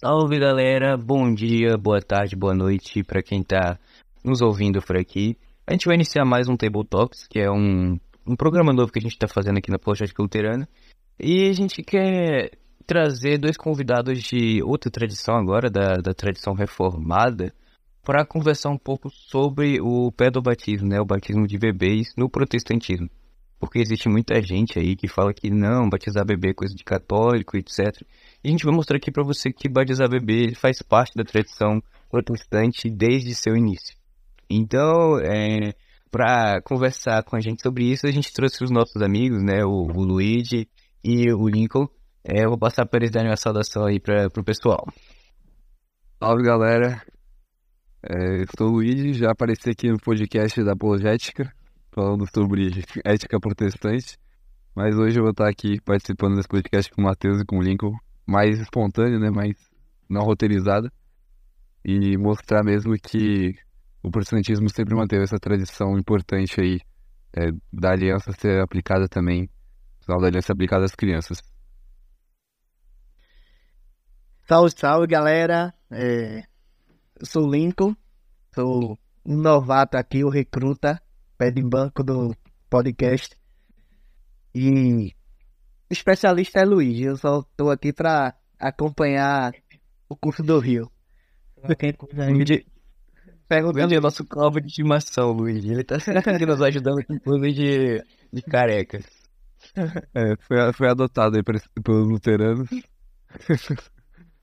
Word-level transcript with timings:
Salve 0.00 0.38
galera, 0.40 0.96
bom 0.96 1.32
dia, 1.32 1.78
boa 1.78 2.00
tarde, 2.02 2.34
boa 2.34 2.52
noite 2.52 3.04
para 3.04 3.22
quem 3.22 3.40
tá 3.40 3.78
nos 4.24 4.42
ouvindo 4.42 4.82
por 4.82 4.96
aqui. 4.96 5.36
A 5.64 5.72
gente 5.72 5.86
vai 5.86 5.94
iniciar 5.94 6.24
mais 6.24 6.48
um 6.48 6.56
Table 6.56 6.84
Talks, 6.84 7.28
que 7.28 7.38
é 7.38 7.48
um, 7.48 7.96
um 8.26 8.34
programa 8.34 8.72
novo 8.72 8.90
que 8.90 8.98
a 8.98 9.02
gente 9.02 9.16
tá 9.16 9.28
fazendo 9.28 9.58
aqui 9.58 9.70
na 9.70 9.78
Projeto 9.78 10.18
Luterana. 10.18 10.68
E 11.18 11.48
a 11.48 11.52
gente 11.52 11.80
quer 11.80 12.50
trazer 12.86 13.38
dois 13.38 13.56
convidados 13.56 14.22
de 14.22 14.62
outra 14.62 14.90
tradição 14.90 15.36
agora, 15.36 15.70
da, 15.70 15.96
da 15.96 16.14
tradição 16.14 16.54
reformada, 16.54 17.52
para 18.04 18.24
conversar 18.24 18.70
um 18.70 18.78
pouco 18.78 19.08
sobre 19.10 19.80
o 19.80 20.12
pedobatismo, 20.12 20.88
né, 20.88 21.00
o 21.00 21.06
batismo 21.06 21.46
de 21.46 21.58
bebês 21.58 22.12
no 22.16 22.28
protestantismo. 22.28 23.08
Porque 23.58 23.78
existe 23.78 24.08
muita 24.08 24.42
gente 24.42 24.78
aí 24.78 24.94
que 24.94 25.08
fala 25.08 25.32
que 25.32 25.48
não, 25.48 25.88
batizar 25.88 26.26
bebê 26.26 26.50
é 26.50 26.54
coisa 26.54 26.74
de 26.74 26.84
católico, 26.84 27.56
etc. 27.56 28.02
E 28.42 28.48
a 28.48 28.50
gente 28.50 28.64
vai 28.64 28.74
mostrar 28.74 28.98
aqui 28.98 29.10
para 29.10 29.24
você 29.24 29.50
que 29.50 29.68
batizar 29.68 30.08
bebê 30.10 30.54
faz 30.54 30.82
parte 30.82 31.14
da 31.16 31.24
tradição 31.24 31.82
protestante 32.10 32.90
desde 32.90 33.34
seu 33.34 33.56
início. 33.56 33.96
Então, 34.50 35.18
é, 35.18 35.72
para 36.10 36.60
conversar 36.62 37.22
com 37.24 37.36
a 37.36 37.40
gente 37.40 37.62
sobre 37.62 37.90
isso, 37.90 38.06
a 38.06 38.10
gente 38.10 38.32
trouxe 38.32 38.62
os 38.62 38.70
nossos 38.70 39.00
amigos, 39.00 39.42
né, 39.42 39.64
o, 39.64 39.86
o 39.86 40.04
Luigi 40.04 40.68
e 41.02 41.32
o 41.32 41.48
Lincoln. 41.48 41.88
É, 42.26 42.42
eu 42.42 42.48
vou 42.48 42.58
passar 42.58 42.86
para 42.86 43.00
eles 43.00 43.10
darem 43.10 43.28
uma 43.28 43.36
saudação 43.36 43.84
aí 43.84 44.00
para 44.00 44.28
o 44.34 44.42
pessoal. 44.42 44.86
Salve 46.18 46.42
galera, 46.42 47.02
é, 48.02 48.40
eu 48.40 48.46
sou 48.56 48.68
o 48.68 48.70
Luigi, 48.72 49.12
já 49.12 49.30
apareci 49.30 49.68
aqui 49.68 49.90
no 49.90 49.98
podcast 49.98 50.64
da 50.64 50.72
Apologética, 50.72 51.52
falando 51.92 52.26
sobre 52.34 52.70
ética 53.04 53.38
protestante, 53.38 54.16
mas 54.74 54.96
hoje 54.96 55.18
eu 55.18 55.22
vou 55.22 55.32
estar 55.32 55.46
aqui 55.50 55.78
participando 55.82 56.36
desse 56.36 56.48
podcast 56.48 56.90
com 56.90 57.02
o 57.02 57.04
Matheus 57.04 57.42
e 57.42 57.44
com 57.44 57.58
o 57.58 57.62
Lincoln, 57.62 57.94
mais 58.26 58.58
espontâneo, 58.58 59.20
né, 59.20 59.28
mais 59.28 59.54
não 60.08 60.22
roteirizado, 60.22 60.90
e 61.84 62.16
mostrar 62.16 62.64
mesmo 62.64 62.94
que 62.94 63.54
o 64.02 64.10
protestantismo 64.10 64.70
sempre 64.70 64.94
manteve 64.94 65.24
essa 65.24 65.38
tradição 65.38 65.98
importante 65.98 66.58
aí 66.58 66.80
é, 67.36 67.52
da 67.70 67.90
aliança 67.90 68.32
ser 68.32 68.62
aplicada 68.62 69.06
também, 69.08 69.46
da 70.08 70.14
aliança 70.14 70.54
aplicada 70.54 70.86
às 70.86 70.94
crianças. 70.94 71.53
Salve, 74.46 74.74
salve, 74.76 75.06
galera. 75.06 75.72
É, 75.90 76.44
eu 77.18 77.24
sou 77.24 77.46
o 77.46 77.50
Lincoln, 77.50 77.96
sou 78.54 78.98
um 79.24 79.36
novato 79.36 79.96
aqui, 79.96 80.22
o 80.22 80.28
recruta, 80.28 81.00
pé 81.38 81.50
de 81.50 81.62
banco 81.62 82.04
do 82.04 82.36
podcast. 82.68 83.34
E 84.54 85.14
o 85.88 85.92
especialista 85.92 86.60
é 86.60 86.64
Luiz, 86.66 87.00
eu 87.00 87.16
só 87.16 87.42
tô 87.56 87.70
aqui 87.70 87.90
para 87.90 88.34
acompanhar 88.58 89.54
o 90.10 90.14
curso 90.14 90.42
do 90.42 90.58
Rio. 90.58 90.90
Luigi, 92.14 92.66
perguntando 93.48 93.96
o 93.96 94.00
nosso 94.02 94.26
calvo 94.26 94.60
de 94.60 94.66
estimação, 94.66 95.32
Luigi. 95.32 95.72
Ele 95.72 95.84
tá 95.84 95.98
sempre 95.98 96.44
nos 96.44 96.60
ajudando 96.60 97.02
com 97.06 97.18
coisa 97.18 97.50
de, 97.50 98.04
de 98.30 98.42
carecas. 98.42 99.04
É, 100.14 100.36
foi, 100.40 100.72
foi 100.74 100.90
adotado 100.90 101.36
aí 101.36 101.42
pelos 101.42 102.06
luteranos. 102.06 102.68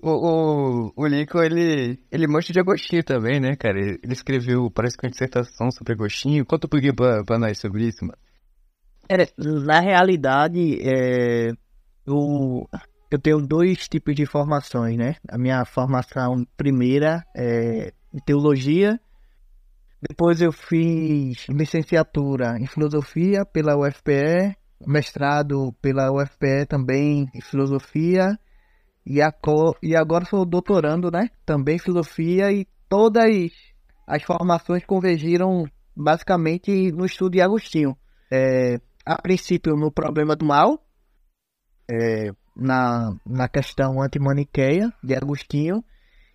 O, 0.00 0.10
o, 0.10 0.92
o 0.94 1.06
Lincoln, 1.08 1.42
ele, 1.42 1.98
ele 2.12 2.28
mancha 2.28 2.52
de 2.52 2.60
Agostinho 2.60 3.02
também, 3.02 3.40
né, 3.40 3.56
cara? 3.56 3.80
Ele 3.80 4.12
escreveu, 4.12 4.70
parece 4.70 4.96
que 4.96 5.04
uma 5.04 5.10
dissertação 5.10 5.72
sobre 5.72 5.92
Agostinho. 5.92 6.46
Conta 6.46 6.68
um 6.68 6.70
pouquinho 6.70 6.94
pra, 6.94 7.24
pra 7.24 7.36
nós 7.36 7.58
sobre 7.58 7.88
isso, 7.88 8.04
mano. 8.04 8.16
É, 9.08 9.26
na 9.36 9.80
realidade, 9.80 10.78
é, 10.82 11.50
eu, 12.06 12.68
eu 13.10 13.18
tenho 13.18 13.44
dois 13.44 13.88
tipos 13.88 14.14
de 14.14 14.24
formações, 14.24 14.96
né? 14.96 15.16
A 15.28 15.36
minha 15.36 15.64
formação 15.64 16.46
primeira 16.56 17.24
é 17.36 17.92
em 18.14 18.18
teologia, 18.24 19.00
depois 20.00 20.40
eu 20.40 20.52
fiz 20.52 21.48
licenciatura 21.48 22.56
em 22.58 22.66
filosofia 22.66 23.44
pela 23.44 23.76
UFPE, 23.76 24.56
mestrado 24.86 25.72
pela 25.80 26.10
UFPE 26.12 26.66
também 26.68 27.28
em 27.34 27.40
filosofia, 27.40 28.38
e, 29.04 29.22
aco- 29.22 29.76
e 29.82 29.96
agora 29.96 30.24
sou 30.24 30.44
doutorando, 30.44 31.10
né? 31.10 31.30
Também 31.46 31.76
em 31.76 31.80
filosofia, 31.80 32.52
e 32.52 32.66
todas 32.88 33.50
as 34.06 34.22
formações 34.22 34.84
convergiram 34.84 35.64
basicamente 35.96 36.92
no 36.92 37.04
estudo 37.06 37.32
de 37.32 37.40
Agostinho. 37.40 37.96
É, 38.30 38.80
a 39.04 39.20
princípio 39.20 39.74
no 39.76 39.90
problema 39.90 40.36
do 40.36 40.44
mal, 40.44 40.84
é, 41.90 42.30
na, 42.54 43.14
na 43.26 43.48
questão 43.48 44.02
antimaniqueia 44.02 44.92
de 45.02 45.14
Agostinho, 45.14 45.82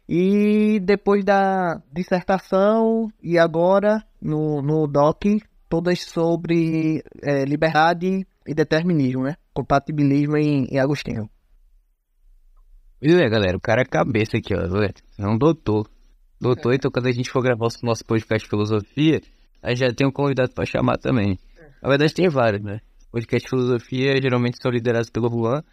e 0.07 0.79
depois 0.81 1.23
da 1.23 1.81
dissertação 1.91 3.09
e 3.21 3.37
agora 3.37 4.03
no, 4.21 4.61
no 4.61 4.87
DOC, 4.87 5.41
todas 5.69 6.01
sobre 6.01 7.03
é, 7.21 7.45
liberdade 7.45 8.27
e 8.47 8.53
determinismo, 8.53 9.23
né? 9.23 9.35
Compatibilismo 9.53 10.37
em, 10.37 10.65
em 10.65 10.79
Agostinho. 10.79 11.29
Pois 12.99 13.13
é, 13.15 13.29
galera, 13.29 13.57
o 13.57 13.61
cara 13.61 13.81
é 13.81 13.85
cabeça 13.85 14.37
aqui, 14.37 14.53
ó. 14.55 14.61
É 14.61 15.27
um 15.27 15.37
doutor. 15.37 15.89
Doutor, 16.39 16.73
então 16.73 16.91
quando 16.91 17.07
a 17.07 17.11
gente 17.11 17.29
for 17.29 17.41
gravar 17.41 17.67
o 17.67 17.85
nosso 17.85 18.05
podcast 18.05 18.45
de 18.45 18.49
filosofia, 18.49 19.21
a 19.61 19.69
gente 19.69 19.79
já 19.79 19.93
tem 19.93 20.07
um 20.07 20.11
convidado 20.11 20.53
pra 20.53 20.65
chamar 20.65 20.97
também. 20.97 21.39
Na 21.81 21.89
verdade, 21.89 22.13
tem 22.13 22.29
vários, 22.29 22.61
né? 22.61 22.79
Podcast 23.11 23.45
de 23.45 23.49
filosofia 23.49 24.21
geralmente 24.21 24.57
são 24.61 24.71
liderados 24.71 25.09
pelo 25.09 25.29
Juan. 25.29 25.63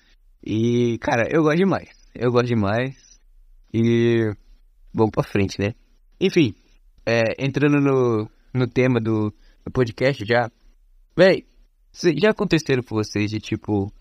E, 0.44 0.98
cara, 0.98 1.28
eu 1.30 1.42
gosto 1.42 1.58
demais. 1.58 1.88
Eu 2.14 2.30
gosto 2.30 2.46
demais. 2.46 3.20
E. 3.72 4.32
Vamos 4.92 5.12
pra 5.12 5.22
frente, 5.22 5.60
né? 5.60 5.74
Enfim, 6.20 6.54
é, 7.06 7.44
entrando 7.44 7.80
no, 7.80 8.30
no 8.52 8.66
tema 8.66 9.00
do, 9.00 9.32
do 9.64 9.70
podcast 9.72 10.24
já. 10.24 10.50
Véi, 11.16 11.46
cê- 11.92 12.14
já 12.20 12.30
aconteceram 12.30 12.82
com 12.82 12.94
vocês 12.94 13.30
de 13.30 13.38
tipo. 13.40 13.92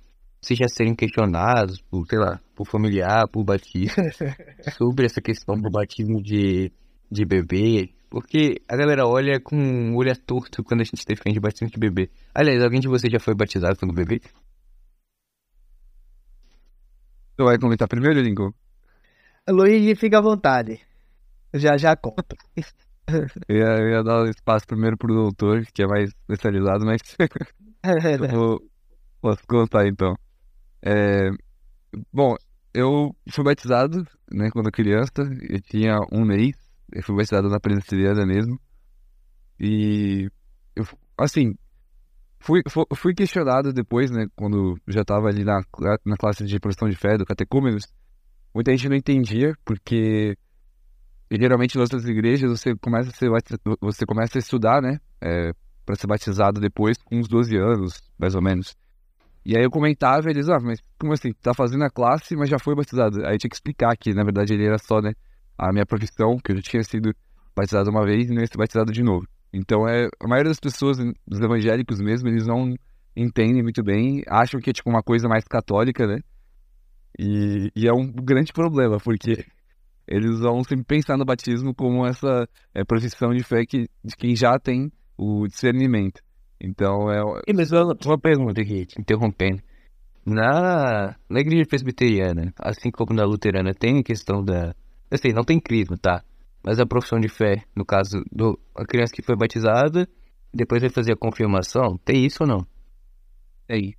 Vocês 0.42 0.58
já 0.58 0.68
serem 0.70 0.96
questionados 0.96 1.82
por, 1.82 2.06
sei 2.08 2.18
lá, 2.18 2.40
por 2.56 2.66
familiar, 2.66 3.28
por 3.28 3.44
batismo, 3.44 3.92
sobre 4.78 5.06
essa 5.06 5.20
questão 5.22 5.56
do 5.60 5.70
batismo 5.70 6.22
de, 6.24 6.72
de 7.12 7.26
bebê. 7.26 7.90
Porque 8.10 8.62
a 8.68 8.76
galera 8.78 9.06
olha 9.06 9.40
com 9.42 9.56
um 9.58 9.96
olho 9.98 10.16
torto 10.18 10.64
quando 10.64 10.80
a 10.82 10.84
gente 10.86 11.06
defende 11.06 11.42
batismo 11.42 11.70
de 11.70 11.78
bebê. 11.78 12.10
Aliás, 12.34 12.64
alguém 12.64 12.80
de 12.80 12.88
vocês 12.88 13.12
já 13.12 13.20
foi 13.20 13.36
batizado 13.36 13.78
quando 13.78 13.94
bebê? 13.94 14.22
Tu 17.36 17.44
vai 17.44 17.58
comentar 17.58 17.88
primeiro, 17.88 18.22
Lincoln? 18.22 18.52
Luiz, 19.50 20.00
fica 20.00 20.20
à 20.20 20.22
vontade. 20.22 20.80
Já 21.54 21.78
já 21.78 21.96
conto. 21.96 22.36
Eu 23.48 23.56
ia, 23.56 23.66
eu 23.80 23.90
ia 23.90 24.04
dar 24.04 24.30
espaço 24.30 24.68
primeiro 24.68 24.96
pro 24.96 25.12
doutor, 25.12 25.66
que 25.74 25.82
é 25.82 25.88
mais 25.88 26.12
especializado, 26.12 26.86
mas 26.86 27.02
eu 28.26 28.28
vou, 28.28 28.62
posso 29.22 29.46
contar 29.48 29.88
então. 29.88 30.16
É, 30.82 31.30
bom, 32.14 32.36
eu 32.74 33.16
fui 33.32 33.44
batizado, 33.44 34.06
né, 34.32 34.50
quando 34.52 34.72
criança, 34.72 35.14
eu 35.50 35.62
tinha 35.62 36.00
um 36.12 36.26
mês, 36.26 36.56
eu 36.94 37.04
fui 37.04 37.16
batizado 37.16 37.50
na 37.50 37.60
presbiteriana 37.60 38.26
mesmo, 38.26 38.60
e, 39.60 40.30
eu, 40.76 40.86
assim, 41.18 41.56
fui, 42.40 42.62
fu- 42.70 42.88
fui 42.96 43.14
questionado 43.14 43.74
depois, 43.74 44.12
né, 44.12 44.28
quando 44.36 44.78
já 44.88 45.02
estava 45.02 45.28
ali 45.28 45.44
na, 45.44 45.62
na 46.06 46.18
classe 46.18 46.46
de 46.46 46.60
profissão 46.60 46.90
de 46.90 46.96
fé, 46.96 47.18
do 47.18 47.26
catecúmenos, 47.26 47.86
muita 48.54 48.72
gente 48.72 48.90
não 48.90 48.96
entendia, 48.96 49.56
porque 49.66 50.38
geralmente 51.32 51.78
nas 51.78 51.84
outras 51.92 52.06
igrejas 52.10 52.50
você 52.50 52.76
começa 52.76 53.10
a 53.10 53.14
ser, 53.14 53.30
você 53.82 54.06
começa 54.06 54.38
a 54.38 54.42
estudar, 54.42 54.82
né, 54.82 55.00
é, 55.22 55.54
para 55.90 55.96
ser 55.96 56.06
batizado 56.06 56.62
depois 56.62 57.02
com 57.02 57.18
uns 57.18 57.28
12 57.28 57.58
anos, 57.58 58.00
mais 58.16 58.36
ou 58.36 58.44
menos. 58.44 58.78
E 59.44 59.58
aí 59.58 59.64
eu 59.64 59.72
comentava 59.72 60.30
eles, 60.30 60.48
ah, 60.48 60.60
mas 60.62 60.80
como 61.00 61.14
assim? 61.14 61.34
Tá 61.42 61.52
fazendo 61.52 61.84
a 61.84 61.90
classe, 61.90 62.36
mas 62.36 62.48
já 62.48 62.60
foi 62.60 62.76
batizado. 62.76 63.26
Aí 63.26 63.40
tinha 63.40 63.50
que 63.50 63.56
explicar 63.56 63.98
que, 63.98 64.14
na 64.14 64.24
verdade, 64.24 64.54
ele 64.54 64.68
era 64.68 64.78
só, 64.78 65.02
né, 65.02 65.14
a 65.58 65.74
minha 65.74 65.88
profissão, 65.88 66.38
que 66.38 66.52
eu 66.52 66.58
já 66.58 66.62
tinha 66.62 66.84
sido 66.84 67.12
batizado 67.56 67.90
uma 67.90 68.06
vez 68.06 68.30
e 68.30 68.34
não 68.34 68.40
ia 68.40 68.46
ser 68.46 68.58
batizado 68.58 68.92
de 68.92 69.02
novo. 69.02 69.26
Então, 69.52 69.88
é, 69.88 70.10
a 70.20 70.28
maioria 70.28 70.52
das 70.52 70.60
pessoas, 70.60 71.00
dos 71.28 71.40
evangélicos 71.40 72.00
mesmo, 72.00 72.28
eles 72.28 72.46
não 72.46 72.76
entendem 73.16 73.64
muito 73.64 73.84
bem, 73.84 74.22
acham 74.28 74.62
que 74.62 74.70
é 74.70 74.74
tipo 74.74 74.92
uma 74.92 75.02
coisa 75.02 75.28
mais 75.28 75.44
católica, 75.46 76.06
né? 76.06 76.20
E, 77.18 77.72
e 77.76 77.88
é 77.88 77.92
um 77.92 78.06
grande 78.12 78.54
problema, 78.54 79.00
porque 79.00 79.44
eles 80.08 80.40
vão 80.40 80.64
sempre 80.64 80.86
pensar 80.86 81.18
no 81.18 81.26
batismo 81.26 81.74
como 81.74 82.06
essa 82.06 82.48
é, 82.76 82.84
profissão 82.84 83.34
de 83.34 83.44
fé 83.44 83.66
que, 83.66 83.90
de 84.04 84.16
quem 84.16 84.36
já 84.36 84.60
tem 84.60 84.92
o 85.20 85.48
discernimento. 85.48 86.22
Então, 86.62 87.12
é, 87.12 87.22
E, 87.48 87.54
mas 87.54 87.72
uma, 87.72 88.18
pergunta 88.18 88.62
aqui, 88.62 88.86
te 88.86 89.00
interrompendo. 89.00 89.62
Na, 90.26 91.16
na 91.30 91.40
igreja 91.40 91.66
presbiteriana, 91.68 92.54
assim 92.60 92.92
como 92.92 93.14
na 93.14 93.26
luterana, 93.26 93.74
tem 93.74 94.00
a 94.00 94.04
questão 94.04 94.44
da. 94.44 94.74
Assim, 95.12 95.30
não 95.34 95.44
tem 95.44 95.60
crisma, 95.60 95.98
tá? 95.98 96.24
Mas 96.64 96.80
a 96.80 96.86
profissão 96.86 97.20
de 97.20 97.30
fé, 97.30 97.64
no 97.76 97.86
caso, 97.86 98.24
do, 98.32 98.60
a 98.76 98.86
criança 98.86 99.14
que 99.14 99.24
foi 99.24 99.36
batizada, 99.36 100.08
depois 100.54 100.82
vai 100.82 100.90
fazer 100.90 101.14
a 101.14 101.18
confirmação, 101.18 101.98
tem 102.04 102.26
isso 102.26 102.44
ou 102.44 102.48
não? 102.48 102.68
Tem. 103.68 103.96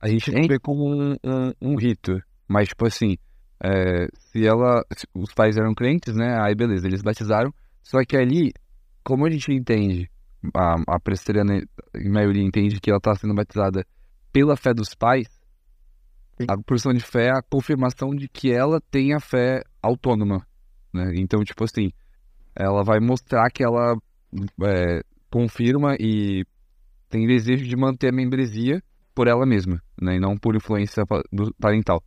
A 0.00 0.08
gente 0.08 0.30
Tem? 0.30 0.46
vê 0.46 0.58
como 0.58 0.86
um, 0.86 1.12
um, 1.24 1.52
um 1.60 1.76
rito. 1.76 2.20
Mas, 2.48 2.68
tipo 2.68 2.86
assim, 2.86 3.16
é, 3.62 4.08
se 4.14 4.46
ela. 4.46 4.84
se 4.96 5.06
os 5.14 5.32
pais 5.34 5.56
eram 5.56 5.74
crentes, 5.74 6.14
né? 6.14 6.38
Aí 6.40 6.54
beleza, 6.54 6.86
eles 6.86 7.02
batizaram. 7.02 7.52
Só 7.82 7.98
que 8.04 8.16
ali, 8.16 8.52
como 9.04 9.26
a 9.26 9.30
gente 9.30 9.52
entende, 9.52 10.10
a, 10.54 10.76
a 10.86 11.00
presbiteriana, 11.00 11.62
em 11.94 12.08
maioria, 12.10 12.42
entende 12.42 12.80
que 12.80 12.90
ela 12.90 12.98
está 12.98 13.14
sendo 13.14 13.34
batizada 13.34 13.84
pela 14.32 14.56
fé 14.56 14.74
dos 14.74 14.94
pais, 14.94 15.28
a 16.46 16.56
profissão 16.56 16.92
de 16.92 17.00
fé 17.00 17.26
é 17.26 17.30
a 17.30 17.42
confirmação 17.42 18.10
de 18.10 18.28
que 18.28 18.52
ela 18.52 18.80
tem 18.90 19.12
a 19.12 19.20
fé 19.20 19.62
autônoma. 19.82 20.46
Né? 20.92 21.14
Então, 21.16 21.42
tipo 21.42 21.64
assim, 21.64 21.90
ela 22.54 22.84
vai 22.84 23.00
mostrar 23.00 23.50
que 23.50 23.64
ela 23.64 23.96
é, 24.62 25.02
confirma 25.30 25.96
e 25.98 26.44
tem 27.08 27.26
desejo 27.26 27.64
de 27.64 27.76
manter 27.76 28.08
a 28.08 28.12
membresia 28.12 28.82
por 29.14 29.26
ela 29.26 29.44
mesma, 29.44 29.82
né? 30.00 30.16
E 30.16 30.20
não 30.20 30.36
por 30.36 30.54
influência 30.54 31.02
parental. 31.58 32.02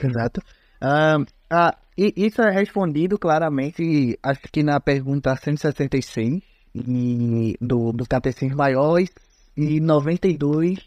Exato. 0.00 0.40
Ah, 0.80 1.18
ah, 1.50 1.78
isso 1.96 2.40
é 2.42 2.50
respondido 2.50 3.18
claramente, 3.18 4.18
acho 4.22 4.42
que 4.52 4.62
na 4.62 4.78
pergunta 4.80 5.34
166 5.34 6.51
e 6.74 7.56
do, 7.60 7.92
do 7.92 8.06
Catecismo 8.06 8.56
Maior 8.56 8.98
e- 9.00 9.08
e 9.56 9.80
92 9.80 10.78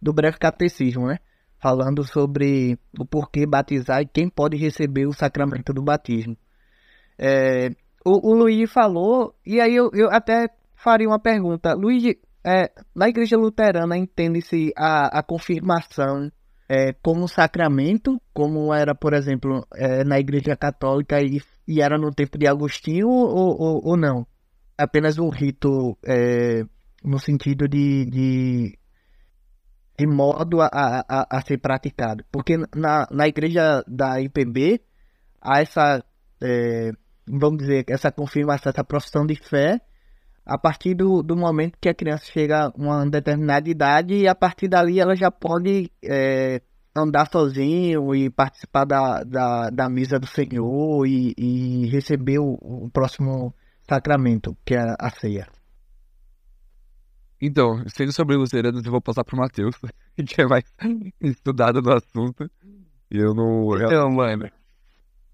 do 0.00 0.12
Breve 0.12 0.38
Catecismo, 0.38 1.06
né? 1.06 1.18
Falando 1.58 2.04
sobre 2.04 2.78
o 2.98 3.04
porquê 3.04 3.46
batizar 3.46 4.02
e 4.02 4.06
quem 4.06 4.28
pode 4.28 4.56
receber 4.56 5.06
o 5.06 5.12
sacramento 5.12 5.72
do 5.72 5.82
batismo. 5.82 6.36
É, 7.18 7.70
o, 8.04 8.30
o 8.32 8.34
Luigi 8.34 8.66
falou, 8.66 9.34
e 9.46 9.60
aí 9.60 9.74
eu, 9.74 9.90
eu 9.92 10.10
até 10.10 10.48
faria 10.74 11.08
uma 11.08 11.20
pergunta. 11.20 11.74
Luigi, 11.74 12.18
é, 12.44 12.70
na 12.94 13.08
igreja 13.08 13.36
luterana 13.36 13.96
entende-se 13.96 14.72
a, 14.76 15.18
a 15.18 15.22
confirmação 15.22 16.30
é, 16.68 16.92
como 17.02 17.28
sacramento, 17.28 18.20
como 18.32 18.72
era, 18.72 18.94
por 18.94 19.12
exemplo, 19.12 19.66
é, 19.74 20.02
na 20.04 20.18
Igreja 20.18 20.56
Católica 20.56 21.20
e, 21.20 21.40
e 21.68 21.80
era 21.80 21.98
no 21.98 22.10
tempo 22.10 22.38
de 22.38 22.46
Agostinho 22.46 23.08
ou, 23.08 23.60
ou, 23.60 23.80
ou 23.84 23.96
não? 23.96 24.26
Apenas 24.82 25.18
um 25.18 25.28
rito 25.28 25.96
é, 26.04 26.64
no 27.04 27.18
sentido 27.18 27.68
de, 27.68 28.06
de, 28.06 28.78
de 29.98 30.06
modo 30.06 30.60
a, 30.60 30.68
a, 30.72 31.26
a 31.30 31.40
ser 31.42 31.58
praticado. 31.58 32.24
Porque 32.30 32.56
na, 32.74 33.06
na 33.10 33.28
Igreja 33.28 33.84
da 33.86 34.20
IPB 34.20 34.80
há 35.40 35.60
essa, 35.60 36.04
é, 36.40 36.92
vamos 37.26 37.58
dizer, 37.58 37.84
essa 37.88 38.10
confirmação, 38.10 38.70
essa 38.70 38.84
profissão 38.84 39.26
de 39.26 39.36
fé 39.36 39.80
a 40.44 40.58
partir 40.58 40.94
do, 40.94 41.22
do 41.22 41.36
momento 41.36 41.78
que 41.80 41.88
a 41.88 41.94
criança 41.94 42.24
chega 42.24 42.66
a 42.66 42.72
uma 42.76 43.08
determinada 43.08 43.68
idade 43.68 44.14
e 44.14 44.28
a 44.28 44.34
partir 44.34 44.68
dali 44.68 44.98
ela 44.98 45.14
já 45.14 45.30
pode 45.30 45.90
é, 46.04 46.60
andar 46.94 47.28
sozinho 47.30 48.14
e 48.14 48.28
participar 48.28 48.84
da, 48.84 49.22
da, 49.22 49.70
da 49.70 49.88
misa 49.88 50.18
do 50.18 50.26
Senhor 50.26 51.06
e, 51.06 51.34
e 51.38 51.86
receber 51.90 52.38
o, 52.38 52.58
o 52.60 52.90
próximo 52.90 53.54
sacramento, 53.88 54.56
que 54.64 54.74
é 54.74 54.94
a 54.98 55.10
ceia. 55.10 55.46
Então, 57.40 57.82
sendo 57.88 58.12
sobre 58.12 58.36
luteranos, 58.36 58.84
eu 58.84 58.92
vou 58.92 59.00
passar 59.00 59.24
pro 59.24 59.36
Matheus, 59.36 59.74
que 60.26 60.40
é 60.40 60.46
mais 60.46 60.64
estudado 61.20 61.82
no 61.82 61.92
assunto. 61.92 62.48
E 63.10 63.18
eu 63.18 63.34
não. 63.34 63.76
Então, 63.76 64.10
mano, 64.10 64.48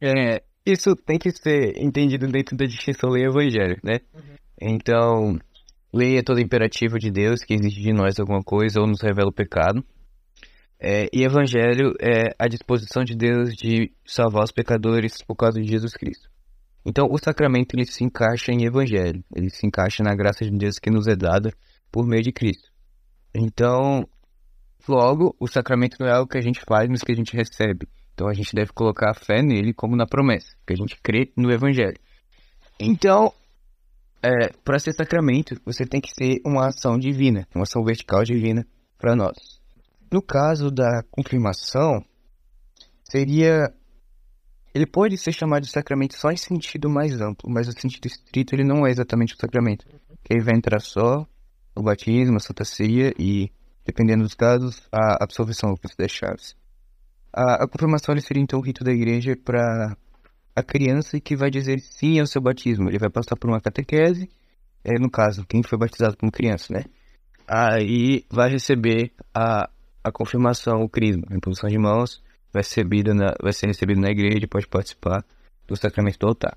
é, 0.00 0.42
isso 0.64 0.96
tem 0.96 1.18
que 1.18 1.30
ser 1.30 1.76
entendido 1.76 2.26
dentro 2.26 2.56
da 2.56 2.64
distinção 2.64 3.10
lei 3.10 3.24
e 3.24 3.26
evangelho, 3.26 3.78
né? 3.84 4.00
Então, 4.60 5.38
lei 5.92 6.18
é 6.18 6.22
todo 6.22 6.40
imperativo 6.40 6.98
de 6.98 7.10
Deus 7.10 7.44
que 7.44 7.54
exige 7.54 7.82
de 7.82 7.92
nós 7.92 8.18
alguma 8.18 8.42
coisa 8.42 8.80
ou 8.80 8.86
nos 8.86 9.02
revela 9.02 9.28
o 9.28 9.32
pecado. 9.32 9.84
É, 10.80 11.08
e 11.12 11.24
evangelho 11.24 11.92
é 12.00 12.34
a 12.38 12.46
disposição 12.46 13.02
de 13.02 13.16
Deus 13.16 13.52
de 13.54 13.92
salvar 14.06 14.44
os 14.44 14.52
pecadores 14.52 15.22
por 15.22 15.34
causa 15.34 15.60
de 15.60 15.68
Jesus 15.68 15.92
Cristo. 15.92 16.30
Então, 16.88 17.06
o 17.10 17.18
sacramento 17.18 17.74
ele 17.76 17.84
se 17.84 18.02
encaixa 18.02 18.50
em 18.50 18.64
evangelho, 18.64 19.22
ele 19.36 19.50
se 19.50 19.66
encaixa 19.66 20.02
na 20.02 20.14
graça 20.14 20.42
de 20.42 20.50
Deus 20.50 20.78
que 20.78 20.90
nos 20.90 21.06
é 21.06 21.14
dada 21.14 21.52
por 21.92 22.06
meio 22.06 22.22
de 22.22 22.32
Cristo. 22.32 22.72
Então, 23.34 24.08
logo, 24.88 25.36
o 25.38 25.46
sacramento 25.46 25.98
não 26.00 26.06
é 26.06 26.12
algo 26.12 26.26
que 26.26 26.38
a 26.38 26.40
gente 26.40 26.62
faz, 26.66 26.88
mas 26.88 27.02
que 27.02 27.12
a 27.12 27.14
gente 27.14 27.36
recebe. 27.36 27.86
Então 28.14 28.26
a 28.26 28.32
gente 28.32 28.54
deve 28.54 28.72
colocar 28.72 29.10
a 29.10 29.14
fé 29.14 29.42
nele 29.42 29.74
como 29.74 29.94
na 29.96 30.06
promessa, 30.06 30.56
que 30.66 30.72
a 30.72 30.76
gente 30.76 30.98
crê 31.02 31.30
no 31.36 31.52
evangelho. 31.52 31.98
Então, 32.80 33.34
é, 34.22 34.48
para 34.64 34.78
ser 34.78 34.94
sacramento, 34.94 35.60
você 35.66 35.84
tem 35.84 36.00
que 36.00 36.08
ser 36.08 36.40
uma 36.42 36.68
ação 36.68 36.98
divina, 36.98 37.46
uma 37.54 37.64
ação 37.64 37.84
vertical 37.84 38.24
divina 38.24 38.66
para 38.96 39.14
nós. 39.14 39.60
No 40.10 40.22
caso 40.22 40.70
da 40.70 41.02
confirmação, 41.10 42.02
seria 43.04 43.74
ele 44.74 44.86
pode 44.86 45.16
ser 45.16 45.32
chamado 45.32 45.62
de 45.62 45.70
sacramento 45.70 46.14
só 46.16 46.30
em 46.30 46.36
sentido 46.36 46.88
mais 46.88 47.20
amplo, 47.20 47.50
mas 47.50 47.68
o 47.68 47.72
sentido 47.72 48.06
estrito 48.06 48.54
ele 48.54 48.64
não 48.64 48.86
é 48.86 48.90
exatamente 48.90 49.34
o 49.34 49.38
sacramento. 49.38 49.86
Aí 50.30 50.40
vai 50.40 50.54
entrar 50.56 50.80
só 50.80 51.26
o 51.74 51.82
batismo, 51.82 52.36
a 52.36 52.40
santa 52.40 52.64
ceia 52.64 53.12
e, 53.18 53.50
dependendo 53.84 54.24
dos 54.24 54.34
casos, 54.34 54.82
a 54.92 55.22
absolvição 55.22 55.74
das 55.98 56.10
chaves. 56.10 56.56
A, 57.32 57.64
a 57.64 57.68
confirmação 57.68 58.14
ele 58.14 58.20
seria 58.20 58.42
então 58.42 58.58
o 58.58 58.62
rito 58.62 58.84
da 58.84 58.92
igreja 58.92 59.36
para 59.36 59.96
a 60.54 60.62
criança 60.62 61.20
que 61.20 61.36
vai 61.36 61.50
dizer 61.50 61.80
sim 61.80 62.18
ao 62.18 62.26
seu 62.26 62.42
batismo. 62.42 62.88
Ele 62.88 62.98
vai 62.98 63.10
passar 63.10 63.36
por 63.36 63.48
uma 63.48 63.60
catequese, 63.60 64.28
é, 64.84 64.98
no 64.98 65.10
caso, 65.10 65.46
quem 65.46 65.62
foi 65.62 65.78
batizado 65.78 66.16
como 66.16 66.32
criança, 66.32 66.72
né? 66.72 66.84
Aí 67.46 68.24
vai 68.30 68.50
receber 68.50 69.12
a, 69.34 69.70
a 70.04 70.12
confirmação, 70.12 70.82
o 70.82 70.88
crisma, 70.88 71.24
a 71.30 71.36
imposição 71.36 71.68
de 71.68 71.78
mãos, 71.78 72.22
vai 72.52 72.62
ser, 72.62 72.82
recebido 72.82 73.14
na, 73.14 73.34
vai 73.40 73.52
ser 73.52 73.66
recebido 73.66 74.00
na 74.00 74.10
igreja 74.10 74.44
e 74.44 74.46
pode 74.46 74.66
participar 74.66 75.24
do 75.66 75.76
sacramento 75.76 76.18
do 76.18 76.26
altar. 76.26 76.56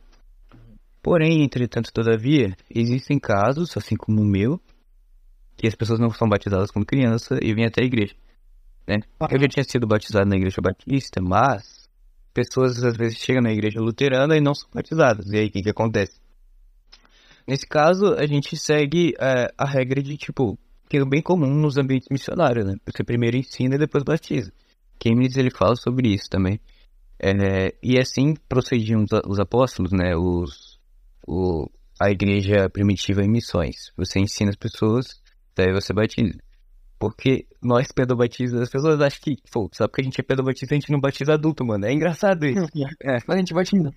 Porém, 1.01 1.43
entretanto, 1.43 1.91
todavia, 1.91 2.55
existem 2.69 3.19
casos, 3.19 3.75
assim 3.75 3.95
como 3.95 4.21
o 4.21 4.25
meu, 4.25 4.61
que 5.57 5.67
as 5.67 5.75
pessoas 5.75 5.99
não 5.99 6.11
são 6.11 6.29
batizadas 6.29 6.71
como 6.71 6.85
criança 6.85 7.39
e 7.41 7.53
vêm 7.53 7.65
até 7.65 7.81
a 7.81 7.85
igreja. 7.85 8.15
Né? 8.87 8.99
Eu 9.29 9.39
já 9.39 9.47
tinha 9.47 9.63
sido 9.63 9.87
batizado 9.87 10.29
na 10.29 10.35
igreja 10.35 10.61
batista, 10.61 11.21
mas 11.21 11.89
pessoas 12.33 12.83
às 12.83 12.95
vezes 12.95 13.17
chegam 13.17 13.41
na 13.41 13.51
igreja 13.51 13.79
luterana 13.79 14.37
e 14.37 14.41
não 14.41 14.53
são 14.53 14.69
batizadas. 14.73 15.31
E 15.31 15.37
aí, 15.37 15.47
o 15.47 15.51
que, 15.51 15.61
que 15.61 15.69
acontece? 15.69 16.19
Nesse 17.47 17.67
caso, 17.67 18.13
a 18.13 18.25
gente 18.25 18.55
segue 18.55 19.13
é, 19.19 19.51
a 19.57 19.65
regra 19.65 20.01
de, 20.01 20.15
tipo, 20.17 20.57
que 20.87 20.97
é 20.97 21.05
bem 21.05 21.21
comum 21.21 21.53
nos 21.53 21.77
ambientes 21.77 22.09
missionários, 22.11 22.65
né? 22.65 22.75
Você 22.85 23.03
primeiro 23.03 23.37
ensina 23.37 23.75
e 23.75 23.79
depois 23.79 24.03
batiza. 24.03 24.51
Keynes, 25.01 25.35
ele 25.35 25.49
fala 25.49 25.75
sobre 25.75 26.13
isso 26.13 26.29
também. 26.29 26.59
É, 27.19 27.73
e 27.81 27.99
assim 27.99 28.35
procediam 28.47 29.03
os, 29.03 29.11
os 29.27 29.39
apóstolos, 29.39 29.91
né? 29.91 30.15
Os, 30.15 30.79
o, 31.27 31.67
a 31.99 32.11
igreja 32.11 32.69
primitiva 32.69 33.23
em 33.23 33.29
missões. 33.29 33.91
Você 33.97 34.19
ensina 34.19 34.51
as 34.51 34.55
pessoas, 34.55 35.19
daí 35.55 35.73
você 35.73 35.91
batiza. 35.91 36.37
Porque 36.99 37.47
nós 37.61 37.91
pedobatistas, 37.91 38.61
as 38.61 38.69
pessoas 38.69 39.01
acham 39.01 39.19
que, 39.21 39.37
pô, 39.51 39.67
só 39.73 39.87
porque 39.87 40.01
a 40.01 40.03
gente 40.03 40.19
é 40.21 40.23
pedobatista, 40.23 40.75
a 40.75 40.79
gente 40.79 40.91
não 40.91 40.99
batiza 40.99 41.33
adulto, 41.33 41.65
mano. 41.65 41.83
É 41.85 41.91
engraçado 41.91 42.45
isso. 42.45 42.67
É, 43.03 43.17
mas 43.27 43.35
a 43.35 43.37
gente 43.37 43.53
batiza. 43.55 43.91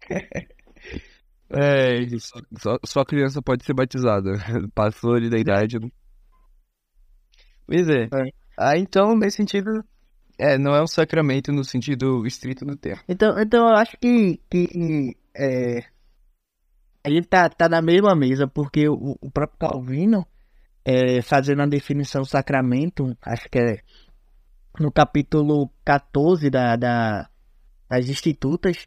é. 1.50 2.00
Só, 2.58 2.78
só 2.84 3.04
criança 3.04 3.42
pode 3.42 3.64
ser 3.64 3.74
batizada. 3.74 4.32
Passou 4.74 5.14
ali 5.14 5.28
da 5.28 5.38
idade. 5.38 5.78
não- 5.78 5.90
Pois 7.66 7.88
é. 7.88 8.04
É. 8.04 8.30
Ah, 8.58 8.76
então, 8.78 9.16
nesse 9.16 9.36
sentido, 9.38 9.82
é, 10.40 10.58
não 10.58 10.74
é 10.74 10.82
um 10.82 10.86
sacramento 10.86 11.52
no 11.52 11.64
sentido 11.64 12.26
estrito 12.26 12.64
do 12.64 12.76
termo. 12.76 13.02
Então, 13.08 13.38
então 13.38 13.68
eu 13.68 13.76
acho 13.76 13.96
que, 13.98 14.40
que 14.50 15.16
é, 15.36 15.84
a 17.04 17.10
gente 17.10 17.28
tá, 17.28 17.48
tá 17.48 17.68
na 17.68 17.80
mesma 17.80 18.14
mesa, 18.14 18.46
porque 18.46 18.88
o, 18.88 19.16
o 19.20 19.30
próprio 19.30 19.58
Calvino, 19.58 20.26
é, 20.84 21.22
fazendo 21.22 21.62
a 21.62 21.66
definição 21.66 22.24
sacramento, 22.24 23.16
acho 23.22 23.48
que 23.48 23.58
é 23.58 23.78
no 24.78 24.90
capítulo 24.92 25.70
14 25.84 26.48
da, 26.50 26.76
da, 26.76 27.28
das 27.88 28.08
Institutas, 28.08 28.86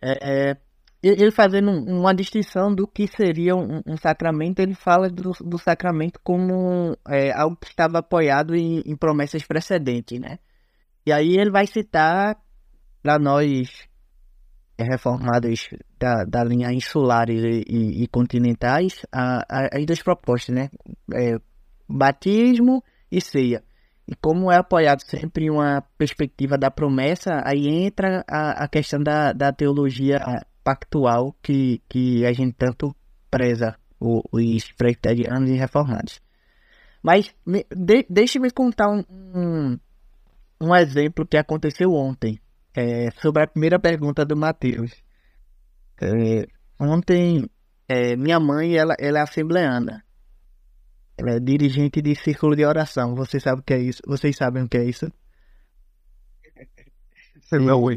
é, 0.00 0.50
é, 0.50 0.56
ele 1.02 1.30
fazendo 1.32 1.70
um- 1.70 2.00
uma 2.00 2.14
distinção 2.14 2.72
do 2.74 2.86
que 2.86 3.06
seria 3.08 3.56
um, 3.56 3.80
um 3.86 3.96
sacramento, 3.96 4.60
ele 4.60 4.74
fala 4.74 5.08
do, 5.08 5.32
do 5.44 5.58
sacramento 5.58 6.20
como 6.22 6.96
é, 7.08 7.32
algo 7.32 7.56
que 7.56 7.66
estava 7.66 7.98
apoiado 7.98 8.54
em, 8.54 8.80
em 8.86 8.96
promessas 8.96 9.42
precedentes, 9.44 10.20
né? 10.20 10.38
E 11.06 11.12
aí 11.12 11.36
ele 11.38 11.50
vai 11.50 11.66
citar 11.66 12.36
para 13.02 13.18
nós 13.18 13.68
reformados 14.78 15.68
da, 15.98 16.24
da 16.24 16.42
linha 16.44 16.72
insulares 16.72 17.42
e, 17.42 17.62
e- 17.68 18.02
e 18.04 18.08
continentais 18.08 19.04
a- 19.12 19.44
a- 19.48 19.68
as 19.78 19.86
duas 19.86 20.02
propostas, 20.02 20.54
né? 20.54 20.70
É, 21.14 21.38
batismo 21.88 22.82
e 23.10 23.20
ceia. 23.20 23.62
e 24.08 24.16
como 24.16 24.50
é 24.50 24.56
apoiado 24.56 25.00
sempre 25.02 25.44
em 25.46 25.50
uma 25.50 25.80
perspectiva 25.96 26.58
da 26.58 26.70
promessa, 26.70 27.40
aí 27.44 27.68
entra 27.68 28.24
a, 28.28 28.64
a 28.64 28.68
questão 28.68 29.00
da, 29.00 29.32
da 29.32 29.52
teologia 29.52 30.18
pactual 30.64 31.34
que, 31.40 31.80
que 31.88 32.26
a 32.26 32.32
gente 32.32 32.54
tanto 32.54 32.94
preza, 33.30 33.76
os 34.00 34.72
presbiterianos 34.72 35.48
e 35.50 35.54
reformados. 35.54 36.20
Mas 37.02 37.32
de, 37.70 38.04
deixe-me 38.10 38.50
contar 38.50 38.88
um, 38.90 39.78
um 40.62 40.74
exemplo 40.76 41.26
que 41.26 41.36
aconteceu 41.36 41.92
ontem, 41.92 42.40
é, 42.74 43.10
sobre 43.20 43.42
a 43.42 43.46
primeira 43.46 43.78
pergunta 43.78 44.24
do 44.24 44.36
Mateus. 44.36 44.92
É, 46.00 46.46
ontem, 46.78 47.48
é, 47.88 48.16
minha 48.16 48.40
mãe, 48.40 48.76
ela, 48.76 48.94
ela 48.98 49.18
é 49.18 49.22
assembleana. 49.22 50.04
Ela 51.16 51.32
é 51.36 51.40
dirigente 51.40 52.00
de 52.02 52.14
círculo 52.14 52.56
de 52.56 52.64
oração. 52.64 53.14
Vocês 53.14 53.42
sabem 53.42 53.60
o 53.60 53.64
que 53.64 53.74
é 53.74 53.78
isso? 53.80 54.02
Vocês 54.06 54.36
sabem 54.36 54.62
o 54.64 54.68
que 54.68 54.78
é 54.78 54.84
isso? 54.84 55.06
Você 57.40 57.58
não 57.58 57.90
é 57.90 57.96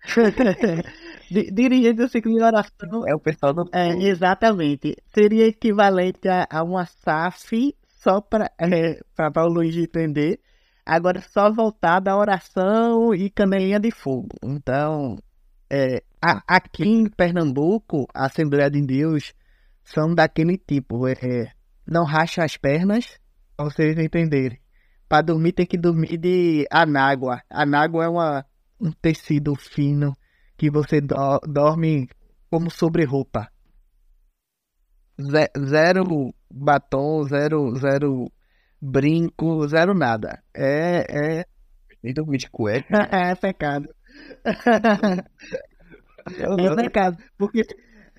Di- 1.30 1.50
dirigente 1.52 1.94
do 2.02 2.08
círculo 2.08 2.36
de 2.36 2.42
oração 2.42 3.06
É 3.06 3.14
o 3.14 3.20
pessoal 3.20 3.52
do. 3.52 3.68
é, 3.72 3.88
exatamente. 4.08 4.96
Seria 5.14 5.46
equivalente 5.46 6.28
a, 6.28 6.46
a 6.50 6.62
uma 6.62 6.86
SAF, 6.86 7.76
só 7.88 8.20
para 8.20 8.50
é, 8.58 9.00
para 9.14 9.44
o 9.44 9.48
Luiz 9.48 9.76
entender. 9.76 10.40
Agora 10.88 11.20
só 11.20 11.52
voltada 11.52 12.10
à 12.10 12.16
oração 12.16 13.14
e 13.14 13.28
canelinha 13.28 13.78
de 13.78 13.90
fogo. 13.90 14.28
Então, 14.42 15.16
é, 15.70 16.02
a- 16.22 16.42
aqui 16.48 16.84
em 16.88 17.10
Pernambuco, 17.10 18.06
a 18.14 18.24
Assembleia 18.24 18.70
de 18.70 18.80
Deus 18.80 19.34
são 19.84 20.14
daquele 20.14 20.56
tipo. 20.56 21.06
É, 21.06 21.12
é, 21.12 21.52
não 21.86 22.04
racha 22.04 22.42
as 22.42 22.56
pernas, 22.56 23.18
para 23.54 23.66
vocês 23.66 23.98
entenderem. 23.98 24.58
Para 25.06 25.22
dormir 25.22 25.52
tem 25.52 25.66
que 25.66 25.76
dormir 25.76 26.16
de 26.16 26.66
anágua. 26.70 27.42
Anágua 27.50 28.04
é 28.04 28.08
uma, 28.08 28.46
um 28.80 28.90
tecido 28.90 29.54
fino 29.56 30.16
que 30.56 30.70
você 30.70 31.02
do- 31.02 31.38
dorme 31.46 32.08
como 32.50 32.70
sobre 32.70 33.04
roupa. 33.04 33.50
Ze- 35.20 35.50
Zero 35.66 36.32
batom, 36.50 37.24
zero, 37.24 37.74
zero 37.76 38.30
brinco, 38.80 39.66
zero 39.68 39.94
nada. 39.94 40.42
É, 40.54 41.40
é, 41.40 41.44
Nem 42.02 42.14
dormir 42.14 42.38
de 42.38 42.50
cueca. 42.50 43.08
é 43.10 43.34
pecado. 43.34 43.88
É 46.36 46.74
pecado. 46.76 47.16
Porque 47.38 47.64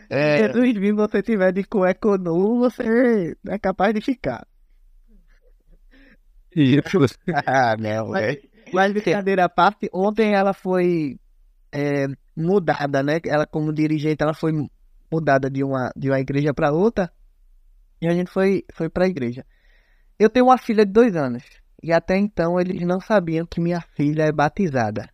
É. 0.09 0.37
se 0.37 0.47
Jesus 0.53 0.73
vir 0.79 0.93
você 0.93 1.21
tiver 1.21 1.51
de 1.51 1.63
cueca 1.63 2.17
nu, 2.17 2.59
você 2.59 3.35
é 3.47 3.59
capaz 3.59 3.93
de 3.93 4.01
ficar. 4.01 4.47
Isso. 6.55 6.99
Ah, 7.45 7.75
não, 7.77 8.09
Mas- 8.09 8.35
é. 8.37 8.41
Mas 8.71 8.93
brincadeira 8.93 9.45
à 9.45 9.49
parte, 9.49 9.89
ontem 9.91 10.35
ela 10.35 10.53
foi 10.53 11.17
é, 11.71 12.05
mudada, 12.35 13.01
né? 13.01 13.19
Ela 13.25 13.47
como 13.47 13.73
dirigente, 13.73 14.21
ela 14.21 14.33
foi 14.33 14.51
mudada 15.11 15.49
de 15.49 15.63
uma, 15.63 15.91
de 15.95 16.09
uma 16.09 16.19
igreja 16.19 16.53
para 16.53 16.71
outra. 16.71 17.11
E 17.99 18.07
a 18.07 18.13
gente 18.13 18.29
foi, 18.29 18.63
foi 18.73 18.87
para 18.87 19.05
a 19.05 19.07
igreja. 19.07 19.43
Eu 20.19 20.29
tenho 20.29 20.45
uma 20.47 20.57
filha 20.57 20.85
de 20.85 20.91
dois 20.91 21.15
anos. 21.15 21.43
E 21.81 21.93
até 21.93 22.17
então 22.17 22.59
eles 22.59 22.81
não 22.85 22.99
sabiam 22.99 23.45
que 23.45 23.61
minha 23.61 23.79
filha 23.95 24.23
é 24.23 24.31
batizada. 24.31 25.09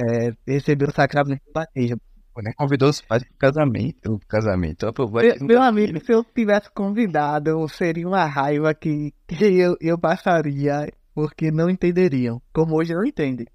É, 0.00 0.32
recebeu 0.46 0.88
o 0.88 0.92
sacramento 0.92 1.42
do 1.46 1.52
batismo. 1.52 2.00
né? 2.42 2.52
Convidou 2.56 2.88
os 2.90 3.00
pais 3.00 3.24
casamento. 3.38 4.14
O 4.14 4.18
casamento. 4.26 4.92
Pô, 4.92 5.06
vai- 5.06 5.26
Meu, 5.38 5.46
meu 5.46 5.62
amigo, 5.62 6.04
se 6.04 6.12
eu 6.12 6.24
tivesse 6.24 6.70
convidado, 6.72 7.68
seria 7.68 8.06
uma 8.06 8.24
raiva 8.24 8.72
que, 8.74 9.12
que 9.26 9.44
eu, 9.44 9.76
eu 9.80 9.98
passaria, 9.98 10.88
porque 11.14 11.50
não 11.50 11.68
entenderiam, 11.68 12.40
como 12.52 12.76
hoje 12.76 12.94
não 12.94 13.04
entendem. 13.04 13.46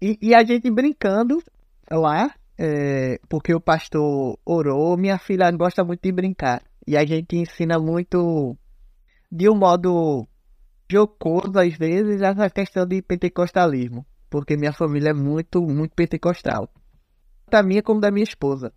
E, 0.00 0.18
e 0.20 0.34
a 0.34 0.44
gente 0.44 0.70
brincando 0.70 1.42
lá, 1.90 2.32
é, 2.58 3.18
porque 3.28 3.52
o 3.54 3.60
pastor 3.60 4.38
orou, 4.44 4.96
minha 4.96 5.18
filha 5.18 5.50
gosta 5.50 5.82
muito 5.84 6.02
de 6.02 6.12
brincar. 6.12 6.62
E 6.86 6.96
a 6.96 7.04
gente 7.04 7.36
ensina 7.36 7.76
muito, 7.78 8.56
de 9.30 9.48
um 9.48 9.54
modo 9.54 10.26
jocoso 10.90 11.58
às 11.58 11.76
vezes, 11.76 12.22
essa 12.22 12.48
questão 12.50 12.86
de 12.86 13.02
pentecostalismo. 13.02 14.06
Porque 14.30 14.56
minha 14.56 14.72
família 14.72 15.10
é 15.10 15.14
muito, 15.14 15.62
muito 15.62 15.94
pentecostal. 15.94 16.68
Da 17.50 17.62
minha 17.62 17.82
como 17.82 18.00
da 18.00 18.10
minha 18.10 18.24
esposa. 18.24 18.72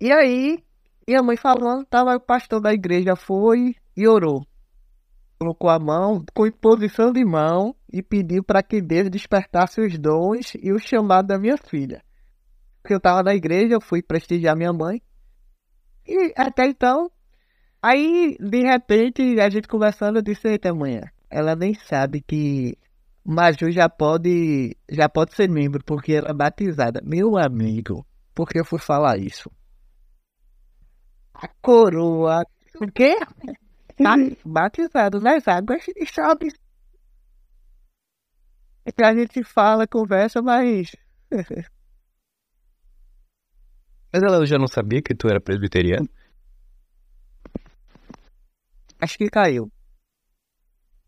E 0.00 0.10
aí, 0.10 0.58
minha 1.06 1.22
mãe 1.22 1.36
falando, 1.36 1.86
tava 1.86 2.16
o 2.16 2.20
pastor 2.20 2.60
da 2.60 2.72
igreja 2.72 3.14
foi 3.14 3.76
e 3.96 4.06
orou. 4.06 4.44
Colocou 5.38 5.70
a 5.70 5.78
mão 5.78 6.24
com 6.34 6.46
imposição 6.46 7.12
de 7.12 7.24
mão 7.24 7.74
e 7.92 8.02
pediu 8.02 8.42
para 8.44 8.62
que 8.62 8.80
Deus 8.80 9.10
despertasse 9.10 9.80
os 9.80 9.98
dons 9.98 10.54
e 10.60 10.72
o 10.72 10.78
chamado 10.78 11.28
da 11.28 11.38
minha 11.38 11.56
filha. 11.56 12.02
Porque 12.80 12.94
eu 12.94 13.00
tava 13.00 13.22
na 13.22 13.34
igreja, 13.34 13.74
eu 13.74 13.80
fui 13.80 14.02
prestigiar 14.02 14.56
minha 14.56 14.72
mãe. 14.72 15.00
E 16.06 16.32
até 16.36 16.66
então, 16.66 17.10
aí 17.82 18.36
de 18.38 18.62
repente 18.62 19.40
a 19.40 19.50
gente 19.50 19.68
conversando, 19.68 20.18
eu 20.18 20.22
disse, 20.22 20.48
eita 20.48 20.72
manhã, 20.72 21.02
ela 21.28 21.56
nem 21.56 21.74
sabe 21.74 22.22
que 22.22 22.76
Maju 23.24 23.70
já 23.70 23.88
pode, 23.88 24.76
já 24.90 25.08
pode 25.08 25.34
ser 25.34 25.48
membro, 25.48 25.82
porque 25.84 26.12
ela 26.12 26.30
é 26.30 26.34
batizada. 26.34 27.00
Meu 27.04 27.36
amigo, 27.36 28.04
por 28.34 28.48
que 28.48 28.58
eu 28.58 28.64
fui 28.64 28.80
falar 28.80 29.16
isso? 29.18 29.50
A 31.34 31.46
coroa. 31.60 32.44
O 32.80 32.90
quê? 32.90 33.16
Tá 33.96 34.16
batizado 34.44 35.20
nas 35.20 35.46
águas 35.46 35.84
e 35.96 36.06
sobe. 36.06 36.52
Que 38.96 39.04
a 39.04 39.14
gente 39.14 39.44
fala, 39.44 39.86
conversa, 39.86 40.42
mas. 40.42 40.96
Mas 44.12 44.22
ela 44.22 44.44
já 44.44 44.58
não 44.58 44.66
sabia 44.66 45.00
que 45.00 45.14
tu 45.14 45.28
era 45.28 45.40
presbiteriano? 45.40 46.08
Acho 49.02 49.18
que 49.18 49.28
caiu. 49.28 49.68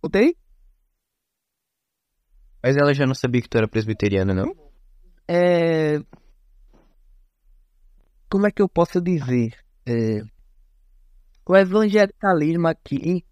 Voltei? 0.02 0.36
Mas 2.60 2.76
ela 2.76 2.92
já 2.92 3.06
não 3.06 3.14
sabia 3.14 3.40
que 3.40 3.48
tu 3.48 3.56
era 3.56 3.68
presbiteriano, 3.68 4.34
não? 4.34 4.52
É... 5.28 6.00
Como 8.28 8.48
é 8.48 8.50
que 8.50 8.60
eu 8.60 8.68
posso 8.68 9.00
dizer? 9.00 9.56
É... 9.86 10.22
O 11.46 11.54
evangelicalismo 11.56 12.66
aqui, 12.66 13.24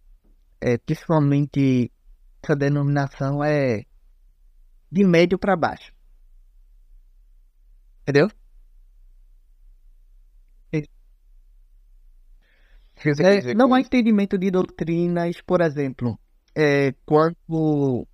é, 0.60 0.78
principalmente 0.78 1.90
essa 2.40 2.54
denominação, 2.54 3.42
é 3.42 3.84
de 4.92 5.04
médio 5.04 5.40
para 5.40 5.56
baixo. 5.56 5.92
Entendeu? 8.02 8.28
É, 13.04 13.54
não 13.54 13.74
há 13.74 13.80
entendimento 13.80 14.38
de 14.38 14.50
doutrinas, 14.50 15.40
por 15.40 15.60
exemplo, 15.60 16.18
é, 16.54 16.92
quando 17.04 18.06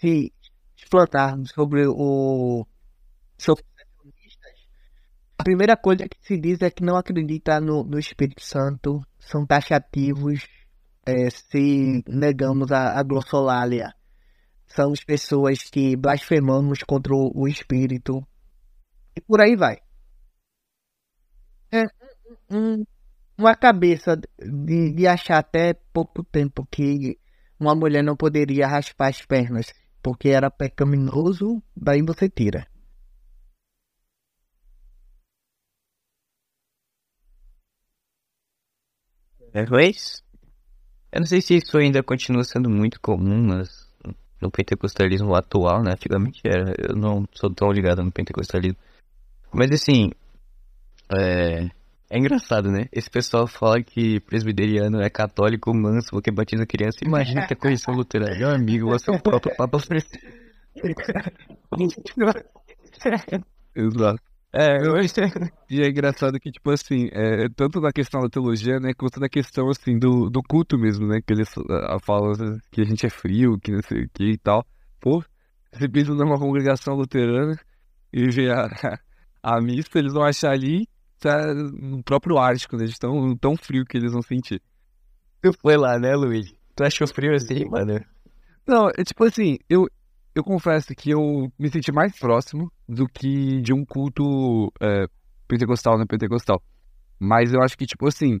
se 0.00 0.32
explotarmos 0.76 1.50
sobre 1.50 1.86
o 1.86 2.66
sobre 3.38 3.64
a 5.38 5.42
primeira 5.42 5.76
coisa 5.76 6.06
que 6.08 6.18
se 6.20 6.38
diz 6.38 6.60
é 6.60 6.70
que 6.70 6.82
não 6.84 6.96
acredita 6.96 7.60
no, 7.60 7.82
no 7.82 7.98
Espírito 7.98 8.42
Santo, 8.42 9.00
são 9.18 9.46
taxativos 9.46 10.46
é, 11.06 11.30
se 11.30 12.02
negamos 12.06 12.70
a, 12.70 12.98
a 12.98 13.02
glossolalia. 13.02 13.94
São 14.66 14.92
as 14.92 15.02
pessoas 15.02 15.62
que 15.62 15.96
blasfemamos 15.96 16.82
contra 16.82 17.14
o, 17.14 17.32
o 17.34 17.48
Espírito. 17.48 18.22
E 19.16 19.20
por 19.22 19.40
aí 19.40 19.56
vai. 19.56 19.78
É 21.72 21.84
um- 22.50 22.84
uma 23.40 23.54
cabeça 23.56 24.16
de, 24.38 24.92
de 24.92 25.06
achar 25.06 25.38
até 25.38 25.74
pouco 25.92 26.22
tempo 26.24 26.66
que 26.70 27.18
uma 27.58 27.74
mulher 27.74 28.02
não 28.02 28.16
poderia 28.16 28.66
raspar 28.66 29.08
as 29.08 29.22
pernas 29.22 29.72
porque 30.02 30.28
era 30.30 30.50
pecaminoso, 30.50 31.62
daí 31.76 32.02
você 32.02 32.28
tira. 32.28 32.66
É. 39.52 39.62
Eu 41.12 41.20
não 41.20 41.26
sei 41.26 41.40
se 41.40 41.56
isso 41.56 41.76
ainda 41.76 42.02
continua 42.02 42.44
sendo 42.44 42.70
muito 42.70 43.00
comum 43.00 43.48
mas 43.48 43.90
no 44.40 44.50
pentecostalismo 44.50 45.34
atual, 45.34 45.82
né? 45.82 45.92
Antigamente 45.92 46.40
era. 46.44 46.72
Eu 46.78 46.96
não 46.96 47.26
sou 47.32 47.52
tão 47.52 47.70
ligado 47.70 48.02
no 48.02 48.12
pentecostalismo. 48.12 48.78
Mas 49.52 49.70
assim... 49.70 50.10
É... 51.12 51.68
É 52.12 52.18
engraçado, 52.18 52.72
né? 52.72 52.86
Esse 52.90 53.08
pessoal 53.08 53.46
fala 53.46 53.80
que 53.80 54.18
presbiteriano 54.20 55.00
é 55.00 55.08
católico 55.08 55.72
manso 55.72 56.10
porque 56.10 56.32
batiza 56.32 56.66
criança. 56.66 56.98
Imagina 57.06 57.46
que 57.46 57.54
a 57.54 57.56
correção 57.56 57.94
luterana. 57.94 58.36
Meu 58.36 58.50
amigo, 58.50 58.88
você 58.88 59.12
é 59.12 59.14
o 59.14 59.22
próprio 59.22 59.54
Papa 59.56 59.78
Francisco. 59.78 60.18
Exato. 63.76 64.20
É, 64.52 64.78
eu... 64.78 64.96
E 65.70 65.80
é 65.80 65.88
engraçado 65.88 66.40
que, 66.40 66.50
tipo 66.50 66.68
assim, 66.72 67.08
é, 67.12 67.48
tanto 67.54 67.80
na 67.80 67.92
questão 67.92 68.20
da 68.20 68.28
teologia, 68.28 68.80
né, 68.80 68.92
quanto 68.92 69.20
na 69.20 69.28
questão, 69.28 69.68
assim, 69.68 69.96
do, 69.96 70.28
do 70.28 70.42
culto 70.42 70.76
mesmo, 70.76 71.06
né, 71.06 71.20
que 71.24 71.32
eles 71.32 71.48
falam 72.02 72.32
que 72.72 72.80
a 72.80 72.84
gente 72.84 73.06
é 73.06 73.10
frio, 73.10 73.56
que 73.60 73.70
não 73.70 73.82
sei 73.82 74.02
o 74.02 74.10
que 74.12 74.32
e 74.32 74.36
tal. 74.36 74.66
Pô, 75.00 75.22
você 75.72 75.88
pensa 75.88 76.12
numa 76.12 76.36
congregação 76.36 76.96
luterana 76.96 77.56
e 78.12 78.28
vê 78.28 78.50
a, 78.50 78.68
a 79.40 79.60
missa, 79.60 79.90
eles 79.94 80.12
vão 80.12 80.24
achar 80.24 80.50
ali 80.50 80.88
tá 81.20 81.54
no 81.54 82.02
próprio 82.02 82.38
Ártico, 82.38 82.76
né, 82.76 82.84
de 82.84 82.98
tão, 82.98 83.36
tão 83.36 83.56
frio 83.56 83.84
que 83.84 83.96
eles 83.96 84.12
vão 84.12 84.22
sentir. 84.22 84.60
Tu 85.42 85.52
foi 85.60 85.76
lá, 85.76 85.98
né, 85.98 86.14
Luiz? 86.14 86.52
Tu 86.74 86.84
achou 86.84 87.06
frio 87.06 87.34
assim, 87.34 87.64
mano? 87.66 88.00
Não, 88.66 88.88
é 88.88 89.04
tipo 89.04 89.24
assim, 89.24 89.58
eu, 89.68 89.86
eu 90.34 90.44
confesso 90.44 90.94
que 90.94 91.10
eu 91.10 91.50
me 91.58 91.70
senti 91.70 91.92
mais 91.92 92.18
próximo 92.18 92.70
do 92.88 93.06
que 93.06 93.60
de 93.60 93.72
um 93.72 93.84
culto 93.84 94.72
é, 94.80 95.06
pentecostal, 95.48 95.98
né? 95.98 96.04
Pentecostal. 96.08 96.62
Mas 97.18 97.52
eu 97.52 97.60
acho 97.62 97.76
que, 97.76 97.86
tipo 97.86 98.06
assim, 98.06 98.40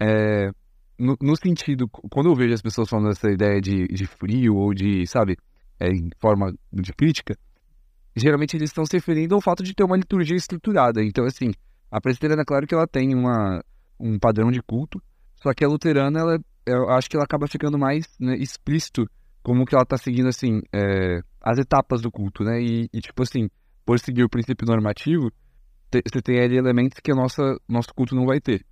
é, 0.00 0.50
no, 0.98 1.16
no, 1.20 1.36
sentido, 1.36 1.88
quando 1.88 2.30
eu 2.30 2.34
vejo 2.34 2.54
as 2.54 2.62
pessoas 2.62 2.88
falando 2.88 3.10
essa 3.10 3.30
ideia 3.30 3.60
de, 3.60 3.86
de 3.88 4.06
frio 4.06 4.56
ou 4.56 4.72
de, 4.72 5.06
sabe, 5.06 5.36
é, 5.78 5.88
em 5.88 6.08
forma 6.20 6.54
de 6.72 6.92
crítica, 6.92 7.36
geralmente 8.14 8.56
eles 8.56 8.70
estão 8.70 8.86
se 8.86 8.96
referindo 8.96 9.34
ao 9.34 9.40
fato 9.40 9.62
de 9.62 9.74
ter 9.74 9.84
uma 9.84 9.96
liturgia 9.96 10.36
estruturada. 10.36 11.02
Então, 11.02 11.24
assim, 11.24 11.52
a 11.94 12.00
presbiteriana, 12.00 12.44
claro 12.44 12.66
que 12.66 12.74
ela 12.74 12.88
tem 12.88 13.14
uma, 13.14 13.62
um 14.00 14.18
padrão 14.18 14.50
de 14.50 14.60
culto, 14.60 15.00
só 15.36 15.54
que 15.54 15.64
a 15.64 15.68
luterana, 15.68 16.18
ela, 16.18 16.38
eu 16.66 16.90
acho 16.90 17.08
que 17.08 17.16
ela 17.16 17.24
acaba 17.24 17.46
ficando 17.46 17.78
mais 17.78 18.04
né, 18.18 18.36
explícito 18.36 19.08
como 19.44 19.64
que 19.64 19.76
ela 19.76 19.86
tá 19.86 19.96
seguindo, 19.96 20.26
assim, 20.26 20.60
é, 20.74 21.20
as 21.40 21.56
etapas 21.56 22.02
do 22.02 22.10
culto, 22.10 22.42
né? 22.42 22.60
E, 22.60 22.88
e, 22.92 23.00
tipo 23.00 23.22
assim, 23.22 23.48
por 23.86 24.00
seguir 24.00 24.24
o 24.24 24.28
princípio 24.28 24.66
normativo, 24.66 25.30
você 25.92 26.20
tem 26.20 26.40
ali 26.40 26.56
elementos 26.56 26.98
que 26.98 27.12
o 27.12 27.16
nosso 27.16 27.94
culto 27.94 28.16
não 28.16 28.26
vai 28.26 28.40
ter. 28.40 28.66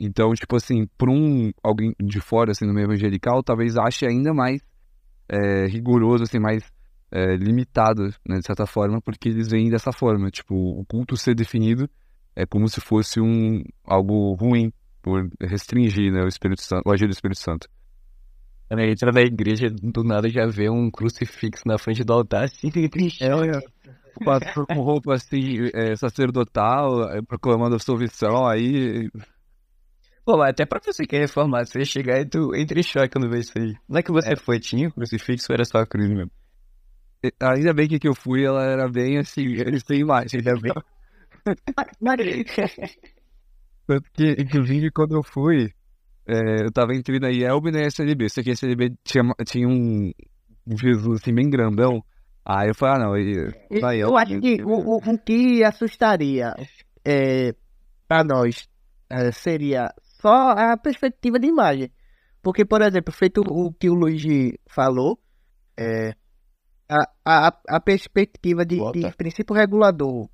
Então, 0.00 0.32
tipo 0.32 0.56
assim, 0.56 0.86
por 0.96 1.10
um 1.10 1.50
alguém 1.62 1.94
de 2.02 2.20
fora, 2.20 2.52
assim, 2.52 2.64
no 2.64 2.72
meio 2.72 2.86
evangelical, 2.86 3.42
talvez 3.42 3.76
ache 3.76 4.06
ainda 4.06 4.32
mais 4.32 4.62
é, 5.28 5.66
rigoroso, 5.66 6.22
assim, 6.22 6.38
mais 6.38 6.64
é, 7.10 7.36
limitado, 7.36 8.04
né, 8.26 8.38
de 8.38 8.46
certa 8.46 8.64
forma, 8.64 8.98
porque 9.02 9.28
eles 9.28 9.50
vêm 9.50 9.68
dessa 9.68 9.92
forma. 9.92 10.30
Tipo, 10.30 10.54
o 10.54 10.86
culto 10.86 11.18
ser 11.18 11.34
definido 11.34 11.86
é 12.34 12.46
como 12.46 12.68
se 12.68 12.80
fosse 12.80 13.20
um 13.20 13.62
algo 13.84 14.34
ruim 14.34 14.72
por 15.02 15.28
restringir, 15.40 16.12
né, 16.12 16.22
o 16.22 16.28
Espírito 16.28 16.62
Santo, 16.62 16.82
o 16.86 16.92
agir 16.92 17.06
do 17.06 17.12
Espírito 17.12 17.40
Santo. 17.40 17.68
Ela 18.70 18.86
entra 18.86 19.12
na 19.12 19.20
igreja, 19.20 19.68
do 19.68 20.02
nada 20.02 20.30
já 20.30 20.46
vê 20.46 20.70
um 20.70 20.90
crucifixo 20.90 21.64
na 21.66 21.76
frente 21.76 22.02
do 22.04 22.12
altar, 22.12 22.44
assim, 22.44 22.70
é, 23.20 23.26
é. 23.26 23.92
O 24.16 24.24
pastor 24.24 24.66
com 24.66 24.80
roupa 24.80 25.14
assim, 25.14 25.68
é, 25.74 25.96
sacerdotal, 25.96 27.10
é, 27.10 27.20
proclamando 27.22 27.74
a 27.74 27.76
absolvição, 27.76 28.46
aí. 28.46 29.10
Pô, 30.24 30.38
mas 30.38 30.50
até 30.50 30.64
pra 30.64 30.80
você 30.80 31.04
que 31.04 31.16
é 31.16 31.20
reformado, 31.20 31.68
você 31.68 31.84
chegar 31.84 32.20
e 32.20 32.24
tu 32.24 32.54
entra 32.54 32.78
em 32.78 32.82
choque 32.82 33.08
quando 33.08 33.28
vê 33.28 33.40
isso 33.40 33.52
aí. 33.58 33.74
Não 33.88 33.98
é 33.98 34.02
que 34.02 34.12
você 34.12 34.32
é. 34.32 34.36
foi, 34.36 34.60
tinha 34.60 34.90
crucifixo 34.90 35.46
ou 35.50 35.54
era 35.54 35.64
só 35.64 35.78
a 35.78 35.86
cruz 35.86 36.08
mesmo? 36.08 36.30
Ainda 37.40 37.72
bem 37.72 37.88
que 37.88 37.98
que 37.98 38.08
eu 38.08 38.14
fui, 38.14 38.44
ela 38.44 38.64
era 38.64 38.88
bem 38.88 39.18
assim, 39.18 39.42
eles 39.42 39.82
têm 39.82 40.00
imagem, 40.00 40.40
ainda 40.40 40.60
bem. 40.60 40.72
Tanto 43.86 44.10
que, 44.12 44.36
inclusive, 44.38 44.90
quando 44.90 45.16
eu 45.16 45.22
fui, 45.22 45.72
é, 46.26 46.64
eu 46.64 46.72
tava 46.72 46.94
entre 46.94 47.18
na 47.18 47.30
IELB 47.30 47.68
e 47.68 47.72
na 47.72 47.82
SLB. 47.82 48.28
Só 48.28 48.42
que 48.42 48.50
a 48.50 48.52
SLB 48.52 48.94
tinha, 49.04 49.24
tinha 49.44 49.68
um, 49.68 50.12
Jesus 50.66 51.20
assim 51.20 51.34
bem 51.34 51.50
grandão. 51.50 52.02
Aí 52.44 52.68
eu 52.68 52.74
falei, 52.74 52.96
ah 52.96 53.06
não, 53.06 53.16
e, 53.16 53.80
na 53.80 53.94
Eu 53.94 54.16
acho 54.16 54.40
que 54.40 54.62
o, 54.62 54.96
o, 54.96 55.18
que 55.18 55.62
assustaria 55.62 56.54
é, 57.04 57.54
para 58.08 58.24
nós 58.24 58.68
é, 59.08 59.30
seria 59.30 59.92
só 60.20 60.50
a 60.50 60.76
perspectiva 60.76 61.38
de 61.38 61.46
imagem. 61.46 61.90
Porque, 62.42 62.64
por 62.64 62.82
exemplo, 62.82 63.12
feito 63.12 63.40
o 63.40 63.72
que 63.72 63.88
o 63.88 63.94
Luiz 63.94 64.22
falou, 64.68 65.20
é, 65.76 66.14
a, 66.88 67.08
a, 67.24 67.58
a 67.68 67.80
perspectiva 67.80 68.64
de, 68.64 68.78
de 68.92 69.16
princípio 69.16 69.54
regulador. 69.54 70.28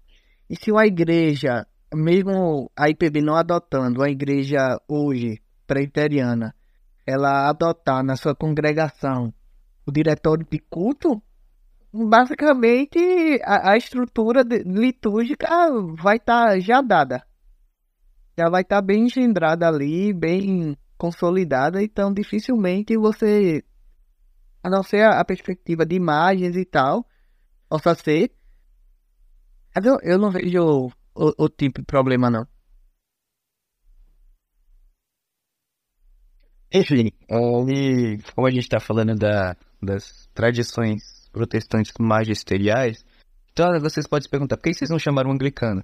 E 0.49 0.57
se 0.57 0.73
uma 0.73 0.87
igreja, 0.87 1.67
mesmo 1.95 2.71
a 2.77 2.89
IPB 2.89 3.21
não 3.21 3.37
adotando, 3.37 4.03
a 4.03 4.09
igreja 4.09 4.81
hoje 4.89 5.43
presbiteriana 5.67 6.55
ela 7.07 7.49
adotar 7.49 8.05
na 8.05 8.17
sua 8.17 8.35
congregação 8.35 9.33
o 9.87 9.91
diretório 9.91 10.47
de 10.51 10.59
culto, 10.59 11.23
basicamente 11.91 12.99
a, 13.43 13.73
a 13.73 13.77
estrutura 13.79 14.45
de, 14.45 14.59
litúrgica 14.59 15.49
vai 15.99 16.17
estar 16.17 16.49
tá 16.51 16.59
já 16.59 16.83
dada. 16.83 17.27
Já 18.37 18.51
vai 18.51 18.61
estar 18.61 18.77
tá 18.77 18.83
bem 18.83 19.05
engendrada 19.07 19.67
ali, 19.67 20.13
bem 20.13 20.77
consolidada, 20.99 21.83
então 21.83 22.13
dificilmente 22.13 22.95
você, 22.97 23.65
a 24.63 24.69
não 24.69 24.83
ser 24.83 25.03
a, 25.03 25.21
a 25.21 25.25
perspectiva 25.25 25.87
de 25.87 25.97
imagens 25.97 26.57
e 26.57 26.65
tal, 26.67 27.07
possa 27.71 27.95
ser. 27.95 28.31
Eu, 29.85 29.99
eu 30.03 30.19
não 30.19 30.31
vejo 30.31 30.91
o, 31.15 31.49
tipo 31.49 31.81
de 31.81 31.87
problema 31.87 32.31
não. 32.31 32.47
Enfim, 36.73 37.11
e 37.69 38.19
como 38.35 38.47
a 38.47 38.51
gente 38.51 38.65
está 38.65 38.79
falando 38.79 39.15
da, 39.15 39.57
das 39.83 40.29
tradições 40.35 41.29
protestantes 41.33 41.93
magisteriais, 41.99 43.05
então 43.53 43.81
vocês 43.81 44.07
podem 44.07 44.25
se 44.25 44.29
perguntar, 44.29 44.57
por 44.57 44.65
que 44.65 44.75
vocês 44.75 44.91
não 44.91 44.99
chamaram 44.99 45.33
anglicano? 45.33 45.83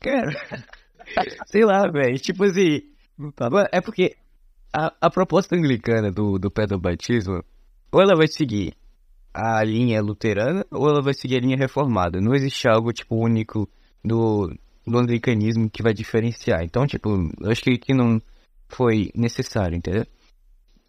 Quero. 0.00 0.30
Sei 1.46 1.64
lá, 1.64 1.86
velho. 1.90 2.18
Tipo 2.18 2.44
assim. 2.44 2.82
É 3.72 3.80
porque 3.80 4.16
a, 4.72 4.92
a 5.00 5.10
proposta 5.10 5.56
anglicana 5.56 6.10
do, 6.10 6.38
do 6.38 6.50
pé 6.50 6.66
do 6.66 6.78
batismo, 6.78 7.44
ou 7.92 8.00
ela 8.00 8.16
vai 8.16 8.28
seguir 8.28 8.74
a 9.38 9.62
linha 9.62 10.02
luterana, 10.02 10.66
ou 10.70 10.88
ela 10.88 11.00
vai 11.00 11.14
seguir 11.14 11.36
a 11.36 11.40
linha 11.40 11.56
reformada. 11.56 12.20
Não 12.20 12.34
existe 12.34 12.68
algo, 12.68 12.92
tipo, 12.92 13.14
único 13.14 13.68
do, 14.04 14.52
do 14.84 14.98
anglicanismo 14.98 15.70
que 15.70 15.82
vai 15.82 15.94
diferenciar. 15.94 16.64
Então, 16.64 16.86
tipo, 16.86 17.08
eu 17.40 17.50
acho 17.50 17.62
que 17.62 17.70
aqui 17.70 17.94
não 17.94 18.20
foi 18.68 19.10
necessário, 19.14 19.76
entendeu? 19.76 20.04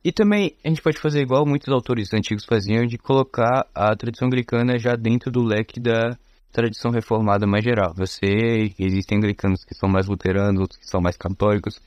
E 0.04 0.12
também 0.12 0.56
a 0.64 0.70
gente 0.70 0.82
pode 0.82 0.98
fazer 0.98 1.22
igual 1.22 1.46
muitos 1.46 1.72
autores 1.72 2.14
antigos 2.14 2.46
faziam, 2.46 2.86
de 2.86 2.98
colocar 2.98 3.68
a 3.76 3.96
tradição 3.96 4.28
anglicana 4.28 4.80
já 4.80 4.96
dentro 4.96 5.30
do 5.30 5.44
leque 5.44 5.80
da 5.80 6.18
tradição 6.52 6.92
reformada 6.92 7.46
mais 7.46 7.64
geral. 7.64 7.94
Você, 7.96 8.74
existem 8.80 9.18
anglicanos 9.18 9.64
que 9.64 9.76
são 9.76 9.90
mais 9.90 10.08
luteranos, 10.08 10.62
outros 10.62 10.80
que 10.80 10.88
são 10.88 11.02
mais 11.02 11.18
católicos. 11.18 11.80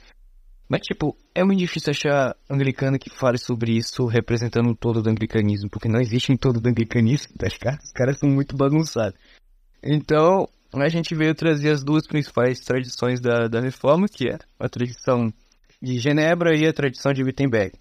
Mas, 0.73 0.81
tipo, 0.81 1.15
é 1.35 1.45
muito 1.45 1.59
difícil 1.59 1.91
achar 1.91 2.35
anglicano 2.49 2.99
que 2.99 3.11
fale 3.11 3.37
sobre 3.37 3.77
isso 3.77 4.07
representando 4.07 4.75
todo 4.75 5.03
do 5.03 5.11
anglicanismo, 5.11 5.69
porque 5.69 5.87
não 5.87 6.01
existe 6.01 6.33
em 6.33 6.37
todo 6.39 6.63
do 6.63 6.67
anglicanismo, 6.67 7.35
tá 7.37 7.47
ligado? 7.47 7.83
Os 7.83 7.93
caras 7.93 8.19
são 8.19 8.27
muito 8.31 8.57
bagunçados. 8.57 9.21
Então, 9.83 10.49
a 10.73 10.89
gente 10.89 11.15
veio 11.15 11.35
trazer 11.35 11.73
as 11.73 11.85
duas 11.85 12.07
principais 12.07 12.61
tradições 12.61 13.21
da, 13.21 13.49
da 13.49 13.61
reforma, 13.61 14.09
que 14.09 14.31
é 14.31 14.39
a 14.59 14.67
tradição 14.67 15.31
de 15.83 15.99
Genebra 15.99 16.57
e 16.57 16.67
a 16.67 16.73
tradição 16.73 17.13
de 17.13 17.23
Wittenberg. 17.23 17.75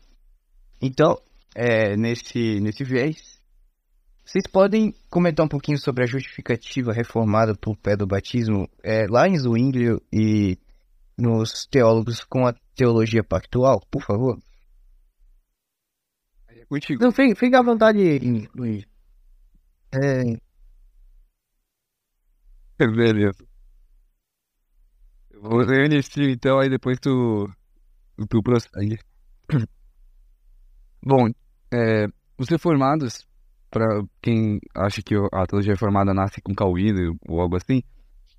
Então, 0.82 1.18
é, 1.56 1.96
nesse, 1.96 2.60
nesse 2.60 2.84
viés, 2.84 3.40
vocês 4.26 4.44
podem 4.52 4.94
comentar 5.10 5.46
um 5.46 5.50
pouquinho 5.50 5.78
sobre 5.78 6.04
a 6.04 6.08
justificativa 6.08 6.92
reformada 6.92 7.56
por 7.56 7.78
pé 7.78 7.96
do 7.96 8.06
batismo 8.06 8.68
é, 8.84 9.08
lá 9.10 9.30
em 9.30 9.38
Zwinglio 9.38 10.02
e 10.12 10.58
nos 11.18 11.66
teólogos 11.66 12.24
com 12.24 12.46
a 12.48 12.54
teologia 12.82 13.24
pactual, 13.24 13.80
por 13.92 14.02
favor? 14.02 14.40
É 16.48 16.66
contigo. 16.66 17.04
Não, 17.04 17.12
fique, 17.12 17.36
fique 17.36 17.56
à 17.56 17.62
vontade, 17.62 18.00
Luiz. 18.56 18.86
É... 19.94 20.36
Beleza. 22.80 23.46
Eu 25.30 25.42
vou 25.44 25.62
inicio 25.62 26.28
então, 26.28 26.60
aí 26.60 26.70
depois 26.70 27.00
tu 27.00 27.48
tu 28.28 28.42
prossegue. 28.42 28.98
Bom, 31.06 31.30
é, 31.72 32.08
os 32.36 32.50
reformados, 32.50 33.28
para 33.70 34.04
quem 34.22 34.60
acha 34.74 35.04
que 35.04 35.14
a 35.32 35.46
teologia 35.46 35.74
reformada 35.74 36.16
nasce 36.16 36.42
com 36.42 36.56
Calvino 36.56 37.16
ou 37.28 37.42
algo 37.42 37.58
assim, 37.58 37.84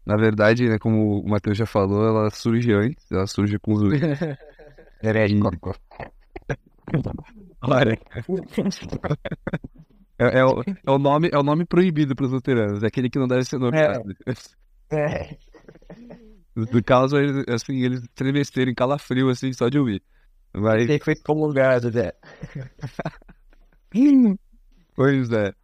na 0.04 0.16
verdade, 0.16 0.68
né, 0.68 0.78
como 0.78 1.20
o 1.20 1.28
Matheus 1.28 1.56
já 1.56 1.66
falou, 1.66 2.06
ela 2.06 2.30
surge 2.30 2.72
antes, 2.72 3.10
ela 3.10 3.26
surge 3.26 3.58
com 3.58 3.74
os 3.74 3.82
herético. 5.02 5.50
Olha. 7.62 7.98
É, 10.18 10.38
é, 10.38 10.44
o, 10.44 10.60
é, 10.60 10.90
o 10.90 10.98
nome, 10.98 11.30
é 11.32 11.38
o 11.38 11.42
nome 11.42 11.64
proibido 11.64 12.14
para 12.14 12.26
os 12.26 12.32
luteranos, 12.32 12.82
é 12.82 12.86
aquele 12.86 13.08
que 13.08 13.18
não 13.18 13.28
deve 13.28 13.44
ser 13.44 13.58
nomeado. 13.58 14.14
É. 14.90 14.96
é. 14.96 15.36
No 16.54 16.82
caso, 16.84 17.16
eles, 17.16 17.44
assim, 17.48 17.82
eles 17.82 18.02
estremecerem 18.02 18.74
calafrio, 18.74 19.30
assim, 19.30 19.52
só 19.52 19.68
de 19.68 19.78
ouvir. 19.78 20.02
Mas... 20.52 20.86
Tem 20.86 20.98
foi 20.98 21.16
prolongado, 21.16 21.90
né? 21.90 22.12
pois 24.94 25.30
é. 25.30 25.54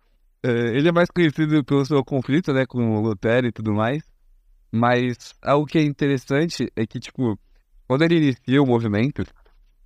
é. 0.42 0.50
Ele 0.76 0.88
é 0.88 0.92
mais 0.92 1.10
conhecido 1.10 1.62
pelo 1.62 1.84
seu 1.84 2.02
conflito, 2.02 2.52
né, 2.52 2.64
com 2.64 2.96
o 2.96 3.00
Lutero 3.00 3.46
e 3.46 3.52
tudo 3.52 3.74
mais. 3.74 4.02
Mas 4.70 5.34
algo 5.42 5.66
que 5.66 5.78
é 5.78 5.82
interessante 5.82 6.70
é 6.76 6.86
que, 6.86 7.00
tipo, 7.00 7.38
quando 7.86 8.02
ele 8.02 8.16
inicia 8.16 8.62
o 8.62 8.66
movimento, 8.66 9.24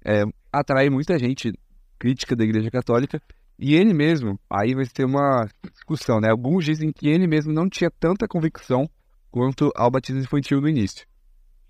é, 0.05 0.25
atrai 0.53 0.91
muita 0.91 1.19
gente 1.19 1.53
crítica 1.99 2.35
da 2.35 2.45
Igreja 2.45 2.71
Católica 2.71 3.23
e 3.59 3.75
ele 3.75 3.95
mesmo, 3.95 4.39
aí 4.51 4.75
vai 4.75 4.85
ter 4.87 5.05
uma 5.05 5.49
discussão, 5.73 6.21
né? 6.21 6.31
Alguns 6.31 6.65
dizem 6.65 6.91
que 6.93 7.09
ele 7.09 7.29
mesmo 7.29 7.53
não 7.53 7.69
tinha 7.69 7.91
tanta 7.91 8.27
convicção 8.27 8.91
quanto 9.31 9.71
ao 9.77 9.91
batismo 9.91 10.21
infantil 10.21 10.61
no 10.61 10.69
início. 10.69 11.07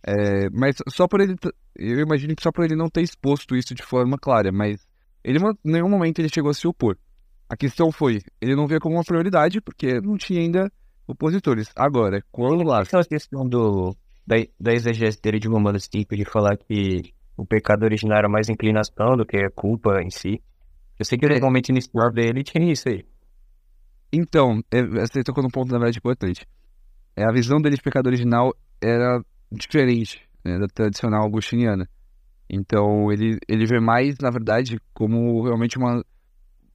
É, 0.05 0.49
mas 0.51 0.77
só 0.89 1.07
por 1.07 1.21
ele, 1.21 1.37
eu 1.77 2.01
imagino 2.01 2.35
que 2.35 2.43
só 2.43 2.51
por 2.51 2.65
ele 2.65 2.75
não 2.75 2.89
ter 2.89 3.03
exposto 3.03 3.55
isso 3.55 3.75
de 3.75 3.83
forma 3.83 4.17
clara, 4.19 4.51
mas 4.51 4.81
ele 5.23 5.39
em 5.39 5.71
nenhum 5.71 5.89
momento 5.89 6.19
ele 6.19 6.31
chegou 6.33 6.51
a 6.51 6.55
se 6.55 6.67
opor. 6.67 6.97
A 7.49 7.57
questão 7.57 7.93
foi, 7.93 8.23
ele 8.41 8.57
não 8.57 8.67
via 8.67 8.81
como 8.81 8.97
uma 8.97 9.05
prioridade 9.05 9.61
porque 9.61 10.01
não 10.01 10.17
tinha 10.17 10.41
ainda 10.41 10.73
opositores. 11.13 11.71
Agora, 11.77 12.23
quando 12.31 12.63
lá... 12.63 12.83
Aquela 12.83 13.05
questão 13.05 13.49
do, 13.49 13.95
da, 14.27 14.37
da 14.59 14.73
exegese 14.73 15.21
dele 15.21 15.39
de 15.39 15.49
maneira 15.49 15.79
simples 15.79 16.19
de 16.19 16.25
falar 16.25 16.57
que 16.57 17.15
o 17.37 17.47
pecado 17.47 17.85
original 17.85 18.19
era 18.19 18.29
mais 18.29 18.49
inclinação 18.49 19.17
do 19.17 19.25
que 19.25 19.37
a 19.37 19.51
culpa 19.51 20.03
em 20.03 20.11
si. 20.11 20.43
Eu 20.99 21.05
sei 21.05 21.19
que 21.19 21.27
no 21.27 21.41
momento 21.41 21.71
inicial 21.71 22.11
dele 22.13 22.43
tinha 22.43 22.71
isso 22.71 22.89
aí. 22.89 23.05
Então, 24.13 24.63
é, 24.71 24.83
você 24.83 25.23
tocou 25.23 25.43
num 25.43 25.51
ponto, 25.51 25.73
na 25.73 25.79
verdade, 25.79 25.99
importante. 25.99 26.47
É, 27.17 27.25
a 27.25 27.33
visão 27.33 27.61
dele 27.61 27.77
de 27.77 27.83
pecado 27.83 28.07
original 28.07 28.55
era 28.81 29.23
diferente 29.51 30.21
né, 30.45 30.59
da 30.59 30.67
tradicional 30.67 31.25
agostiniana. 31.25 31.89
Então, 32.49 33.11
ele, 33.11 33.39
ele 33.49 33.65
vê 33.65 33.81
mais, 33.81 34.19
na 34.19 34.31
verdade, 34.31 34.79
como 34.93 35.43
realmente 35.45 35.79
uma 35.79 36.05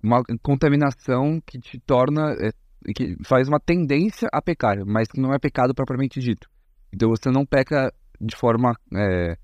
uma 0.03 0.23
contaminação 0.41 1.41
que 1.45 1.59
te 1.59 1.79
torna, 1.79 2.33
é, 2.39 2.51
que 2.95 3.15
faz 3.25 3.47
uma 3.47 3.59
tendência 3.59 4.27
a 4.31 4.41
pecar, 4.41 4.85
mas 4.85 5.07
que 5.07 5.19
não 5.19 5.33
é 5.33 5.39
pecado 5.39 5.73
propriamente 5.73 6.19
dito. 6.19 6.49
Então 6.93 7.09
você 7.09 7.29
não 7.29 7.45
peca 7.45 7.93
de 8.19 8.35
forma 8.35 8.73
é, 8.95 9.37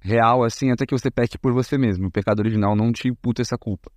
real 0.00 0.44
assim 0.44 0.70
até 0.70 0.86
que 0.86 0.96
você 0.96 1.10
peque 1.10 1.38
por 1.38 1.52
você 1.52 1.76
mesmo. 1.76 2.06
O 2.06 2.10
pecado 2.10 2.40
original 2.40 2.74
não 2.74 2.92
te 2.92 3.08
imputa 3.08 3.42
essa 3.42 3.58
culpa. 3.58 3.90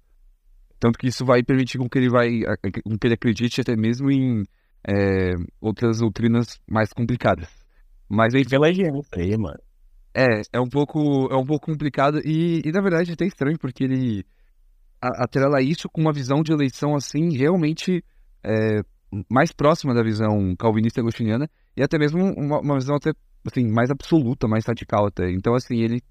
Tanto 0.79 0.97
que 0.97 1.07
isso 1.07 1.25
vai 1.25 1.43
permitir 1.43 1.77
com 1.77 1.89
que 1.89 1.97
ele 1.97 2.09
vai, 2.09 2.41
com 2.83 2.97
que 2.97 3.07
ele 3.07 3.13
acredite 3.13 3.61
até 3.61 3.75
mesmo 3.75 4.09
em 4.09 4.43
é, 4.87 5.33
outras 5.59 5.99
doutrinas 5.99 6.59
mais 6.69 6.93
complicadas. 6.93 7.49
Mas 8.07 8.33
enfim, 8.33 8.49
pela 8.49 8.73
gente 8.73 9.07
aí, 9.13 9.37
mano. 9.37 9.59
É, 10.13 10.41
é 10.53 10.59
um 10.59 10.67
pouco, 10.67 11.27
é 11.31 11.35
um 11.35 11.45
pouco 11.45 11.67
complicado 11.67 12.19
e, 12.25 12.61
e 12.65 12.71
na 12.71 12.81
verdade 12.81 13.11
é 13.11 13.13
até 13.13 13.25
estranho 13.25 13.59
porque 13.59 13.83
ele 13.83 14.25
atrela 14.99 15.61
isso 15.61 15.87
com 15.87 16.01
uma 16.01 16.11
visão 16.11 16.41
de 16.41 16.51
eleição 16.51 16.95
assim 16.95 17.37
realmente 17.37 18.03
é, 18.43 18.81
mais 19.29 19.51
próxima 19.51 19.93
da 19.93 20.03
visão 20.03 20.55
calvinista 20.57 21.01
agostiniana 21.01 21.49
e 21.75 21.83
até 21.83 21.97
mesmo 21.97 22.23
uma, 22.33 22.59
uma, 22.59 22.75
visão 22.75 22.95
até 22.95 23.11
assim 23.45 23.67
mais 23.67 23.89
absoluta, 23.89 24.47
mais 24.47 24.65
radical 24.65 25.07
até. 25.07 25.31
Então 25.31 25.55
assim 25.55 25.77
ele 25.77 26.01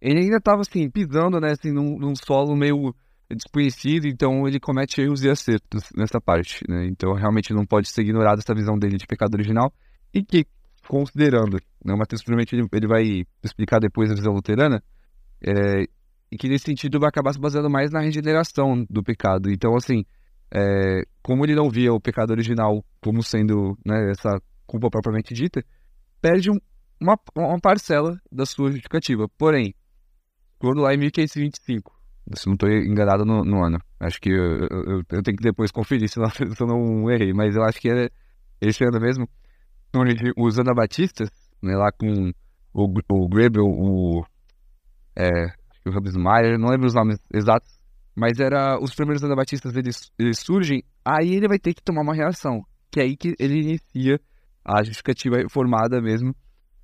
ele 0.00 0.20
ainda 0.20 0.36
estava 0.36 0.60
assim 0.60 0.88
pisando 0.90 1.40
né 1.40 1.52
assim 1.52 1.72
num, 1.72 1.98
num, 1.98 2.14
solo 2.14 2.56
meio 2.56 2.94
desconhecido, 3.30 4.06
então 4.06 4.48
ele 4.48 4.58
comete 4.58 5.00
erros 5.00 5.22
e 5.22 5.28
acertos 5.28 5.90
nessa 5.94 6.20
parte, 6.20 6.64
né? 6.68 6.86
Então 6.86 7.12
realmente 7.12 7.52
não 7.52 7.66
pode 7.66 7.88
ser 7.88 8.02
ignorada 8.02 8.40
essa 8.40 8.54
visão 8.54 8.78
dele 8.78 8.96
de 8.96 9.06
pecado 9.06 9.34
original 9.34 9.72
e 10.14 10.22
que 10.22 10.46
considerando, 10.88 11.60
né, 11.84 11.94
Mateus 11.94 12.22
provavelmente 12.22 12.54
ele, 12.56 12.66
ele 12.72 12.86
vai 12.86 13.26
explicar 13.44 13.78
depois 13.78 14.10
a 14.10 14.14
visão 14.14 14.32
luterana, 14.32 14.82
é, 15.46 15.86
e 16.30 16.36
que 16.36 16.48
nesse 16.48 16.64
sentido 16.64 16.98
vai 16.98 17.08
acabar 17.08 17.32
se 17.32 17.38
baseando 17.38 17.70
mais 17.70 17.90
na 17.90 18.00
regeneração 18.00 18.84
do 18.88 19.02
pecado. 19.02 19.50
Então, 19.50 19.76
assim, 19.76 20.04
é, 20.50 21.02
como 21.22 21.44
ele 21.44 21.54
não 21.54 21.68
via 21.70 21.92
o 21.92 22.00
pecado 22.00 22.30
original 22.30 22.84
como 23.00 23.22
sendo 23.22 23.78
né, 23.84 24.10
essa 24.10 24.40
culpa 24.66 24.90
propriamente 24.90 25.34
dita, 25.34 25.62
perde 26.20 26.50
um, 26.50 26.58
uma, 27.00 27.18
uma 27.36 27.60
parcela 27.60 28.18
da 28.30 28.44
sua 28.44 28.70
justificativa. 28.70 29.28
Porém, 29.36 29.74
quando 30.58 30.80
lá 30.80 30.94
em 30.94 30.98
1525, 30.98 31.92
se 32.34 32.46
não 32.46 32.54
estou 32.54 32.68
enganado 32.70 33.24
no, 33.24 33.44
no, 33.44 33.64
ano, 33.64 33.78
acho 34.00 34.20
que 34.20 34.30
eu, 34.30 34.66
eu, 34.70 35.02
eu, 35.10 35.22
tenho 35.22 35.36
que 35.36 35.42
depois 35.42 35.70
conferir 35.70 36.08
se, 36.10 36.18
não, 36.18 36.28
se 36.30 36.42
eu 36.60 36.66
não 36.66 37.10
errei, 37.10 37.32
mas 37.32 37.56
eu 37.56 37.62
acho 37.62 37.80
que 37.80 37.90
é 37.90 38.10
esse 38.60 38.84
ano 38.84 39.00
mesmo, 39.00 39.28
onde 39.94 40.14
os 40.36 40.58
anabatistas, 40.58 41.30
né, 41.62 41.74
lá 41.76 41.90
com 41.92 42.32
o, 42.74 42.84
o 42.84 43.28
o 43.62 44.24
é, 45.16 45.46
o 45.86 46.58
não 46.58 46.70
lembro 46.70 46.86
os 46.86 46.94
nomes 46.94 47.18
exatos, 47.32 47.77
mas 48.18 48.40
era 48.40 48.76
os 48.82 48.92
primeiros 48.94 49.22
anabatistas 49.22 49.76
eles, 49.76 50.10
eles 50.18 50.40
surgem, 50.40 50.82
aí 51.04 51.34
ele 51.34 51.46
vai 51.46 51.58
ter 51.58 51.72
que 51.72 51.82
tomar 51.82 52.02
uma 52.02 52.14
reação, 52.14 52.64
que 52.90 52.98
é 52.98 53.04
aí 53.04 53.16
que 53.16 53.36
ele 53.38 53.60
inicia 53.60 54.20
a 54.64 54.82
justificativa 54.82 55.36
formada 55.48 56.00
mesmo, 56.00 56.34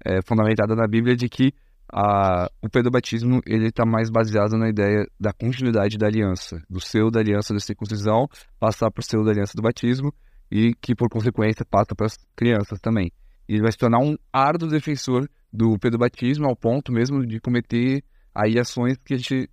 é, 0.06 0.20
fundamentada 0.22 0.76
na 0.76 0.86
Bíblia, 0.86 1.16
de 1.16 1.28
que 1.28 1.52
a, 1.92 2.48
o 2.62 2.68
pedobatismo 2.68 3.40
ele 3.44 3.66
está 3.66 3.84
mais 3.84 4.10
baseado 4.10 4.56
na 4.56 4.68
ideia 4.68 5.04
da 5.18 5.32
continuidade 5.32 5.98
da 5.98 6.06
aliança, 6.06 6.62
do 6.70 6.80
selo 6.80 7.10
da 7.10 7.18
aliança 7.18 7.52
da 7.52 7.58
circuncisão 7.58 8.28
passar 8.60 8.90
para 8.92 9.00
o 9.00 9.04
selo 9.04 9.24
da 9.24 9.32
aliança 9.32 9.54
do 9.56 9.62
batismo 9.62 10.14
e 10.50 10.72
que 10.80 10.94
por 10.94 11.08
consequência 11.08 11.66
passa 11.68 11.96
para 11.96 12.06
as 12.06 12.16
crianças 12.36 12.78
também. 12.80 13.10
E 13.48 13.54
ele 13.54 13.62
vai 13.62 13.72
se 13.72 13.78
tornar 13.78 13.98
um 13.98 14.16
árduo 14.32 14.68
defensor 14.68 15.28
do 15.52 15.76
pedobatismo 15.80 16.46
ao 16.46 16.54
ponto 16.54 16.92
mesmo 16.92 17.26
de 17.26 17.40
cometer 17.40 18.04
aí 18.32 18.58
ações 18.58 18.96
que 19.04 19.14
a 19.14 19.16
gente 19.16 19.50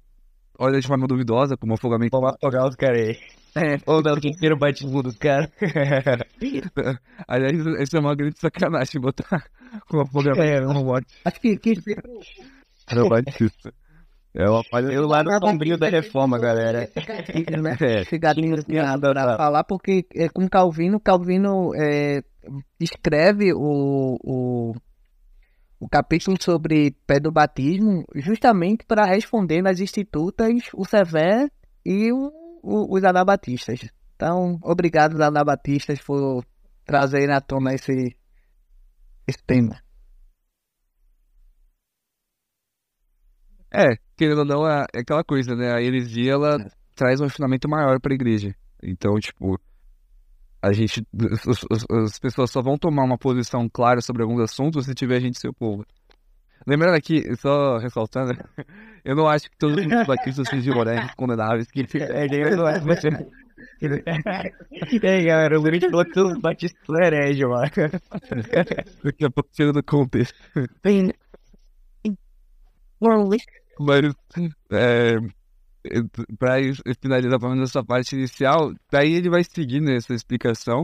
olha 0.61 0.79
de 0.79 0.87
forma 0.87 1.07
duvidosa, 1.07 1.57
como 1.57 1.73
afogamento. 1.73 2.11
Vamos 2.11 2.35
afogar 2.35 2.67
os 2.67 2.75
caras 2.75 2.99
aí. 2.99 3.17
É. 3.53 3.77
Ou 3.85 4.01
não, 4.01 4.15
quem 4.15 4.31
tira 4.31 4.55
o 4.55 4.57
batismo 4.57 5.03
dos 5.03 5.17
caras. 5.17 5.49
Aliás, 7.27 7.57
isso 7.81 7.97
é 7.97 7.99
uma 7.99 8.15
grande 8.15 8.39
sacanagem 8.39 9.01
botar 9.01 9.43
com 9.89 9.99
afogamento. 9.99 10.41
É, 10.41 10.61
não 10.61 10.85
pode. 10.85 11.07
Acho 11.25 11.41
que. 11.41 11.57
que... 11.57 11.73
Era 12.89 13.09
batista. 13.09 13.73
É 14.33 14.49
uma 14.49 14.63
palha. 14.63 14.93
Eu 14.93 15.07
lá 15.07 15.23
no 15.23 15.31
sombrio 15.39 15.77
da 15.77 15.89
reforma, 15.89 16.39
galera. 16.39 16.89
É. 16.95 18.03
Chegadinho 18.05 18.63
pra 18.65 19.37
falar, 19.37 19.63
porque 19.65 20.05
é, 20.15 20.29
com 20.29 20.47
Calvino, 20.47 20.99
Calvino 21.01 21.71
é, 21.75 22.23
escreve 22.79 23.53
o, 23.53 24.17
o 24.23 24.73
o 25.81 25.89
capítulo 25.89 26.37
sobre 26.39 26.91
pedobatismo 27.07 28.05
justamente 28.13 28.85
para 28.85 29.03
responder 29.03 29.63
nas 29.63 29.79
institutas 29.79 30.69
o 30.75 30.85
Sever 30.85 31.51
e 31.83 32.11
o, 32.11 32.31
o, 32.61 32.95
os 32.95 33.03
anabatistas. 33.03 33.89
Então, 34.15 34.59
obrigado, 34.61 35.19
anabatistas, 35.19 35.99
por 35.99 36.45
trazer 36.85 37.25
na 37.25 37.41
tona 37.41 37.73
esse, 37.73 38.15
esse 39.27 39.43
tema. 39.43 39.81
É, 43.73 43.95
querendo 44.15 44.39
ou 44.39 44.45
não, 44.45 44.67
é, 44.67 44.85
é 44.93 44.99
aquela 44.99 45.23
coisa, 45.23 45.55
né? 45.55 45.73
A 45.73 45.81
heresia, 45.81 46.33
ela 46.33 46.61
é. 46.61 46.69
traz 46.93 47.19
um 47.19 47.23
refinamento 47.23 47.67
maior 47.67 47.99
para 47.99 48.13
a 48.13 48.15
igreja. 48.15 48.53
Então, 48.83 49.17
tipo, 49.19 49.59
a 50.61 50.71
gente, 50.71 51.05
as, 51.91 52.19
pessoas 52.19 52.51
só 52.51 52.61
vão 52.61 52.77
tomar 52.77 53.03
uma 53.03 53.17
posição 53.17 53.67
clara 53.67 53.99
sobre 54.01 54.21
alguns 54.21 54.41
assuntos 54.41 54.85
se 54.85 54.93
tiver 54.93 55.19
gente 55.19 55.39
seu 55.39 55.53
povo. 55.53 55.85
Lembrando 56.67 56.95
aqui, 56.95 57.35
só 57.37 57.77
ressaltando, 57.79 58.33
eu 59.03 59.15
não 59.15 59.27
acho 59.27 59.49
que 59.49 59.57
todos 59.57 59.83
os 59.83 60.05
batistas 60.05 60.47
sejam 60.47 60.77
honestos, 60.77 61.15
condenáveis, 61.15 61.71
que 61.71 61.81
é, 61.97 62.55
não 62.55 62.67
é. 62.67 62.79
E 63.81 65.07
aí, 65.07 65.25
galera, 65.25 65.59
o 65.59 65.61
Luiz 65.61 65.83
falou 65.83 66.05
que 66.05 66.11
todos 66.11 66.33
os 66.33 66.39
batistas 66.39 66.79
são 66.85 66.95
mano. 67.49 67.71
Daqui 69.03 69.25
a 69.25 69.29
pouco 69.31 69.49
tira 69.51 69.73
do 69.73 69.83
contexto. 69.83 70.35
Mas, 73.79 74.13
é, 74.71 75.15
para 76.37 76.55
finalizar 77.01 77.39
pelo 77.39 77.53
menos 77.53 77.69
essa 77.69 77.83
parte 77.83 78.15
inicial, 78.15 78.73
daí 78.91 79.13
ele 79.13 79.29
vai 79.29 79.43
seguir 79.43 79.81
nessa 79.81 80.13
explicação 80.13 80.83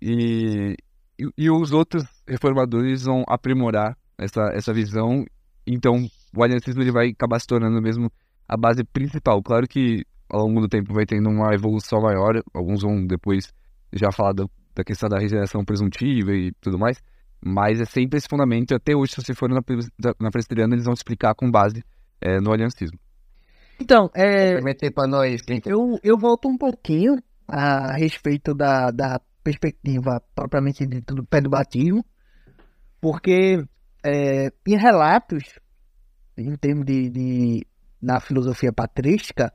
e, 0.00 0.76
e, 1.18 1.28
e, 1.38 1.50
os 1.50 1.72
outros 1.72 2.04
reformadores 2.26 3.04
vão 3.04 3.24
aprimorar 3.26 3.96
essa, 4.18 4.50
essa 4.52 4.72
visão. 4.72 5.24
Então, 5.66 6.06
o 6.36 6.42
aliancismo 6.42 6.82
ele 6.82 6.90
vai 6.90 7.08
acabar 7.10 7.38
se 7.38 7.46
tornando 7.46 7.80
mesmo 7.80 8.10
a 8.48 8.56
base 8.56 8.84
principal. 8.84 9.42
Claro 9.42 9.66
que 9.66 10.04
ao 10.28 10.46
longo 10.46 10.60
do 10.62 10.68
tempo 10.68 10.92
vai 10.92 11.06
tendo 11.06 11.28
uma 11.28 11.54
evolução 11.54 12.00
maior, 12.00 12.42
alguns 12.52 12.82
vão 12.82 13.06
depois 13.06 13.52
já 13.92 14.10
falar 14.10 14.32
da, 14.32 14.46
da 14.74 14.82
questão 14.82 15.08
da 15.08 15.18
regeneração 15.18 15.64
presuntiva 15.64 16.32
e 16.32 16.52
tudo 16.60 16.78
mais, 16.78 17.02
mas 17.44 17.80
é 17.80 17.84
sempre 17.84 18.18
esse 18.18 18.28
fundamento. 18.28 18.74
Até 18.74 18.96
hoje, 18.96 19.12
se 19.12 19.22
você 19.22 19.34
for 19.34 19.48
na, 19.48 19.60
na 20.20 20.30
presbiteriana, 20.30 20.74
eles 20.74 20.84
vão 20.84 20.94
explicar 20.94 21.34
com 21.34 21.50
base 21.50 21.84
é, 22.20 22.40
no 22.40 22.52
aliancismo. 22.52 22.98
Então, 23.82 24.08
é, 24.14 24.60
para 24.92 25.08
nós. 25.08 25.42
Eu, 25.66 25.98
eu 26.04 26.16
volto 26.16 26.48
um 26.48 26.56
pouquinho 26.56 27.16
a 27.48 27.96
respeito 27.96 28.54
da, 28.54 28.92
da 28.92 29.20
perspectiva 29.42 30.22
propriamente 30.36 30.86
dita 30.86 31.12
do 31.12 31.26
pé 31.26 31.40
do 31.40 31.50
batismo, 31.50 32.04
porque 33.00 33.60
é, 34.04 34.52
em 34.68 34.76
relatos, 34.76 35.58
em 36.38 36.54
termos 36.54 36.86
de, 36.86 37.10
de 37.10 37.66
na 38.00 38.20
filosofia 38.20 38.72
patrística, 38.72 39.52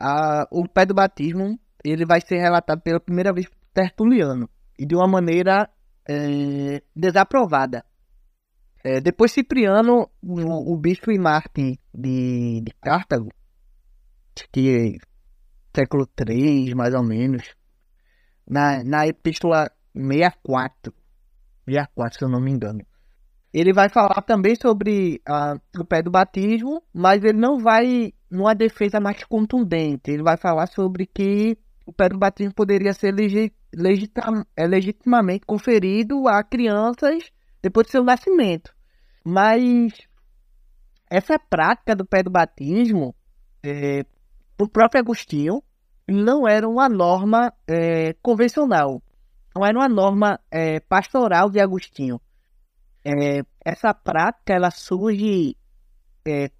a, 0.00 0.48
o 0.50 0.66
pé 0.66 0.86
do 0.86 0.94
batismo 0.94 1.60
ele 1.84 2.06
vai 2.06 2.22
ser 2.22 2.38
relatado 2.38 2.80
pela 2.80 2.98
primeira 2.98 3.34
vez 3.34 3.50
por 3.50 3.58
Tertuliano 3.74 4.48
e 4.78 4.86
de 4.86 4.94
uma 4.94 5.06
maneira 5.06 5.68
é, 6.08 6.82
desaprovada. 6.96 7.84
É, 8.82 8.98
depois 8.98 9.30
Cipriano, 9.30 10.08
o, 10.22 10.72
o 10.72 10.76
bispo 10.78 11.12
e 11.12 11.18
Marte 11.18 11.78
de, 11.92 12.62
de 12.62 12.72
Cartago, 12.80 13.28
que 14.52 14.98
é 15.74 15.78
século 15.78 16.06
3, 16.06 16.72
mais 16.74 16.94
ou 16.94 17.02
menos, 17.02 17.54
na, 18.48 18.82
na 18.84 19.06
epístola 19.06 19.70
64, 19.94 20.92
64, 21.66 22.18
se 22.18 22.24
eu 22.24 22.28
não 22.28 22.40
me 22.40 22.50
engano, 22.50 22.84
ele 23.52 23.72
vai 23.72 23.88
falar 23.88 24.22
também 24.22 24.54
sobre 24.54 25.22
uh, 25.28 25.80
o 25.80 25.84
pé 25.84 26.02
do 26.02 26.10
batismo, 26.10 26.82
mas 26.92 27.24
ele 27.24 27.38
não 27.38 27.58
vai 27.58 28.12
numa 28.30 28.54
defesa 28.54 29.00
mais 29.00 29.24
contundente. 29.24 30.10
Ele 30.10 30.22
vai 30.22 30.36
falar 30.36 30.66
sobre 30.66 31.06
que 31.06 31.56
o 31.86 31.92
pé 31.92 32.08
do 32.08 32.18
batismo 32.18 32.52
poderia 32.52 32.92
ser 32.92 33.12
legi 33.12 33.52
é, 34.56 34.66
legitimamente 34.66 35.46
conferido 35.46 36.28
a 36.28 36.42
crianças 36.42 37.30
depois 37.62 37.86
do 37.86 37.90
seu 37.90 38.04
nascimento. 38.04 38.74
Mas 39.24 39.92
essa 41.10 41.38
prática 41.38 41.96
do 41.96 42.04
pé 42.04 42.22
do 42.22 42.30
batismo, 42.30 43.14
é, 43.62 44.04
o 44.60 44.68
próprio 44.68 45.00
Agostinho, 45.00 45.62
não 46.06 46.48
era 46.48 46.68
uma 46.68 46.88
norma 46.88 47.52
é, 47.66 48.14
convencional. 48.22 49.02
Não 49.54 49.64
era 49.64 49.78
uma 49.78 49.88
norma 49.88 50.40
é, 50.50 50.80
pastoral 50.80 51.50
de 51.50 51.60
Agostinho. 51.60 52.20
É, 53.04 53.42
essa 53.64 53.94
prática 53.94 54.52
ela 54.52 54.70
surge 54.70 55.56
é, 56.26 56.50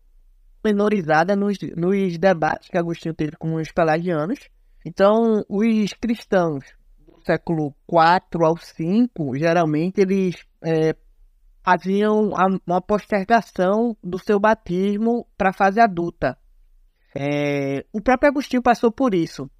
menorizada 0.64 1.34
nos, 1.34 1.58
nos 1.76 2.18
debates 2.18 2.68
que 2.68 2.78
Agostinho 2.78 3.14
teve 3.14 3.36
com 3.36 3.54
os 3.54 3.72
pelagianos. 3.72 4.38
Então, 4.84 5.44
os 5.48 5.92
cristãos 5.94 6.64
do 7.06 7.20
século 7.24 7.74
IV 7.90 8.44
ao 8.44 8.54
V, 8.54 9.38
geralmente, 9.38 10.00
eles 10.00 10.36
é, 10.62 10.94
faziam 11.62 12.30
uma 12.66 12.80
postergação 12.80 13.96
do 14.02 14.18
seu 14.18 14.38
batismo 14.38 15.26
para 15.36 15.50
a 15.50 15.52
fase 15.52 15.80
adulta. 15.80 16.38
É, 17.14 17.84
o 17.92 18.00
próprio 18.00 18.30
Agostinho 18.30 18.62
passou 18.62 18.92
por 18.92 19.14
isso. 19.14 19.50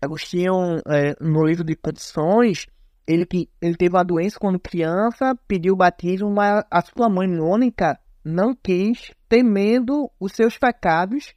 Agostinho, 0.00 0.80
é, 0.86 1.16
no 1.20 1.44
livro 1.44 1.64
de 1.64 1.76
Condições, 1.76 2.66
ele, 3.06 3.26
ele 3.60 3.76
teve 3.76 3.94
uma 3.94 4.04
doença 4.04 4.38
quando 4.38 4.58
criança, 4.58 5.34
pediu 5.46 5.76
batismo, 5.76 6.30
mas 6.30 6.64
a 6.70 6.80
sua 6.82 7.08
mãe 7.08 7.28
Mônica 7.28 7.98
não 8.24 8.54
quis, 8.54 9.12
temendo 9.28 10.10
os 10.18 10.32
seus 10.32 10.56
pecados 10.58 11.34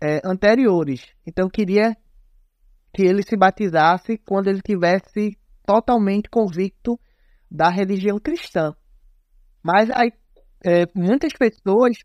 é, 0.00 0.20
anteriores. 0.24 1.06
Então 1.26 1.48
queria 1.48 1.96
que 2.92 3.02
ele 3.02 3.22
se 3.22 3.36
batizasse 3.36 4.18
quando 4.18 4.48
ele 4.48 4.60
tivesse 4.60 5.38
totalmente 5.64 6.28
convicto 6.28 6.98
da 7.50 7.68
religião 7.68 8.18
cristã. 8.18 8.74
Mas 9.62 9.90
aí, 9.90 10.12
é, 10.64 10.86
muitas 10.94 11.32
pessoas. 11.32 11.98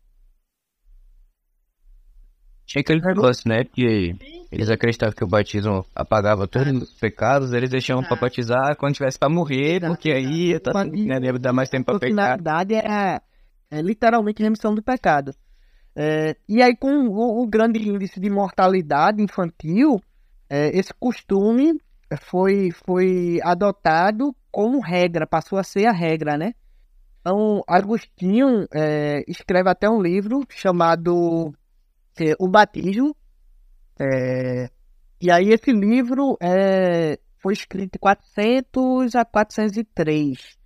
Tinha 2.70 2.82
aquele 2.82 3.00
negócio, 3.00 3.48
né? 3.48 3.64
Que 3.64 4.14
eles 4.52 4.70
acreditavam 4.70 5.12
que 5.12 5.24
o 5.24 5.26
batismo 5.26 5.84
apagava 5.92 6.46
todos 6.46 6.82
os 6.82 6.92
pecados, 6.92 7.52
eles 7.52 7.68
deixavam 7.68 8.04
para 8.04 8.14
batizar 8.14 8.76
quando 8.76 8.94
tivesse 8.94 9.18
para 9.18 9.28
morrer, 9.28 9.80
porque 9.80 10.12
aí 10.12 10.56
tá, 10.60 10.84
né, 10.84 11.18
ia 11.20 11.32
dar 11.32 11.52
mais 11.52 11.68
tempo 11.68 11.86
para 11.86 11.98
pecar. 11.98 12.14
Na 12.14 12.28
verdade, 12.28 12.74
é, 12.76 13.20
é 13.72 13.82
literalmente 13.82 14.40
remissão 14.40 14.72
do 14.72 14.84
pecado. 14.84 15.34
É, 15.96 16.36
e 16.48 16.62
aí, 16.62 16.76
com 16.76 17.08
o, 17.08 17.42
o, 17.42 17.46
grande 17.48 17.80
índice 17.80 18.20
de 18.20 18.30
mortalidade 18.30 19.20
infantil, 19.20 20.00
é, 20.48 20.68
esse 20.68 20.94
costume 20.94 21.72
foi, 22.20 22.70
foi 22.86 23.40
adotado 23.42 24.32
como 24.48 24.78
regra, 24.78 25.26
passou 25.26 25.58
a 25.58 25.64
ser 25.64 25.86
a 25.86 25.92
regra, 25.92 26.38
né? 26.38 26.54
Então, 27.20 27.64
Agostinho 27.66 28.68
é, 28.72 29.24
escreve 29.26 29.68
até 29.68 29.90
um 29.90 30.00
livro 30.00 30.46
chamado 30.48 31.52
O 32.38 32.48
Batismo. 32.48 33.16
É, 33.98 34.70
e 35.20 35.30
aí 35.30 35.50
esse 35.50 35.72
livro 35.72 36.36
é, 36.40 37.18
foi 37.38 37.52
escrito 37.52 37.92
de 37.92 37.98
400 37.98 39.14
a 39.14 39.24
403. 39.24 40.58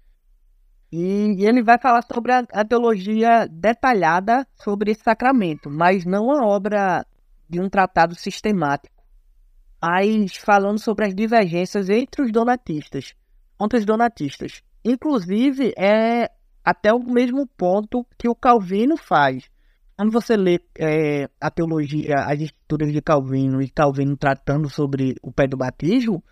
E, 0.92 1.44
ele 1.44 1.62
vai 1.62 1.76
falar 1.76 2.02
sobre 2.02 2.32
a, 2.32 2.44
a 2.52 2.64
teologia 2.64 3.48
detalhada 3.50 4.46
sobre 4.54 4.92
esse 4.92 5.02
sacramento, 5.02 5.68
mas 5.68 6.04
não 6.04 6.30
a 6.30 6.46
obra 6.46 7.04
de 7.48 7.60
um 7.60 7.68
tratado 7.68 8.14
sistemático. 8.14 8.94
Mas 9.82 10.36
falando 10.36 10.78
sobre 10.78 11.06
as 11.06 11.14
divergências 11.14 11.90
entre 11.90 12.22
os 12.22 12.30
donatistas, 12.30 13.12
contra 13.58 13.78
os 13.78 13.84
donatistas. 13.84 14.62
Inclusive, 14.84 15.74
é 15.76 16.30
até 16.64 16.92
o 16.92 17.00
mesmo 17.00 17.46
ponto 17.46 18.06
que 18.16 18.28
o 18.28 18.34
Calvino 18.34 18.96
faz. 18.96 19.50
Quando 19.96 20.10
você 20.10 20.36
lê 20.36 20.60
é, 20.76 21.28
a 21.40 21.50
teologia, 21.50 22.16
as 22.26 22.40
escrituras 22.40 22.92
de 22.92 23.00
Calvino 23.00 23.62
e 23.62 23.68
Calvino 23.68 24.16
tratando 24.16 24.68
sobre 24.68 25.14
o 25.22 25.32
pé 25.32 25.46
do 25.46 25.56
batismo, 25.56 26.22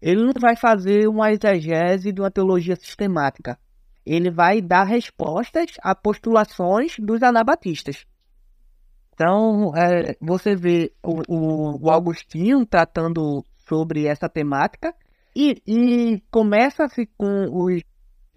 ele 0.00 0.24
não 0.24 0.32
vai 0.40 0.56
fazer 0.56 1.08
uma 1.08 1.32
exegese 1.32 2.12
de 2.12 2.20
uma 2.20 2.30
teologia 2.30 2.76
sistemática. 2.76 3.58
Ele 4.06 4.30
vai 4.30 4.62
dar 4.62 4.84
respostas 4.84 5.72
a 5.82 5.94
postulações 5.94 6.94
dos 6.98 7.22
anabatistas. 7.22 8.06
Então, 9.12 9.72
é, 9.76 10.16
você 10.20 10.54
vê 10.54 10.92
o, 11.02 11.22
o, 11.28 11.86
o, 11.86 11.90
Augustinho 11.90 12.64
tratando 12.64 13.44
sobre 13.66 14.06
essa 14.06 14.28
temática 14.28 14.94
e, 15.34 15.60
e 15.66 16.22
começa-se 16.30 17.06
com 17.18 17.48
os 17.50 17.82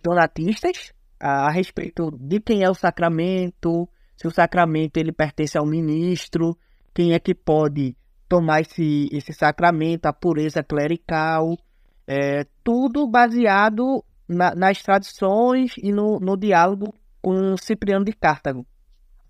donatistas, 0.04 0.92
a, 1.20 1.48
a 1.48 1.52
respeito 1.52 2.10
de 2.20 2.40
quem 2.40 2.64
é 2.64 2.70
o 2.70 2.74
sacramento, 2.74 3.88
se 4.22 4.28
o 4.28 4.32
sacramento 4.32 4.98
ele 4.98 5.12
pertence 5.12 5.58
ao 5.58 5.66
ministro, 5.66 6.56
quem 6.94 7.14
é 7.14 7.20
que 7.20 7.34
pode 7.34 7.98
tomar 8.30 8.62
esse, 8.62 9.10
esse 9.12 9.34
sacramento, 9.34 10.06
a 10.06 10.14
pureza 10.14 10.62
clerical, 10.62 11.58
é, 12.06 12.46
tudo 12.64 13.08
baseado 13.08 14.06
na, 14.30 14.54
nas 14.54 14.84
tradições 14.84 15.74
e 15.76 15.92
no, 15.92 16.20
no 16.20 16.38
diálogo 16.38 16.94
com 17.20 17.58
Cipriano 17.58 18.06
de 18.06 18.14
Cartago. 18.14 18.64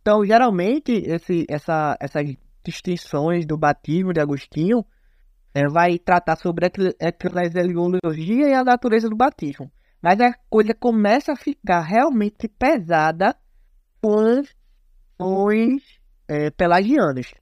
Então, 0.01 0.25
geralmente, 0.25 0.91
esse, 0.91 1.45
essa, 1.47 1.95
essas 1.97 2.25
distinções 2.61 3.45
do 3.45 3.57
batismo 3.57 4.11
de 4.11 4.19
Agostinho 4.19 4.85
é, 5.53 5.69
vai 5.69 5.97
tratar 5.99 6.35
sobre 6.35 6.65
a 6.65 7.07
eclesiologia 7.07 8.49
e 8.49 8.53
a 8.53 8.61
natureza 8.61 9.07
do 9.07 9.15
batismo. 9.15 9.71
Mas 10.01 10.19
a 10.19 10.33
coisa 10.49 10.73
começa 10.73 11.31
a 11.31 11.37
ficar 11.37 11.79
realmente 11.79 12.49
pesada 12.49 13.33
com 14.01 14.43
os 15.21 15.81
é, 16.27 16.49
pelagianos. 16.49 17.33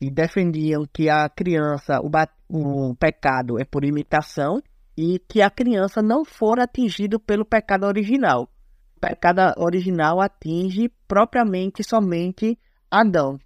E 0.00 0.10
defendiam 0.10 0.86
que 0.92 1.08
a 1.08 1.28
criança, 1.28 2.00
o, 2.00 2.10
o 2.48 2.94
pecado 2.94 3.58
é 3.58 3.64
por 3.64 3.84
imitação 3.84 4.62
e 4.96 5.18
que 5.28 5.42
a 5.42 5.50
criança 5.50 6.02
não 6.02 6.24
for 6.24 6.60
atingida 6.60 7.18
pelo 7.18 7.44
pecado 7.44 7.84
original. 7.84 8.48
O 8.96 9.00
pecado 9.00 9.40
original 9.56 10.20
atinge 10.20 10.90
propriamente 11.06 11.82
somente 11.82 12.58
Adão. 12.90 13.38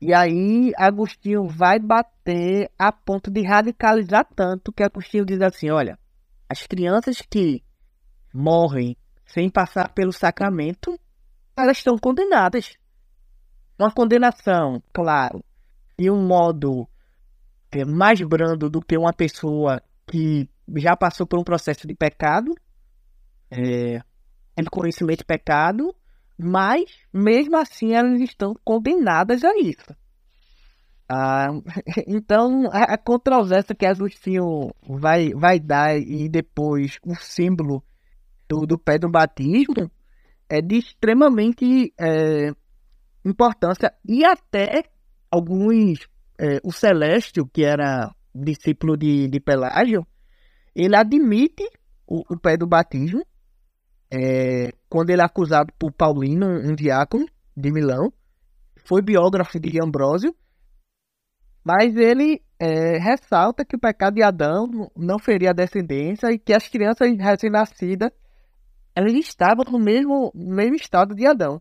E 0.00 0.12
aí 0.12 0.72
Agostinho 0.76 1.46
vai 1.46 1.78
bater 1.78 2.68
a 2.76 2.90
ponto 2.90 3.30
de 3.30 3.42
radicalizar 3.46 4.26
tanto 4.34 4.72
que 4.72 4.82
Agostinho 4.82 5.24
diz 5.24 5.40
assim, 5.40 5.70
olha, 5.70 5.96
as 6.48 6.66
crianças 6.66 7.22
que 7.22 7.62
morrem 8.34 8.96
sem 9.24 9.48
passar 9.48 9.92
pelo 9.94 10.12
sacramento, 10.12 10.98
elas 11.56 11.78
estão 11.78 11.98
condenadas. 11.98 12.76
Uma 13.78 13.90
condenação, 13.90 14.82
claro, 14.92 15.44
de 15.98 16.10
um 16.10 16.26
modo 16.26 16.88
é, 17.70 17.84
mais 17.84 18.20
brando 18.20 18.68
do 18.70 18.80
que 18.80 18.96
uma 18.96 19.12
pessoa 19.12 19.82
que 20.06 20.48
já 20.76 20.96
passou 20.96 21.26
por 21.26 21.38
um 21.38 21.44
processo 21.44 21.86
de 21.86 21.94
pecado, 21.94 22.54
é, 23.50 23.96
é 24.56 24.62
conhecimento 24.70 25.18
de 25.18 25.24
pecado, 25.24 25.94
mas 26.38 26.84
mesmo 27.12 27.56
assim 27.56 27.92
elas 27.92 28.20
estão 28.20 28.54
condenadas 28.64 29.44
a 29.44 29.56
isso. 29.58 29.94
Ah, 31.08 31.48
então, 32.06 32.68
a, 32.72 32.94
a, 32.94 32.98
controvérsia 32.98 33.74
que 33.74 33.84
Agostinho 33.84 34.70
vai, 34.88 35.30
vai 35.34 35.60
dar 35.60 35.96
e 35.96 36.28
depois 36.28 36.98
o 37.04 37.14
símbolo 37.16 37.84
do, 38.48 38.66
do 38.66 38.78
pé 38.78 38.98
do 38.98 39.10
batismo 39.10 39.90
é 40.52 40.60
de 40.60 40.76
extremamente 40.76 41.94
é, 41.98 42.50
importância. 43.24 43.90
E 44.06 44.22
até 44.22 44.84
alguns, 45.30 46.06
é, 46.38 46.60
o 46.62 46.70
Celeste, 46.70 47.40
que 47.50 47.64
era 47.64 48.14
discípulo 48.34 48.94
de, 48.94 49.28
de 49.28 49.40
Pelágio, 49.40 50.06
ele 50.74 50.94
admite 50.94 51.64
o, 52.06 52.22
o 52.34 52.38
pé 52.38 52.58
do 52.58 52.66
batismo 52.66 53.24
é, 54.12 54.72
quando 54.90 55.08
ele 55.08 55.22
é 55.22 55.24
acusado 55.24 55.72
por 55.78 55.90
Paulino, 55.90 56.46
um 56.46 56.74
diácono 56.74 57.24
de 57.56 57.72
Milão, 57.72 58.12
foi 58.84 59.00
biógrafo 59.00 59.58
de 59.58 59.82
Ambrósio, 59.82 60.34
Mas 61.64 61.96
ele 61.96 62.42
é, 62.58 62.98
ressalta 62.98 63.64
que 63.64 63.76
o 63.76 63.80
pecado 63.80 64.16
de 64.16 64.22
Adão 64.22 64.68
não 64.94 65.18
feria 65.18 65.50
a 65.50 65.54
descendência 65.54 66.30
e 66.30 66.38
que 66.38 66.52
as 66.52 66.68
crianças 66.68 67.08
recém-nascidas 67.16 68.10
elas 68.94 69.12
estavam 69.14 69.64
no 69.70 69.78
mesmo, 69.78 70.30
mesmo 70.34 70.76
estado 70.76 71.14
de 71.14 71.26
Adão. 71.26 71.60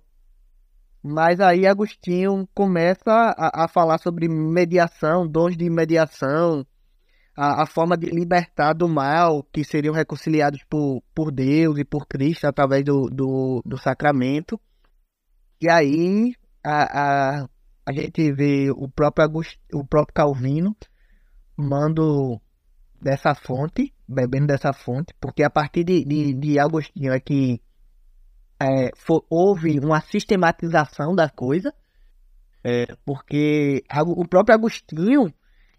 Mas 1.04 1.40
aí 1.40 1.66
Agostinho 1.66 2.48
começa 2.54 3.12
a, 3.12 3.66
a 3.66 3.68
falar 3.68 3.98
sobre 3.98 4.28
mediação, 4.28 5.28
dons 5.28 5.58
de 5.58 5.68
mediação, 5.70 6.66
a, 7.36 7.64
a, 7.64 7.66
forma 7.66 7.98
de 7.98 8.08
libertar 8.08 8.74
do 8.74 8.88
mal, 8.88 9.44
que 9.52 9.64
seriam 9.64 9.94
reconciliados 9.94 10.64
por, 10.70 11.02
por 11.16 11.32
Deus 11.32 11.80
e 11.80 11.86
por 11.86 12.06
Cristo 12.06 12.46
através 12.46 12.84
do, 12.84 13.10
do, 13.10 13.62
do 13.66 13.78
sacramento. 13.78 14.60
E 15.60 15.70
aí 15.70 16.36
a, 16.64 17.40
a, 17.42 17.50
a 17.86 17.94
gente 17.94 18.32
vê 18.32 18.70
o 18.70 18.88
próprio, 18.88 19.26
Agust, 19.26 19.60
o 19.74 19.86
próprio 19.86 20.14
Calvino 20.14 20.76
mando 21.58 22.40
dessa 23.02 23.34
fonte, 23.34 23.94
bebendo 24.08 24.48
dessa 24.48 24.72
fonte, 24.72 25.14
porque 25.20 25.44
a 25.44 25.50
partir 25.50 25.84
de, 25.84 26.06
de, 26.06 26.34
de 26.34 26.60
Agostinho 26.60 27.12
é 27.12 27.20
que 27.20 27.62
é, 28.62 28.92
for, 28.96 29.26
houve 29.30 29.80
uma 29.80 30.02
sistematização 30.02 31.16
da 31.16 31.30
coisa, 31.30 31.74
é, 32.64 32.86
porque 33.04 33.84
o 34.06 34.28
próprio 34.28 34.56
Agostinho 34.56 35.34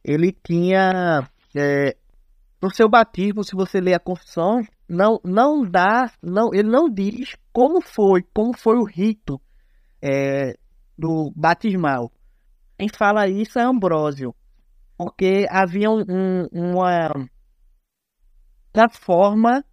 ele 0.05 0.33
tinha 0.33 1.29
é, 1.55 1.97
no 2.61 2.75
seu 2.75 2.89
batismo, 2.89 3.45
se 3.45 3.55
você 3.55 3.81
ler 3.81 3.95
a 3.95 4.01
confissão, 4.01 4.63
não 4.89 5.21
não 5.25 5.63
dá, 5.65 6.13
não 6.21 6.53
ele 6.53 6.69
não 6.69 6.91
diz 6.91 7.37
como 7.53 7.81
foi, 7.81 8.23
como 8.35 8.57
foi 8.57 8.77
o 8.77 8.85
rito 8.85 9.41
é, 10.03 10.57
do 10.99 11.33
batismal. 11.37 12.11
Quem 12.77 12.89
fala 12.89 13.29
isso 13.29 13.61
é 13.61 13.63
Ambrósio, 13.63 14.35
porque 14.97 15.47
havia 15.51 15.91
um, 15.91 16.47
uma, 16.53 17.13
uma 18.75 18.89
forma 18.89 19.65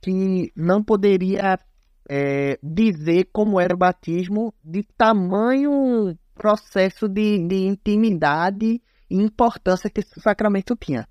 que 0.00 0.52
não 0.56 0.82
poderia 0.82 1.58
é, 2.08 2.58
dizer 2.62 3.28
como 3.32 3.60
era 3.60 3.74
o 3.74 3.78
batismo 3.78 4.54
de 4.64 4.82
tamanho 4.96 6.16
processo 6.34 7.06
de, 7.06 7.46
de 7.46 7.66
intimidade 7.66 8.82
e 9.10 9.16
importância 9.16 9.90
que 9.90 10.00
esse 10.00 10.20
sacramento 10.20 10.74
tinha. 10.74 11.06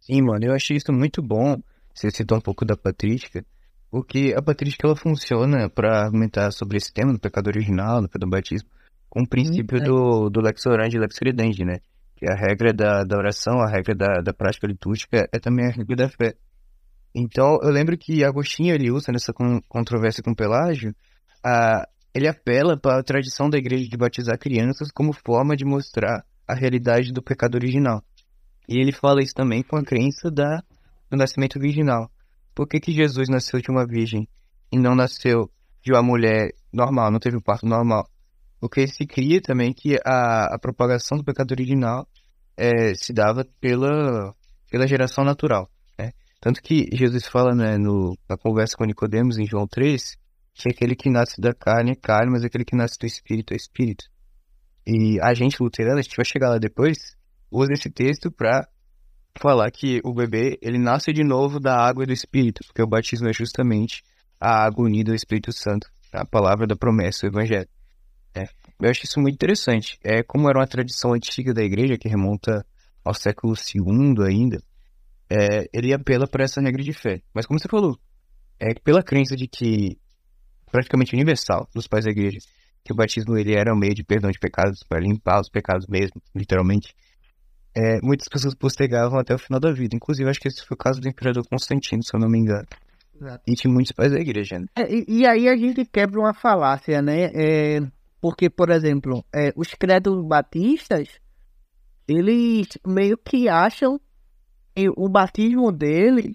Sim, 0.00 0.22
mano, 0.22 0.44
eu 0.44 0.54
achei 0.54 0.76
isso 0.76 0.92
muito 0.92 1.20
bom. 1.20 1.60
Você 1.92 2.10
citou 2.10 2.38
um 2.38 2.40
pouco 2.40 2.64
da 2.64 2.76
patrística, 2.76 3.44
porque 3.96 4.34
a 4.36 4.42
patrística 4.42 4.86
ela 4.86 4.94
funciona 4.94 5.70
para 5.70 6.02
argumentar 6.02 6.50
sobre 6.50 6.76
esse 6.76 6.92
tema 6.92 7.14
do 7.14 7.18
pecado 7.18 7.46
original, 7.46 8.02
do 8.02 8.08
pecado 8.10 8.28
batismo, 8.28 8.68
com 9.08 9.22
o 9.22 9.26
princípio 9.26 9.82
do, 9.82 10.28
do 10.28 10.42
lex 10.42 10.66
orandi 10.66 10.98
e 10.98 11.00
lex 11.00 11.18
credendi, 11.18 11.64
né? 11.64 11.78
que 12.14 12.30
a 12.30 12.34
regra 12.34 12.74
da, 12.74 13.04
da 13.04 13.16
oração, 13.16 13.58
a 13.58 13.66
regra 13.66 13.94
da, 13.94 14.20
da 14.20 14.34
prática 14.34 14.66
litúrgica 14.66 15.26
é 15.32 15.38
também 15.38 15.64
a 15.64 15.70
regra 15.70 15.96
da 15.96 16.08
fé. 16.10 16.34
Então, 17.14 17.58
eu 17.62 17.70
lembro 17.70 17.96
que 17.96 18.22
Agostinho, 18.22 18.74
ele 18.74 18.90
usa 18.90 19.10
nessa 19.10 19.32
controvérsia 19.66 20.22
com 20.22 20.34
Pelágio, 20.34 20.94
a, 21.42 21.88
ele 22.14 22.28
apela 22.28 22.78
para 22.78 23.00
a 23.00 23.02
tradição 23.02 23.48
da 23.48 23.56
igreja 23.56 23.88
de 23.88 23.96
batizar 23.96 24.38
crianças 24.38 24.90
como 24.92 25.14
forma 25.14 25.56
de 25.56 25.64
mostrar 25.64 26.22
a 26.46 26.54
realidade 26.54 27.14
do 27.14 27.22
pecado 27.22 27.54
original. 27.54 28.04
E 28.68 28.78
ele 28.78 28.92
fala 28.92 29.22
isso 29.22 29.32
também 29.32 29.62
com 29.62 29.78
a 29.78 29.82
crença 29.82 30.30
da, 30.30 30.62
do 31.10 31.16
nascimento 31.16 31.58
virginal. 31.58 32.10
Por 32.56 32.66
que, 32.66 32.80
que 32.80 32.90
Jesus 32.90 33.28
nasceu 33.28 33.60
de 33.60 33.70
uma 33.70 33.86
virgem 33.86 34.26
e 34.72 34.78
não 34.78 34.94
nasceu 34.94 35.50
de 35.82 35.92
uma 35.92 36.02
mulher 36.02 36.54
normal, 36.72 37.10
não 37.10 37.18
teve 37.18 37.36
um 37.36 37.40
parto 37.40 37.66
normal? 37.66 38.08
Porque 38.58 38.88
se 38.88 39.06
cria 39.06 39.42
também 39.42 39.74
que 39.74 39.98
a, 40.02 40.54
a 40.54 40.58
propagação 40.58 41.18
do 41.18 41.24
pecado 41.24 41.52
original 41.52 42.08
é, 42.56 42.94
se 42.94 43.12
dava 43.12 43.46
pela, 43.60 44.34
pela 44.70 44.86
geração 44.86 45.22
natural. 45.22 45.70
Né? 45.98 46.12
Tanto 46.40 46.62
que 46.62 46.88
Jesus 46.94 47.26
fala 47.26 47.54
né, 47.54 47.76
no, 47.76 48.16
na 48.26 48.38
conversa 48.38 48.74
com 48.74 48.86
Nicodemos 48.86 49.36
em 49.36 49.44
João 49.44 49.68
3 49.68 50.16
que 50.54 50.70
aquele 50.70 50.96
que 50.96 51.10
nasce 51.10 51.38
da 51.38 51.52
carne 51.52 51.92
é 51.92 51.94
carne, 51.94 52.32
mas 52.32 52.42
aquele 52.42 52.64
que 52.64 52.74
nasce 52.74 52.98
do 52.98 53.04
espírito 53.04 53.52
é 53.52 53.56
espírito. 53.56 54.06
E 54.86 55.20
a 55.20 55.34
gente 55.34 55.62
luterana, 55.62 55.98
a 55.98 56.02
gente 56.02 56.16
vai 56.16 56.24
chegar 56.24 56.48
lá 56.48 56.56
depois, 56.56 57.14
usa 57.50 57.74
esse 57.74 57.90
texto 57.90 58.32
para 58.32 58.66
falar 59.40 59.70
que 59.70 60.00
o 60.04 60.12
bebê 60.12 60.58
ele 60.62 60.78
nasce 60.78 61.12
de 61.12 61.24
novo 61.24 61.58
da 61.60 61.76
água 61.76 62.04
e 62.04 62.06
do 62.06 62.12
espírito, 62.12 62.62
porque 62.66 62.82
o 62.82 62.86
batismo 62.86 63.28
é 63.28 63.32
justamente 63.32 64.02
a 64.40 64.64
água 64.64 64.84
unida 64.84 65.12
ao 65.12 65.16
Espírito 65.16 65.52
Santo, 65.52 65.88
a 66.12 66.24
palavra 66.24 66.66
da 66.66 66.76
promessa, 66.76 67.26
o 67.26 67.28
evangelho. 67.28 67.68
É, 68.34 68.46
eu 68.80 68.90
acho 68.90 69.04
isso 69.04 69.20
muito 69.20 69.34
interessante. 69.34 69.98
É 70.02 70.22
como 70.22 70.48
era 70.48 70.58
uma 70.58 70.66
tradição 70.66 71.14
antiga 71.14 71.54
da 71.54 71.62
igreja 71.62 71.96
que 71.96 72.08
remonta 72.08 72.64
ao 73.04 73.14
século 73.14 73.54
II 73.54 74.24
ainda. 74.26 74.62
É, 75.28 75.68
ele 75.72 75.92
apela 75.92 76.26
para 76.26 76.44
essa 76.44 76.60
regra 76.60 76.82
de 76.82 76.92
fé. 76.92 77.22
Mas 77.34 77.46
como 77.46 77.58
você 77.58 77.68
falou, 77.68 77.98
é 78.60 78.74
pela 78.74 79.02
crença 79.02 79.34
de 79.36 79.48
que 79.48 79.98
praticamente 80.70 81.14
universal 81.14 81.68
dos 81.74 81.86
pais 81.86 82.04
da 82.04 82.10
igreja, 82.10 82.38
que 82.84 82.92
o 82.92 82.96
batismo 82.96 83.36
ele 83.36 83.54
era 83.54 83.72
um 83.72 83.78
meio 83.78 83.94
de 83.94 84.04
perdão 84.04 84.30
de 84.30 84.38
pecados 84.38 84.82
para 84.82 85.00
limpar 85.00 85.40
os 85.40 85.48
pecados 85.48 85.86
mesmo, 85.86 86.20
literalmente. 86.34 86.94
É, 87.76 88.00
muitas 88.02 88.26
pessoas 88.26 88.54
postergavam 88.54 89.18
até 89.18 89.34
o 89.34 89.38
final 89.38 89.60
da 89.60 89.70
vida. 89.70 89.94
Inclusive, 89.94 90.30
acho 90.30 90.40
que 90.40 90.48
esse 90.48 90.64
foi 90.64 90.74
o 90.74 90.78
caso 90.78 90.98
do 90.98 91.08
imperador 91.08 91.46
Constantino, 91.46 92.02
se 92.02 92.14
eu 92.14 92.18
não 92.18 92.28
me 92.28 92.38
engano. 92.38 92.66
Exato. 93.20 93.42
E 93.46 93.54
de 93.54 93.68
muitos 93.68 93.92
pais 93.92 94.12
da 94.12 94.18
igreja. 94.18 94.58
Né? 94.58 94.66
É, 94.76 94.90
e, 94.90 95.04
e, 95.08 95.26
aí 95.26 95.46
a 95.46 95.56
gente 95.56 95.84
quebra 95.84 96.18
uma 96.18 96.32
falácia, 96.32 97.02
né? 97.02 97.30
É, 97.34 97.80
porque, 98.18 98.48
por 98.48 98.70
exemplo, 98.70 99.22
é, 99.34 99.52
os 99.54 99.74
credos 99.74 100.26
batistas, 100.26 101.08
eles 102.08 102.66
meio 102.86 103.18
que 103.18 103.46
acham 103.46 104.00
que 104.74 104.88
o 104.96 105.06
batismo 105.06 105.70
deles 105.70 106.34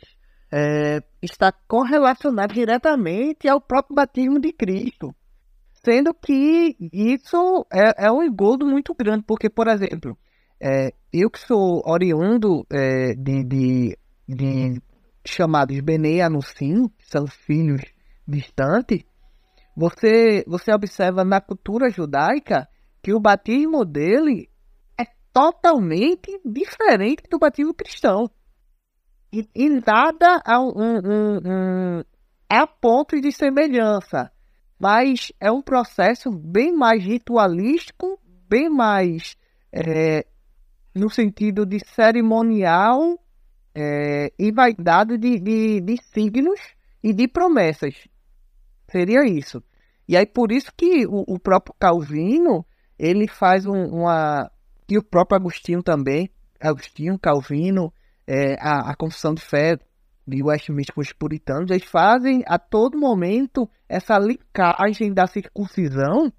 é, 0.51 1.01
está 1.23 1.51
correlacionado 1.51 2.53
diretamente 2.53 3.47
ao 3.47 3.59
próprio 3.59 3.95
batismo 3.95 4.39
de 4.39 4.53
Cristo. 4.53 5.15
Sendo 5.83 6.13
que 6.13 6.75
isso 6.93 7.65
é, 7.73 8.05
é 8.05 8.11
um 8.11 8.21
engodo 8.21 8.67
muito 8.67 8.93
grande, 8.93 9.23
porque, 9.25 9.49
por 9.49 9.67
exemplo, 9.67 10.15
é, 10.61 10.93
eu 11.11 11.29
que 11.29 11.39
sou 11.39 11.81
oriundo 11.85 12.65
é, 12.69 13.15
de, 13.15 13.43
de, 13.43 13.97
de 14.29 14.81
chamados 15.25 15.79
Bene 15.81 16.21
Anusim, 16.21 16.87
que 16.87 17.07
são 17.07 17.25
filhos 17.25 17.81
distantes, 18.27 19.03
você, 19.75 20.43
você 20.45 20.71
observa 20.71 21.23
na 21.23 21.41
cultura 21.41 21.89
judaica 21.89 22.67
que 23.01 23.11
o 23.11 23.19
batismo 23.19 23.83
dele 23.83 24.49
é 24.99 25.05
totalmente 25.33 26.39
diferente 26.45 27.23
do 27.29 27.39
batismo 27.39 27.73
cristão. 27.73 28.29
E, 29.33 29.49
e 29.55 29.69
nada 29.69 30.41
a, 30.45 30.59
um, 30.59 30.73
um, 30.77 31.37
um, 31.37 32.03
a 32.47 32.67
ponto 32.67 33.19
de 33.19 33.31
semelhança. 33.31 34.31
Mas 34.77 35.31
é 35.39 35.51
um 35.51 35.61
processo 35.61 36.29
bem 36.29 36.71
mais 36.71 37.03
ritualístico, 37.03 38.19
bem 38.47 38.69
mais 38.69 39.35
é, 39.71 40.25
no 40.93 41.09
sentido 41.09 41.65
de 41.65 41.79
cerimonial 41.79 43.19
é, 43.73 44.31
e 44.37 44.51
vai 44.51 44.73
dado 44.73 45.17
de, 45.17 45.39
de, 45.39 45.81
de 45.81 45.95
signos 46.13 46.59
e 47.03 47.13
de 47.13 47.27
promessas. 47.27 47.95
Seria 48.89 49.25
isso. 49.25 49.63
E 50.07 50.17
aí 50.17 50.25
por 50.25 50.51
isso 50.51 50.71
que 50.75 51.05
o, 51.05 51.23
o 51.35 51.39
próprio 51.39 51.75
Calvino, 51.79 52.65
ele 52.99 53.27
faz 53.27 53.65
um, 53.65 53.85
uma... 53.85 54.51
E 54.89 54.97
o 54.97 55.03
próprio 55.03 55.37
Agostinho 55.37 55.81
também, 55.81 56.29
Agostinho, 56.59 57.17
Calvino, 57.17 57.93
é, 58.27 58.55
a, 58.59 58.91
a 58.91 58.95
Confissão 58.95 59.33
de 59.33 59.41
Fé 59.41 59.77
de 60.27 60.43
Westminster 60.43 60.93
com 60.93 61.01
os 61.01 61.11
puritanos, 61.11 61.71
eles 61.71 61.85
fazem 61.85 62.43
a 62.45 62.59
todo 62.59 62.97
momento 62.97 63.69
essa 63.89 64.17
linkagem 64.19 65.13
da 65.13 65.27
circuncisão, 65.27 66.31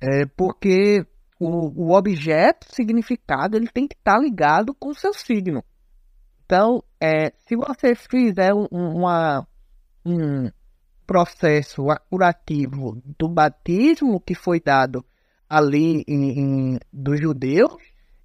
é, 0.00 0.26
porque 0.36 1.04
o, 1.38 1.88
o 1.88 1.92
objeto 1.94 2.66
significado 2.72 3.56
ele 3.56 3.68
tem 3.68 3.86
que 3.86 3.94
estar 3.94 4.18
ligado 4.18 4.74
com 4.74 4.90
o 4.90 4.94
seu 4.94 5.12
signo. 5.12 5.62
Então, 6.44 6.82
é, 7.00 7.32
se 7.46 7.56
você 7.56 7.94
fizer 7.94 8.54
um, 8.54 8.66
uma, 8.70 9.46
um, 10.04 10.50
processo 11.06 11.84
curativo 12.10 13.00
do 13.18 13.28
batismo 13.28 14.20
que 14.20 14.34
foi 14.34 14.60
dado 14.60 15.04
ali 15.48 16.04
em, 16.06 16.38
em, 16.38 16.78
dos 16.92 17.20
judeus, 17.20 17.82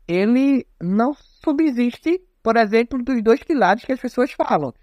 ele 0.08 0.66
não 0.82 1.14
subsiste, 1.14 2.22
por 2.44 2.58
exemplo, 2.58 3.04
dos 3.04 3.22
dois 3.24 3.44
pilares 3.44 3.84
que 3.86 3.92
as 3.92 4.00
pessoas 4.00 4.32
falam. 4.32 4.74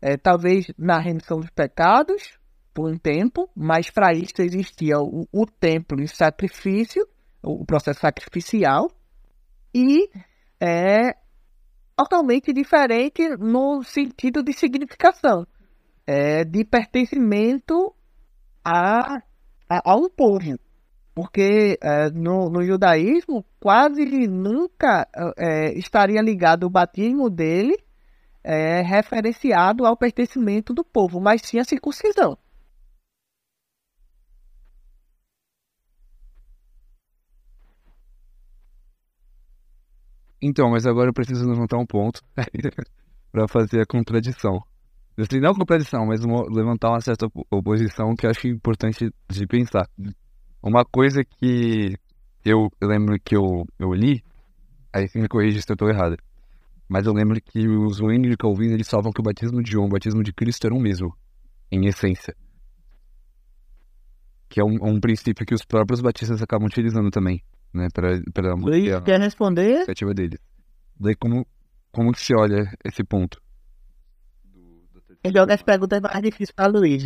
É, 0.00 0.16
talvez 0.16 0.70
na 0.78 0.98
remissão 0.98 1.40
dos 1.40 1.50
pecados, 1.50 2.38
por 2.72 2.92
um 2.92 2.96
tempo, 2.96 3.50
mas 3.56 3.90
para 3.90 4.12
isso 4.12 4.40
existia 4.40 5.00
o, 5.00 5.26
o 5.32 5.46
templo 5.46 6.00
e 6.00 6.04
o 6.04 6.08
sacrifício, 6.08 7.06
o 7.52 7.64
processo 7.64 8.00
sacrificial, 8.00 8.90
e 9.74 10.08
é 10.60 11.16
totalmente 11.96 12.52
diferente 12.52 13.28
no 13.36 13.82
sentido 13.82 14.42
de 14.42 14.52
significação 14.52 15.46
é, 16.06 16.44
de 16.44 16.64
pertencimento 16.64 17.94
a, 18.64 19.22
a, 19.68 19.96
um 19.96 20.08
povo. 20.08 20.58
Porque 21.14 21.78
é, 21.82 22.10
no, 22.10 22.48
no 22.48 22.64
judaísmo 22.64 23.44
quase 23.58 24.04
nunca 24.28 25.08
é, 25.36 25.72
estaria 25.76 26.22
ligado 26.22 26.64
o 26.64 26.70
batismo 26.70 27.28
dele 27.28 27.76
é, 28.44 28.80
referenciado 28.82 29.84
ao 29.84 29.96
pertencimento 29.96 30.72
do 30.72 30.84
povo, 30.84 31.20
mas 31.20 31.42
sim 31.42 31.58
a 31.58 31.64
circuncisão. 31.64 32.38
Então, 40.40 40.70
mas 40.70 40.86
agora 40.86 41.08
eu 41.08 41.12
preciso 41.12 41.48
levantar 41.48 41.78
um 41.78 41.86
ponto 41.86 42.20
para 43.32 43.48
fazer 43.48 43.80
a 43.80 43.86
contradição. 43.86 44.62
Assim, 45.16 45.40
não 45.40 45.52
contradição, 45.52 46.06
mas 46.06 46.24
uma, 46.24 46.44
levantar 46.48 46.90
uma 46.90 47.00
certa 47.00 47.26
oposição 47.50 48.14
que 48.14 48.24
eu 48.24 48.30
acho 48.30 48.46
importante 48.46 49.10
de 49.28 49.46
pensar. 49.48 49.88
Uma 50.62 50.84
coisa 50.84 51.24
que 51.24 51.96
eu 52.44 52.70
lembro 52.80 53.18
que 53.18 53.36
eu, 53.36 53.66
eu 53.80 53.92
li, 53.92 54.22
aí 54.92 55.08
você 55.08 55.18
me 55.20 55.28
corrige 55.28 55.60
se 55.60 55.70
eu 55.70 55.74
estou 55.74 55.88
errado, 55.88 56.16
mas 56.88 57.04
eu 57.06 57.12
lembro 57.12 57.40
que 57.40 57.66
os 57.66 57.96
Zwingli 57.96 58.34
e 58.34 58.36
Calvin 58.36 58.72
eles 58.72 58.86
salvam 58.86 59.12
que 59.12 59.20
o 59.20 59.24
batismo 59.24 59.60
de 59.60 59.72
João 59.72 59.86
e 59.86 59.88
o 59.88 59.92
batismo 59.92 60.22
de 60.22 60.32
Cristo 60.32 60.68
eram 60.68 60.76
o 60.76 60.80
mesmo, 60.80 61.12
em 61.70 61.86
essência. 61.86 62.34
Que 64.48 64.60
é 64.60 64.64
um, 64.64 64.78
um 64.80 65.00
princípio 65.00 65.44
que 65.44 65.54
os 65.54 65.64
próprios 65.64 66.00
batistas 66.00 66.40
acabam 66.40 66.66
utilizando 66.66 67.10
também 67.10 67.42
né, 67.72 67.88
para 67.92 68.14
a 68.14 69.02
quer 69.02 69.20
responder? 69.20 69.76
iniciativa 69.76 70.14
deles. 70.14 70.40
Daí 70.98 71.14
como 71.14 71.46
como 71.92 72.12
que 72.12 72.20
se 72.20 72.34
olha 72.34 72.70
esse 72.84 73.02
ponto? 73.04 73.40
Ele 75.22 75.36
joga 75.36 75.54
as 75.54 75.62
perguntas 75.62 76.00
mais 76.00 76.22
difíceis 76.22 76.52
para 76.52 76.68
Luiz. 76.68 77.04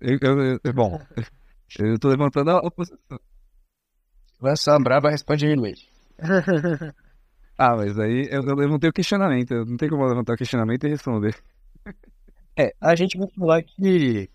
Eu, 0.00 0.18
eu, 0.20 0.60
eu, 0.64 0.72
bom, 0.72 1.00
eu 1.78 1.98
tô 1.98 2.08
levantando 2.08 2.50
a 2.50 2.58
oposição. 2.58 2.98
Lança 4.40 4.78
brava 4.78 5.10
responde 5.10 5.46
aí, 5.46 5.54
Luiz. 5.54 5.86
Ah, 7.62 7.76
mas 7.76 7.98
aí 7.98 8.26
eu, 8.30 8.42
eu 8.42 8.54
levantei 8.54 8.88
o 8.88 8.92
questionamento. 8.92 9.66
Não 9.66 9.76
tem 9.76 9.90
como 9.90 10.06
levantar 10.06 10.32
o 10.32 10.36
questionamento 10.38 10.86
e 10.86 10.88
responder. 10.88 11.36
É, 12.58 12.72
a 12.80 12.94
gente 12.94 13.18
vai 13.18 13.28
falar 13.36 13.62
que 13.62 14.30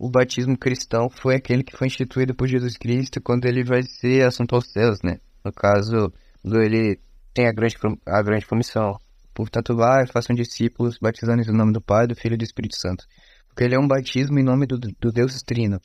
o 0.00 0.08
batismo 0.08 0.56
cristão 0.56 1.10
foi 1.10 1.36
aquele 1.36 1.62
que 1.62 1.76
foi 1.76 1.86
instituído 1.86 2.34
por 2.34 2.48
Jesus 2.48 2.78
Cristo 2.78 3.20
quando 3.20 3.44
ele 3.44 3.62
vai 3.62 3.82
ser 3.82 4.26
assunto 4.26 4.54
aos 4.54 4.72
céus, 4.72 5.02
né? 5.02 5.20
No 5.44 5.52
caso, 5.52 6.10
ele 6.42 6.98
tem 7.34 7.46
a 7.46 7.52
grande, 7.52 7.76
a 8.06 8.22
grande 8.22 8.46
comissão. 8.46 8.98
Portanto, 9.34 9.76
vai, 9.76 10.06
façam 10.06 10.34
discípulos, 10.34 10.96
batizando 10.98 11.42
em 11.42 11.54
nome 11.54 11.74
do 11.74 11.82
Pai, 11.82 12.06
do 12.06 12.16
Filho 12.16 12.32
e 12.32 12.38
do 12.38 12.44
Espírito 12.44 12.76
Santo. 12.78 13.04
Porque 13.46 13.62
ele 13.62 13.74
é 13.74 13.78
um 13.78 13.86
batismo 13.86 14.38
em 14.38 14.42
nome 14.42 14.66
do, 14.66 14.78
do 14.78 15.12
Deus 15.12 15.42
Trino. 15.42 15.78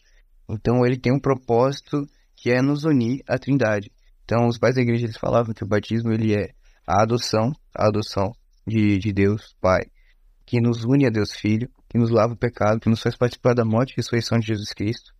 Então, 0.49 0.85
ele 0.85 0.97
tem 0.97 1.11
um 1.11 1.19
propósito 1.19 2.07
que 2.37 2.49
é 2.49 2.61
nos 2.61 2.85
unir 2.85 3.21
à 3.27 3.37
Trindade. 3.37 3.91
Então, 4.23 4.47
os 4.47 4.57
pais 4.57 4.75
da 4.75 4.81
igreja 4.81 5.07
eles 5.07 5.17
falavam 5.17 5.53
que 5.53 5.63
o 5.65 5.67
batismo 5.67 6.13
ele 6.13 6.33
é 6.33 6.51
a 6.87 7.03
adoção, 7.03 7.51
a 7.75 7.87
adoção 7.87 8.31
de, 8.65 8.97
de 8.97 9.11
Deus 9.11 9.53
Pai, 9.59 9.81
que 10.45 10.61
nos 10.61 10.83
une 10.83 11.05
a 11.05 11.09
Deus 11.09 11.33
Filho, 11.33 11.69
que 11.89 11.97
nos 11.97 12.09
lava 12.09 12.33
o 12.33 12.37
pecado, 12.37 12.79
que 12.79 12.89
nos 12.89 13.01
faz 13.01 13.15
participar 13.15 13.53
da 13.53 13.65
morte 13.65 13.91
e 13.91 13.95
ressurreição 13.97 14.37
de 14.37 14.47
Jesus 14.47 14.73
Cristo. 14.73 15.13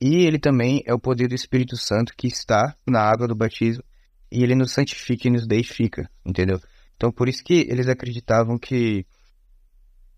E 0.00 0.26
ele 0.26 0.38
também 0.38 0.82
é 0.86 0.94
o 0.94 0.98
poder 0.98 1.28
do 1.28 1.34
Espírito 1.34 1.76
Santo 1.76 2.14
que 2.16 2.26
está 2.26 2.74
na 2.86 3.00
água 3.00 3.28
do 3.28 3.34
batismo 3.34 3.84
e 4.32 4.42
ele 4.42 4.54
nos 4.54 4.72
santifica 4.72 5.28
e 5.28 5.30
nos 5.30 5.46
deifica, 5.46 6.08
entendeu? 6.24 6.60
Então 6.96 7.10
por 7.10 7.28
isso 7.28 7.42
que 7.42 7.66
eles 7.68 7.88
acreditavam 7.88 8.58
que 8.58 9.04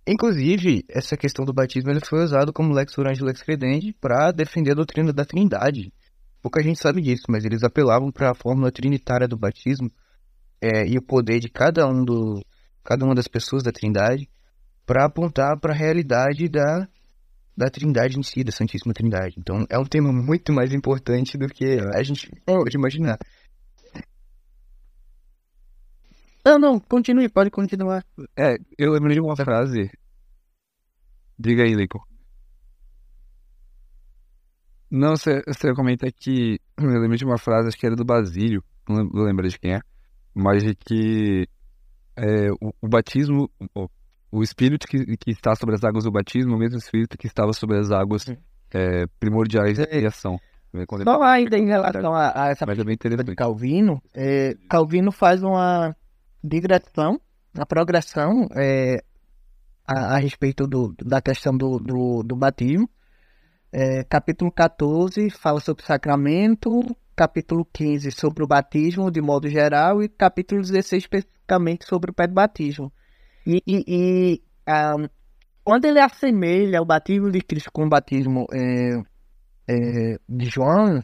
inclusive 0.06 0.84
essa 0.88 1.16
questão 1.16 1.44
do 1.44 1.52
batismo 1.52 1.90
ele 1.90 2.04
foi 2.04 2.22
usado 2.22 2.52
como 2.52 2.74
lex 2.74 2.96
orandi 2.98 3.22
lex 3.22 3.42
credendi 3.42 3.92
para 4.00 4.32
defender 4.32 4.72
a 4.72 4.74
doutrina 4.74 5.12
da 5.12 5.24
Trindade. 5.24 5.92
Pouca 6.40 6.62
gente 6.62 6.80
sabe 6.80 7.00
disso, 7.00 7.24
mas 7.28 7.44
eles 7.44 7.62
apelavam 7.62 8.10
para 8.10 8.30
a 8.30 8.34
fórmula 8.34 8.72
trinitária 8.72 9.28
do 9.28 9.36
batismo 9.36 9.90
é, 10.60 10.86
e 10.86 10.98
o 10.98 11.02
poder 11.02 11.40
de 11.40 11.48
cada 11.48 11.86
um 11.88 12.04
do 12.04 12.44
cada 12.84 13.04
uma 13.04 13.14
das 13.14 13.28
pessoas 13.28 13.62
da 13.62 13.72
Trindade 13.72 14.28
para 14.84 15.04
apontar 15.04 15.58
para 15.58 15.72
a 15.72 15.76
realidade 15.76 16.48
da, 16.48 16.88
da 17.56 17.70
Trindade 17.70 18.18
em 18.18 18.22
si, 18.22 18.42
da 18.42 18.52
Santíssima 18.52 18.92
Trindade. 18.92 19.36
Então 19.38 19.64
é 19.68 19.78
um 19.78 19.84
tema 19.84 20.12
muito 20.12 20.52
mais 20.52 20.72
importante 20.72 21.38
do 21.38 21.46
que 21.48 21.78
a 21.94 22.02
gente 22.02 22.30
pode 22.44 22.76
imaginar. 22.76 23.18
Não, 26.44 26.58
não, 26.58 26.80
continue, 26.80 27.28
pode 27.28 27.50
continuar. 27.50 28.04
É, 28.36 28.56
eu 28.76 28.92
lembrei 28.92 29.14
de 29.14 29.20
uma 29.20 29.36
frase. 29.36 29.90
Diga 31.38 31.62
aí, 31.62 31.72
Lico. 31.72 32.04
Não, 34.90 35.16
você, 35.16 35.40
você 35.46 35.72
comenta 35.72 36.10
que. 36.10 36.60
Eu 36.76 36.86
lembrei 36.86 37.16
de 37.16 37.24
uma 37.24 37.38
frase, 37.38 37.68
acho 37.68 37.78
que 37.78 37.86
era 37.86 37.96
do 37.96 38.04
Basílio, 38.04 38.62
não 38.88 39.24
lembro 39.24 39.48
de 39.48 39.58
quem 39.58 39.74
é, 39.74 39.80
mas 40.34 40.62
de 40.64 40.74
que 40.74 41.48
é, 42.16 42.50
o, 42.60 42.72
o 42.80 42.88
batismo, 42.88 43.50
o 44.30 44.42
espírito 44.42 44.86
que, 44.86 45.16
que 45.16 45.30
está 45.30 45.54
sobre 45.54 45.74
as 45.74 45.84
águas 45.84 46.04
do 46.04 46.10
batismo, 46.10 46.54
o 46.54 46.58
mesmo 46.58 46.78
espírito 46.78 47.18
que 47.18 47.26
estava 47.26 47.52
sobre 47.52 47.78
as 47.78 47.90
águas 47.90 48.26
é, 48.72 49.06
primordiais 49.20 49.78
da 49.78 49.86
criação. 49.86 50.38
Só 51.04 51.22
ainda 51.22 51.58
em 51.58 51.66
relação 51.66 52.14
a, 52.14 52.44
a 52.44 52.48
essa 52.48 52.64
perspectiva 52.64 53.22
de 53.22 53.34
Calvino, 53.34 54.02
é, 54.14 54.54
Calvino 54.70 55.12
faz 55.12 55.42
uma 55.42 55.94
digressão, 56.42 57.20
uma 57.54 57.66
progressão 57.66 58.48
é, 58.56 59.04
a, 59.86 60.14
a, 60.14 60.18
respeito 60.18 60.66
do, 60.66 60.94
da 61.04 61.20
questão 61.20 61.54
do, 61.54 61.78
do, 61.78 62.22
do 62.22 62.34
batismo. 62.34 62.88
É, 63.70 64.02
capítulo 64.04 64.50
14 64.50 65.28
fala 65.30 65.60
sobre 65.60 65.82
o 65.82 65.86
sacramento, 65.86 66.80
capítulo 67.14 67.66
15 67.72 68.10
sobre 68.10 68.42
o 68.42 68.46
batismo 68.46 69.10
de 69.10 69.20
modo 69.20 69.48
geral 69.48 70.02
e 70.02 70.08
capítulo 70.08 70.62
16 70.62 71.02
especificamente 71.02 71.86
sobre 71.86 72.10
o 72.10 72.14
pé 72.14 72.26
de 72.26 72.34
batismo. 72.34 72.92
E, 73.46 73.62
e, 73.66 73.84
e 73.86 74.42
um, 74.68 75.08
quando 75.64 75.84
ele 75.84 76.00
assemelha 76.00 76.80
o 76.80 76.84
batismo 76.84 77.30
de 77.30 77.40
Cristo 77.40 77.70
com 77.72 77.84
o 77.84 77.88
batismo 77.88 78.46
é, 78.52 79.02
é, 79.68 80.18
de 80.28 80.46
João, 80.46 81.02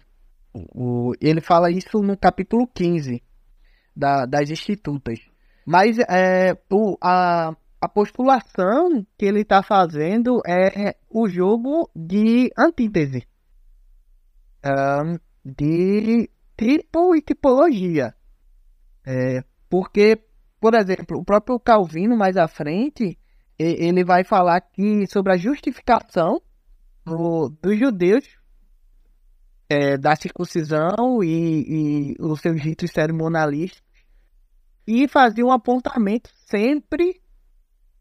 o, 0.75 1.13
ele 1.21 1.41
fala 1.41 1.71
isso 1.71 2.03
no 2.03 2.17
capítulo 2.17 2.67
15 2.67 3.23
da, 3.95 4.27
das 4.27 4.51
Institutas. 4.51 5.21
Mas 5.65 5.99
é, 5.99 6.57
o, 6.71 6.97
a, 7.01 7.55
a 7.81 7.89
postulação 7.89 9.07
que 9.17 9.27
ele 9.27 9.43
está 9.43 9.63
fazendo 9.63 10.41
é 10.47 10.97
o 11.09 11.29
jogo 11.29 11.91
de 11.95 12.51
antítese, 12.57 13.27
um, 14.65 15.19
de 15.45 16.29
tipo 16.57 17.15
e 17.15 17.23
tipologia. 17.23 18.15
É, 19.07 19.43
porque 19.69 20.29
por 20.61 20.75
exemplo, 20.75 21.19
o 21.19 21.25
próprio 21.25 21.59
Calvino, 21.61 22.17
mais 22.17 22.37
à 22.37 22.49
frente, 22.49 23.19
ele 23.59 24.05
vai 24.05 24.25
falar 24.25 24.57
aqui 24.57 25.07
sobre 25.07 25.33
a 25.33 25.37
justificação 25.37 26.41
do, 27.05 27.49
dos 27.63 27.79
judeus 27.79 28.25
é, 29.69 29.97
da 29.97 30.17
circuncisão 30.17 31.23
e, 31.23 32.15
e 32.15 32.17
os 32.19 32.41
seus 32.41 32.61
ritos 32.61 32.91
cerimonialistas 32.91 33.83
e 34.87 35.07
fazia 35.07 35.45
um 35.45 35.53
apontamento 35.53 36.31
sempre 36.47 37.21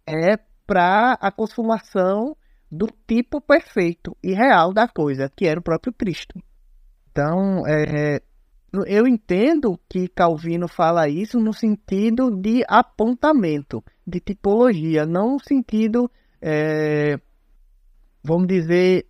é, 0.06 0.38
para 0.66 1.14
a 1.14 1.32
consumação 1.32 2.36
do 2.72 2.88
tipo 3.08 3.40
perfeito 3.40 4.16
e 4.24 4.34
real 4.34 4.74
da 4.74 4.88
coisa, 4.88 5.32
que 5.36 5.46
era 5.46 5.60
o 5.60 5.64
próprio 5.64 5.94
Cristo. 5.94 6.42
Então, 7.18 7.66
é, 7.66 8.22
eu 8.86 9.08
entendo 9.08 9.80
que 9.90 10.08
Calvino 10.08 10.68
fala 10.68 11.10
isso 11.10 11.40
no 11.40 11.52
sentido 11.52 12.30
de 12.30 12.64
apontamento, 12.68 13.84
de 14.06 14.20
tipologia, 14.20 15.04
não 15.04 15.32
no 15.32 15.40
sentido, 15.40 16.12
é, 16.40 17.20
vamos 18.24 18.46
dizer, 18.46 19.08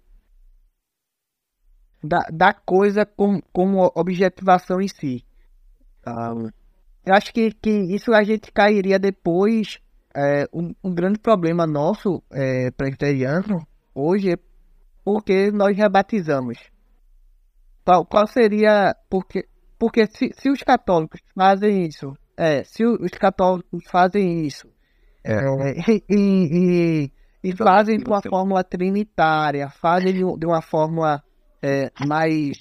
da, 2.02 2.20
da 2.32 2.54
coisa 2.54 3.06
como, 3.06 3.44
como 3.52 3.92
objetivação 3.94 4.80
em 4.80 4.88
si. 4.88 5.26
Um, 6.08 6.50
eu 7.06 7.14
acho 7.14 7.34
que, 7.34 7.52
que 7.52 7.70
isso 7.94 8.14
a 8.14 8.24
gente 8.24 8.54
cairia 8.54 8.98
depois. 8.98 9.82
É, 10.16 10.48
um, 10.54 10.74
um, 10.82 10.96
grande 10.96 11.20
problema 11.20 11.68
nosso, 11.68 12.24
é, 12.32 12.72
presbiteriano, 12.72 13.68
hoje, 13.94 14.32
é 14.32 14.38
porque 15.04 15.52
nós 15.52 15.76
rebatizamos. 15.76 16.58
Qual, 17.88 18.06
qual 18.06 18.28
seria. 18.28 18.94
Porque, 19.10 19.48
porque 19.80 20.06
se, 20.08 20.34
se 20.38 20.50
os 20.50 20.62
católicos 20.62 21.22
fazem 21.34 21.86
isso, 21.86 22.14
é, 22.36 22.62
se 22.66 22.86
os 22.86 23.12
católicos 23.12 23.82
fazem 23.90 24.46
isso, 24.46 24.68
é, 25.24 25.36
é 25.36 25.74
e, 25.90 26.04
e, 26.12 27.12
e, 27.42 27.56
fazem 27.56 27.98
de 27.98 28.04
uma 28.04 28.22
fórmula 28.22 28.62
trinitária, 28.62 29.70
fazem 29.70 30.14
de, 30.14 30.46
uma 30.46 30.62
forma 30.62 31.24
é, 31.62 31.90
mais, 32.06 32.58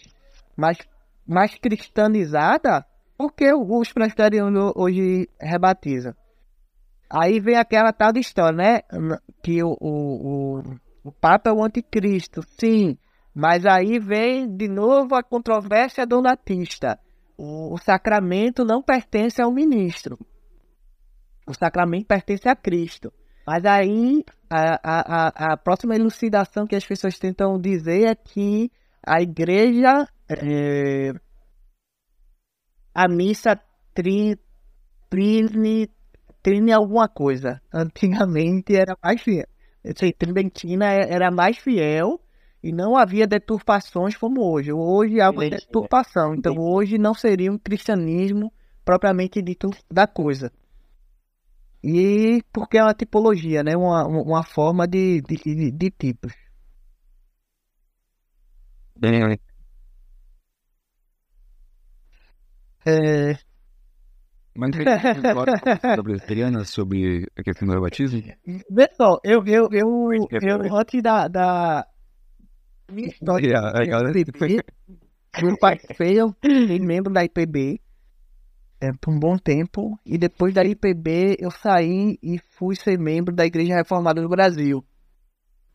mais, 0.56 0.78
mais 1.26 1.56
cristianizada, 1.56 2.86
porque 3.18 3.52
os 3.52 3.92
presbiterianos 3.92 4.74
hoje 4.76 5.28
rebatizam? 5.40 6.14
Aí 7.10 7.40
vem 7.40 7.56
aquela 7.56 7.92
tal 7.92 8.12
história, 8.14 8.56
né? 8.56 8.80
Que 9.42 9.60
o, 9.60 9.76
o, 9.80 10.60
o 10.60 10.76
o 11.06 11.12
Papa 11.12 11.50
é 11.50 11.52
o 11.52 11.62
anticristo, 11.62 12.42
sim. 12.58 12.98
Mas 13.38 13.66
aí 13.66 13.98
vem 13.98 14.48
de 14.48 14.66
novo 14.66 15.14
a 15.14 15.22
controvérsia 15.22 16.06
donatista. 16.06 16.98
O, 17.36 17.76
sacramento 17.76 18.64
não 18.64 18.82
pertence 18.82 19.42
ao 19.42 19.52
ministro. 19.52 20.18
O 21.46 21.52
sacramento 21.52 22.06
pertence 22.06 22.48
a 22.48 22.56
Cristo. 22.56 23.12
Mas 23.46 23.62
aí 23.66 24.24
a, 24.48 24.80
a, 24.82 25.52
a, 25.52 25.56
próxima 25.58 25.94
elucidação 25.94 26.66
que 26.66 26.74
as 26.74 26.86
pessoas 26.86 27.18
tentam 27.18 27.60
dizer 27.60 28.08
é 28.08 28.14
que 28.14 28.72
a 29.06 29.20
igreja, 29.20 30.08
é, 30.30 31.12
a 32.94 33.06
missa 33.06 33.60
tri, 33.92 34.40
trine, 35.10 35.90
trine 36.42 36.72
alguma 36.72 37.06
coisa. 37.06 37.60
Antigamente 37.70 38.74
era 38.74 38.96
mais 39.04 39.20
fiel. 39.20 39.46
Sei, 39.94 40.10
Tridentina 40.10 40.86
era 40.86 41.30
mais 41.30 41.58
fiel 41.58 42.18
e 42.62 42.72
não 42.72 42.96
havia 42.96 43.26
deturpações 43.26 44.16
como 44.16 44.42
hoje. 44.42 44.72
Hoje 44.72 45.20
há 45.20 45.30
uma 45.30 45.48
deturpação. 45.48 46.34
Então 46.34 46.56
hoje 46.58 46.98
não 46.98 47.14
seria 47.14 47.52
um 47.52 47.58
cristianismo 47.58 48.52
propriamente 48.84 49.42
dito 49.42 49.70
da 49.90 50.06
coisa. 50.06 50.52
E 51.82 52.42
porque 52.52 52.78
é 52.78 52.82
uma 52.82 52.94
tipologia, 52.94 53.62
né? 53.62 53.76
Uma, 53.76 54.06
uma 54.06 54.42
forma 54.42 54.86
de, 54.86 55.20
de, 55.22 55.70
de 55.70 55.90
tipos. 55.90 56.32
É... 62.84 63.36
Mas 64.54 64.70
presbiteriana 66.02 66.64
sobre 66.64 67.26
a 67.36 67.42
questão 67.42 67.68
do 67.68 67.80
batismo? 67.80 68.22
Pessoal, 68.74 69.20
eu, 69.22 69.44
eu, 69.46 69.68
eu, 69.70 70.08
eu, 70.30 70.76
antes 70.76 71.02
da, 71.02 71.28
da 71.28 71.86
história, 72.94 73.54
eu 75.42 75.58
participei, 75.58 76.20
eu 76.20 76.34
fui 76.40 76.78
membro 76.78 77.12
da 77.12 77.24
IPB, 77.24 77.80
é, 78.80 78.92
por 79.00 79.12
um 79.12 79.18
bom 79.18 79.36
tempo. 79.36 79.98
E 80.04 80.18
depois 80.18 80.54
da 80.54 80.64
IPB 80.64 81.36
eu 81.38 81.50
saí 81.50 82.18
e 82.22 82.38
fui 82.38 82.76
ser 82.76 82.98
membro 82.98 83.34
da 83.34 83.46
Igreja 83.46 83.74
Reformada 83.74 84.20
do 84.20 84.28
Brasil. 84.28 84.84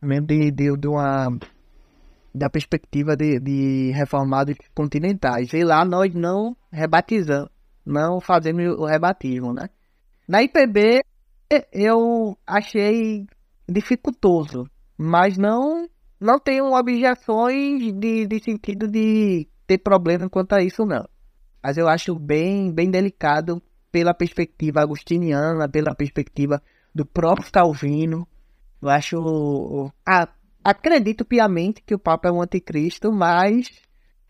Membro 0.00 0.26
de, 0.26 0.50
de, 0.50 0.76
de 0.76 0.88
uma 0.88 1.28
da 2.34 2.48
perspectiva 2.48 3.14
de, 3.14 3.38
de 3.38 3.92
reformados 3.92 4.56
continentais. 4.74 5.52
E 5.52 5.62
lá 5.62 5.84
nós 5.84 6.14
não 6.14 6.56
rebatizamos, 6.72 7.50
não 7.84 8.20
fazemos 8.20 8.64
o 8.78 8.86
rebatismo, 8.86 9.52
né? 9.52 9.68
Na 10.26 10.42
IPB 10.42 11.02
eu 11.70 12.36
achei 12.46 13.26
dificultoso, 13.68 14.66
mas 14.96 15.36
não 15.36 15.86
não 16.22 16.38
tenho 16.38 16.72
objeções 16.72 17.92
de, 17.92 18.26
de 18.26 18.42
sentido 18.42 18.88
de 18.88 19.48
ter 19.66 19.78
problema 19.78 20.28
quanto 20.30 20.54
a 20.54 20.62
isso, 20.62 20.86
não 20.86 21.06
mas 21.62 21.78
eu 21.78 21.88
acho 21.88 22.18
bem, 22.18 22.72
bem 22.72 22.90
delicado 22.90 23.62
pela 23.90 24.12
perspectiva 24.12 24.80
agustiniana, 24.80 25.68
pela 25.68 25.94
perspectiva 25.94 26.60
do 26.94 27.06
próprio 27.06 27.52
Calvino. 27.52 28.26
Eu 28.80 28.88
acho. 28.88 29.92
Acredito 30.64 31.24
piamente 31.24 31.82
que 31.82 31.94
o 31.94 31.98
Papa 31.98 32.28
é 32.28 32.32
um 32.32 32.42
anticristo, 32.42 33.12
mas 33.12 33.68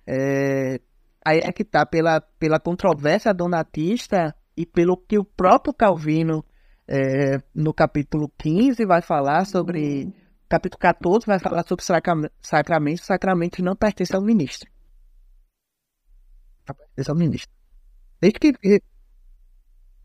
é, 0.07 0.80
aí 1.24 1.38
é 1.38 1.53
que 1.53 1.64
tá 1.64 1.86
pela, 1.86 2.20
pela 2.38 2.61
controvérsia 2.61 3.32
donatista 3.32 4.34
e 4.57 4.66
pelo 4.66 4.97
que 4.97 5.18
o 5.18 5.24
próprio 5.24 5.72
Calvino 5.72 6.45
é, 6.86 7.38
no 7.55 7.72
capítulo 7.72 8.30
15 8.38 8.84
vai 8.84 9.01
falar 9.01 9.47
sobre. 9.47 10.12
Capítulo 10.53 10.78
14 10.78 11.26
vai 11.26 11.38
falar 11.38 11.64
sobre 11.66 11.84
sacramentos. 11.84 13.07
Sacramentos 13.07 13.59
não 13.61 13.74
pertencem 13.74 14.16
ao 14.16 14.22
ministro 14.22 14.70
esse 16.96 17.11
é 17.11 17.12
o 17.12 17.16
ministro. 17.16 17.50
Desde 18.20 18.38
que 18.38 18.53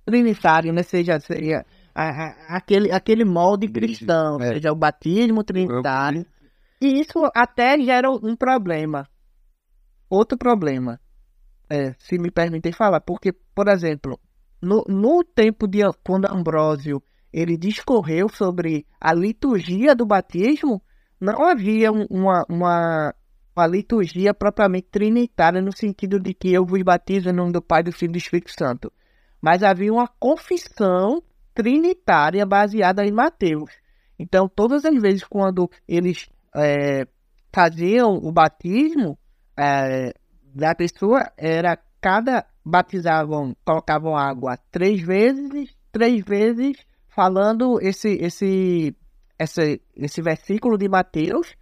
trinitário, 0.06 0.74
né? 0.74 0.84
Seja, 0.84 1.20
seja 1.20 1.66
a, 1.94 2.10
a, 2.10 2.58
aquele, 2.58 2.92
aquele 2.92 3.26
molde 3.26 3.68
cristão, 3.68 4.42
é. 4.42 4.54
seja 4.54 4.72
o 4.72 4.76
batismo 4.76 5.44
trinitário. 5.44 6.26
E 6.82 7.00
isso 7.00 7.30
até 7.36 7.80
gera 7.80 8.10
um 8.10 8.36
problema. 8.36 9.08
Outro 10.10 10.38
problema. 10.38 11.00
É, 11.70 11.94
se 12.00 12.18
me 12.18 12.32
permitem 12.32 12.72
falar, 12.72 13.02
porque, 13.02 13.34
por 13.34 13.68
exemplo, 13.68 14.18
no, 14.62 14.86
no 14.88 15.24
tempo 15.24 15.68
de 15.68 15.80
quando 16.04 16.32
Ambrósio 16.32 17.04
ele 17.38 17.56
discorreu 17.56 18.28
sobre 18.30 18.84
a 19.00 19.14
liturgia 19.14 19.94
do 19.94 20.08
batismo, 20.08 20.82
não 21.22 21.44
havia 21.44 21.92
uma, 21.92 22.44
uma, 22.50 23.14
uma 23.56 23.68
liturgia 23.68 24.34
propriamente 24.34 24.88
trinitária, 24.90 25.62
no 25.62 25.72
sentido 25.72 26.20
de 26.20 26.34
que 26.34 26.52
eu 26.52 26.66
vos 26.66 26.82
batizo 26.82 27.30
em 27.30 27.34
nome 27.34 27.52
do 27.52 27.62
Pai, 27.62 27.84
do 27.84 27.92
Filho 27.92 28.10
e 28.10 28.14
do 28.14 28.18
Espírito 28.18 28.52
Santo. 28.58 28.92
Mas 29.40 29.62
havia 29.62 29.94
uma 29.94 30.08
confissão 30.08 31.22
trinitária 31.54 32.44
baseada 32.44 33.06
em 33.06 33.12
Mateus. 33.12 33.70
Então, 34.18 34.50
todas 34.50 34.84
as 34.84 35.00
vezes 35.00 35.24
quando 35.24 35.70
eles 35.88 36.28
é, 36.56 37.08
faziam 37.54 38.16
o 38.16 38.32
batismo 38.32 39.16
é, 39.56 40.12
da 40.56 40.74
pessoa, 40.74 41.32
era 41.38 41.78
cada 42.02 42.48
batizavam, 42.66 43.56
colocavam 43.64 44.18
água 44.18 44.58
três 44.72 45.00
vezes, 45.02 45.76
três 45.92 46.26
vezes, 46.26 46.78
falando 47.18 47.82
esse, 47.82 48.10
esse, 48.10 48.96
esse, 49.40 49.82
esse 49.96 50.22
versículo 50.22 50.78
de 50.78 50.88
Mateus 50.88 51.56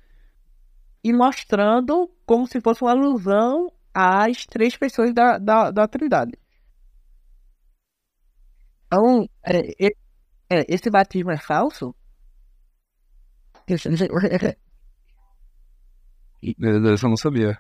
e 1.02 1.14
mostrando 1.14 2.12
como 2.26 2.46
se 2.46 2.60
fosse 2.60 2.82
uma 2.82 2.92
alusão 2.92 3.72
às 3.94 4.46
três 4.46 4.76
pessoas 4.76 5.14
da, 5.14 5.38
da, 5.38 5.72
da 5.72 5.88
Trindade. 5.88 6.34
Então, 8.88 9.30
é, 9.46 9.94
é, 10.50 10.66
esse 10.68 10.90
batismo 10.90 11.32
é 11.32 11.38
falso? 11.38 11.96
Eu 13.66 13.78
não 17.10 17.16
sabia. 17.16 17.58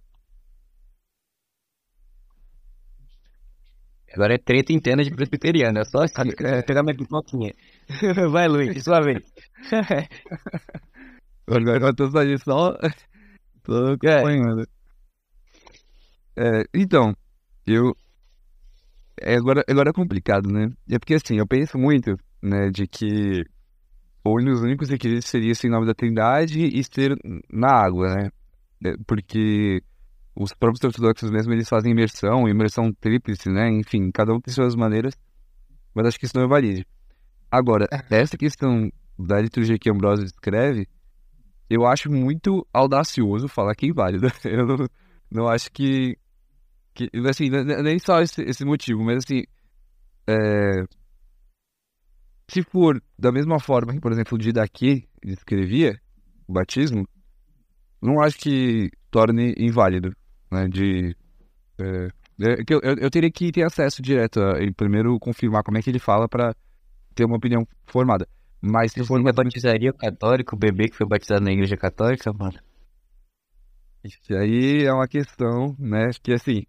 Agora 4.15 4.33
é 4.33 4.37
treta 4.37 4.71
interna 4.71 5.03
de 5.03 5.11
presbiteriano, 5.11 5.77
é 5.77 5.83
só 5.83 6.03
assim, 6.03 6.31
é. 6.39 6.61
pegar 6.61 6.83
minha 6.83 6.95
pipoquinha. 6.95 7.53
Vai, 8.31 8.47
Luiz, 8.47 8.81
sua 8.83 9.01
vez. 9.01 9.21
Agora 11.45 11.87
eu 11.87 11.95
tô 11.95 12.09
só 12.09 12.77
Tô 13.61 13.87
acompanhando. 13.87 14.65
É. 16.37 16.61
é, 16.61 16.63
então, 16.73 17.13
eu. 17.67 17.93
É, 19.21 19.35
agora, 19.35 19.63
agora 19.67 19.89
é 19.89 19.93
complicado, 19.93 20.49
né? 20.49 20.69
É 20.89 20.97
porque 20.97 21.15
assim, 21.15 21.37
eu 21.37 21.47
penso 21.47 21.77
muito, 21.77 22.17
né, 22.41 22.69
de 22.69 22.87
que 22.87 23.43
os 24.25 24.61
únicos 24.61 24.89
requisitos 24.89 25.25
seria 25.29 25.53
ser 25.53 25.67
em 25.67 25.71
nome 25.71 25.85
da 25.85 25.93
Trindade 25.93 26.65
e 26.65 26.83
ser 26.83 27.17
na 27.51 27.69
água, 27.69 28.15
né? 28.15 28.29
É, 28.85 28.95
porque 29.05 29.81
os 30.35 30.53
próprios 30.53 30.83
ortodoxos 30.83 31.31
mesmo, 31.31 31.53
eles 31.53 31.69
fazem 31.69 31.91
imersão, 31.91 32.47
imersão 32.47 32.91
tríplice, 32.93 33.49
né? 33.49 33.69
Enfim, 33.69 34.11
cada 34.11 34.33
um 34.33 34.41
tem 34.41 34.53
suas 34.53 34.75
maneiras, 34.75 35.15
mas 35.93 36.07
acho 36.07 36.19
que 36.19 36.25
isso 36.25 36.35
não 36.35 36.43
é 36.43 36.47
válido. 36.47 36.85
Agora, 37.49 37.87
é. 37.91 38.17
essa 38.17 38.37
questão 38.37 38.91
da 39.17 39.39
liturgia 39.39 39.79
que 39.79 39.89
Ambrosio 39.89 40.25
descreve, 40.25 40.87
eu 41.69 41.85
acho 41.85 42.11
muito 42.11 42.67
audacioso 42.73 43.47
falar 43.47 43.75
que 43.75 43.85
é 43.85 43.89
inválido. 43.89 44.27
Eu 44.43 44.67
não, 44.67 44.87
não 45.31 45.47
acho 45.47 45.71
que, 45.71 46.17
que. 46.93 47.09
Assim, 47.29 47.49
nem 47.49 47.97
só 47.97 48.21
esse, 48.21 48.41
esse 48.43 48.65
motivo, 48.65 49.03
mas 49.03 49.23
assim. 49.23 49.43
É, 50.27 50.83
se 52.47 52.61
for 52.61 53.01
da 53.17 53.31
mesma 53.31 53.59
forma 53.59 53.93
que, 53.93 53.99
por 53.99 54.11
exemplo, 54.11 54.35
o 54.35 54.37
Didaquê 54.37 55.07
escrevia 55.23 55.99
o 56.47 56.53
batismo, 56.53 57.07
não 58.01 58.21
acho 58.21 58.37
que 58.37 58.91
torne 59.09 59.53
inválido, 59.57 60.15
né? 60.51 60.67
De. 60.67 61.15
É, 61.79 62.07
é 62.41 62.63
eu, 62.69 62.79
eu, 62.81 62.95
eu, 62.97 63.09
teria 63.09 63.31
que 63.31 63.51
ter 63.51 63.63
acesso 63.63 64.01
direto 64.01 64.41
a, 64.41 64.61
e 64.61 64.71
primeiro 64.71 65.17
confirmar 65.19 65.63
como 65.63 65.77
é 65.77 65.81
que 65.81 65.89
ele 65.89 65.99
fala 65.99 66.27
para 66.27 66.55
ter 67.13 67.25
uma 67.25 67.37
opinião 67.37 67.67
formada. 67.85 68.27
Mas 68.61 68.91
se 68.91 69.03
for 69.03 69.19
uma 69.19 69.31
batizaria 69.31 69.93
católica, 69.93 70.55
o 70.55 70.59
bebê 70.59 70.87
que 70.87 70.95
foi 70.95 71.07
batizado 71.07 71.43
na 71.43 71.51
igreja 71.51 71.77
católica, 71.77 72.33
mano. 72.33 72.59
Isso 74.03 74.33
aí 74.35 74.83
é 74.83 74.93
uma 74.93 75.07
questão, 75.07 75.75
né? 75.79 76.09
Que 76.21 76.33
assim. 76.33 76.63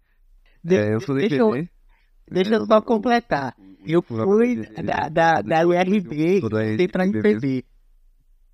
De 0.63 0.75
é, 0.75 0.93
eu 0.93 0.99
sou 0.99 1.15
deixa, 1.15 1.35
eu, 1.35 1.67
deixa 2.29 2.55
eu 2.55 2.65
só 2.65 2.81
completar. 2.81 3.55
Eu 3.85 4.01
fui 4.01 4.65
da, 4.83 5.07
da, 5.07 5.41
da 5.41 5.67
URB 5.67 6.41
e 6.77 6.87
pra 6.87 7.05
MPB. 7.05 7.63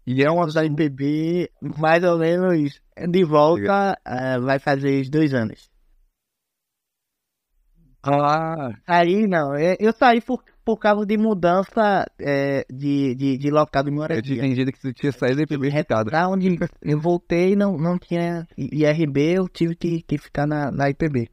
E 0.05 0.23
é 0.23 0.29
uma 0.29 0.47
MPB, 0.65 1.49
mais 1.79 2.03
ou 2.03 2.17
menos 2.17 2.81
de 3.09 3.23
volta, 3.23 3.97
uh, 4.05 4.41
vai 4.41 4.59
fazer 4.59 5.09
dois 5.09 5.33
anos. 5.33 5.71
Ah. 8.03 8.71
Aí 8.85 9.27
não, 9.27 9.55
eu 9.57 9.93
saí 9.93 10.19
por 10.19 10.43
por 10.65 10.77
causa 10.77 11.05
de 11.05 11.17
mudança 11.17 12.05
é, 12.19 12.65
de, 12.71 13.15
de, 13.15 13.37
de 13.37 13.51
local 13.51 13.83
de 13.83 13.89
Eu 13.89 13.93
tinha 13.93 14.01
moradia. 14.01 14.35
entendido 14.37 14.71
que 14.71 14.79
você 14.79 14.93
tinha 14.93 15.11
saído 15.11 15.37
da 15.37 15.43
IPB 15.43 15.67
irritado. 15.67 16.09
Pra 16.09 16.27
onde 16.27 16.57
eu 16.81 16.99
voltei 16.99 17.55
não, 17.55 17.77
não 17.77 17.97
tinha 17.99 18.47
IRB, 18.57 19.33
eu 19.37 19.49
tive 19.49 19.75
que, 19.75 20.01
que 20.01 20.17
ficar 20.17 20.47
na, 20.47 20.71
na 20.71 20.89
IPB. 20.89 21.29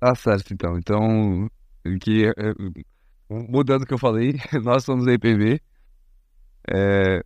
Tá 0.00 0.14
certo, 0.14 0.54
então. 0.54 0.78
Então, 0.78 1.50
que, 2.00 2.24
é, 2.26 2.30
é, 2.30 2.54
mudando 3.28 3.82
o 3.82 3.86
que 3.86 3.92
eu 3.92 3.98
falei, 3.98 4.34
nós 4.64 4.82
somos 4.82 5.04
da 5.04 5.12
IPB, 5.12 5.60
é, 6.72 7.22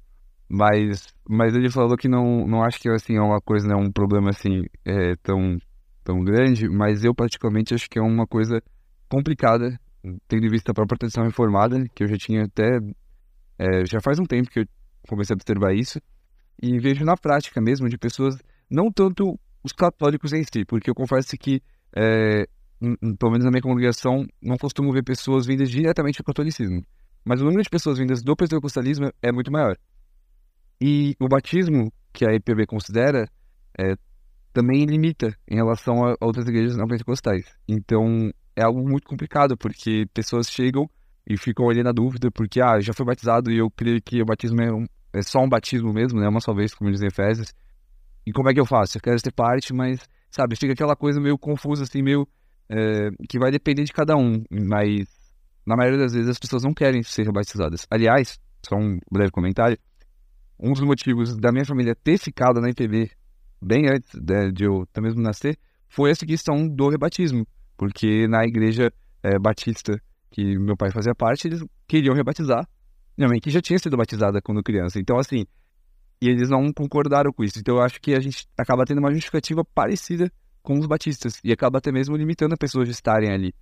mas, 0.48 1.14
mas 1.28 1.54
ele 1.54 1.70
falou 1.70 1.96
que 1.96 2.08
não, 2.08 2.46
não 2.46 2.62
acho 2.64 2.80
que 2.80 2.88
assim, 2.88 3.16
é 3.16 3.20
uma 3.20 3.40
coisa, 3.40 3.68
né, 3.68 3.76
um 3.76 3.92
problema 3.92 4.30
assim 4.30 4.64
é, 4.84 5.14
tão, 5.22 5.58
tão 6.02 6.22
grande, 6.24 6.68
mas 6.68 7.04
eu 7.04 7.14
particularmente 7.14 7.74
acho 7.74 7.88
que 7.88 7.98
é 7.98 8.02
uma 8.02 8.26
coisa 8.26 8.60
complicada, 9.08 9.78
tendo 10.26 10.46
em 10.46 10.50
vista 10.50 10.72
a 10.72 10.74
própria 10.74 10.98
tradição 10.98 11.24
reformada, 11.24 11.84
que 11.94 12.02
eu 12.02 12.08
já 12.08 12.16
tinha 12.16 12.44
até, 12.44 12.78
é, 13.58 13.86
já 13.86 14.00
faz 14.00 14.18
um 14.18 14.24
tempo 14.24 14.50
que 14.50 14.60
eu 14.60 14.66
comecei 15.08 15.34
a 15.34 15.36
observar 15.36 15.74
isso, 15.74 16.00
e 16.60 16.78
vejo 16.80 17.04
na 17.04 17.16
prática 17.16 17.60
mesmo 17.60 17.88
de 17.88 17.96
pessoas, 17.98 18.36
não 18.68 18.90
tanto 18.90 19.38
os 19.62 19.72
católicos 19.72 20.32
em 20.32 20.42
si, 20.42 20.64
porque 20.64 20.90
eu 20.90 20.94
confesso 20.94 21.36
que 21.38 21.62
é, 21.96 22.46
pelo 23.18 23.32
menos 23.32 23.44
na 23.44 23.50
minha 23.50 23.62
congregação, 23.62 24.26
não 24.42 24.56
costumo 24.56 24.92
ver 24.92 25.02
pessoas 25.02 25.46
vindas 25.46 25.70
diretamente 25.70 26.18
do 26.18 26.24
catolicismo. 26.24 26.84
Mas 27.24 27.40
o 27.40 27.44
número 27.44 27.62
de 27.62 27.70
pessoas 27.70 27.98
vindas 27.98 28.22
do 28.22 28.36
pentecostalismo 28.36 29.10
é 29.22 29.32
muito 29.32 29.50
maior. 29.50 29.76
E 30.80 31.14
o 31.20 31.28
batismo, 31.28 31.92
que 32.12 32.26
a 32.26 32.34
IPB 32.34 32.66
considera, 32.66 33.28
é, 33.78 33.96
também 34.52 34.84
limita 34.84 35.34
em 35.48 35.56
relação 35.56 36.04
a 36.04 36.16
outras 36.20 36.46
igrejas 36.46 36.76
não 36.76 36.86
pentecostais. 36.86 37.44
Então, 37.66 38.30
é 38.54 38.62
algo 38.62 38.86
muito 38.86 39.06
complicado, 39.06 39.56
porque 39.56 40.06
pessoas 40.12 40.48
chegam 40.48 40.88
e 41.26 41.36
ficam 41.38 41.68
ali 41.70 41.82
na 41.82 41.92
dúvida, 41.92 42.30
porque, 42.30 42.60
ah, 42.60 42.78
já 42.80 42.92
fui 42.92 43.06
batizado 43.06 43.50
e 43.50 43.58
eu 43.58 43.70
creio 43.70 44.00
que 44.02 44.20
o 44.20 44.26
batismo 44.26 44.60
é, 44.60 44.72
um- 44.72 44.86
é 45.12 45.22
só 45.22 45.40
um 45.40 45.48
batismo 45.48 45.92
mesmo, 45.92 46.20
né? 46.20 46.28
Uma 46.28 46.40
só 46.40 46.52
vez, 46.52 46.74
como 46.74 46.90
diz 46.90 47.00
em 47.00 47.06
Efésios. 47.06 47.52
E 48.26 48.32
como 48.32 48.48
é 48.48 48.54
que 48.54 48.60
eu 48.60 48.66
faço? 48.66 48.98
Eu 48.98 49.02
quero 49.02 49.20
ter 49.20 49.32
parte, 49.32 49.72
mas, 49.72 50.00
sabe, 50.30 50.56
fica 50.56 50.72
aquela 50.72 50.94
coisa 50.94 51.20
meio 51.20 51.38
confusa, 51.38 51.84
assim, 51.84 52.02
meio 52.02 52.28
é, 52.68 53.10
que 53.28 53.38
vai 53.38 53.50
depender 53.50 53.84
de 53.84 53.92
cada 53.92 54.16
um, 54.16 54.42
mas 54.50 55.06
na 55.66 55.76
maioria 55.76 55.98
das 55.98 56.12
vezes 56.12 56.28
as 56.28 56.38
pessoas 56.38 56.62
não 56.62 56.74
querem 56.74 57.02
ser 57.02 57.30
batizadas. 57.32 57.86
Aliás, 57.90 58.38
só 58.66 58.76
um 58.76 58.98
breve 59.10 59.30
comentário, 59.30 59.78
um 60.58 60.72
dos 60.72 60.82
motivos 60.82 61.36
da 61.36 61.52
minha 61.52 61.64
família 61.64 61.94
ter 61.94 62.18
ficado 62.18 62.60
na 62.60 62.70
IPB 62.70 63.10
bem 63.60 63.88
antes 63.88 64.10
de, 64.14 64.52
de 64.52 64.64
eu 64.64 64.82
até 64.82 65.00
mesmo 65.00 65.20
nascer 65.20 65.58
foi 65.88 66.10
essa 66.10 66.26
questão 66.26 66.68
do 66.68 66.88
rebatismo, 66.88 67.46
porque 67.76 68.26
na 68.28 68.44
igreja 68.44 68.92
é, 69.22 69.38
batista 69.38 70.00
que 70.30 70.58
meu 70.58 70.76
pai 70.76 70.90
fazia 70.90 71.14
parte, 71.14 71.46
eles 71.46 71.64
queriam 71.86 72.14
rebatizar 72.14 72.68
minha 73.16 73.28
mãe 73.28 73.40
que 73.40 73.50
já 73.50 73.60
tinha 73.60 73.78
sido 73.78 73.96
batizada 73.96 74.42
quando 74.42 74.62
criança. 74.62 74.98
Então, 74.98 75.16
assim, 75.16 75.46
e 76.20 76.28
eles 76.28 76.50
não 76.50 76.72
concordaram 76.72 77.32
com 77.32 77.44
isso. 77.44 77.58
Então, 77.58 77.76
eu 77.76 77.82
acho 77.82 78.00
que 78.00 78.14
a 78.14 78.20
gente 78.20 78.48
acaba 78.58 78.84
tendo 78.84 78.98
uma 78.98 79.12
justificativa 79.12 79.64
parecida 79.64 80.30
com 80.64 80.78
os 80.80 80.86
batistas 80.86 81.38
e 81.44 81.52
acaba 81.52 81.78
até 81.78 81.92
mesmo 81.92 82.16
limitando 82.16 82.54
as 82.54 82.58
pessoas 82.58 82.88
de 82.88 82.92
estarem 82.92 83.30
ali. 83.30 83.54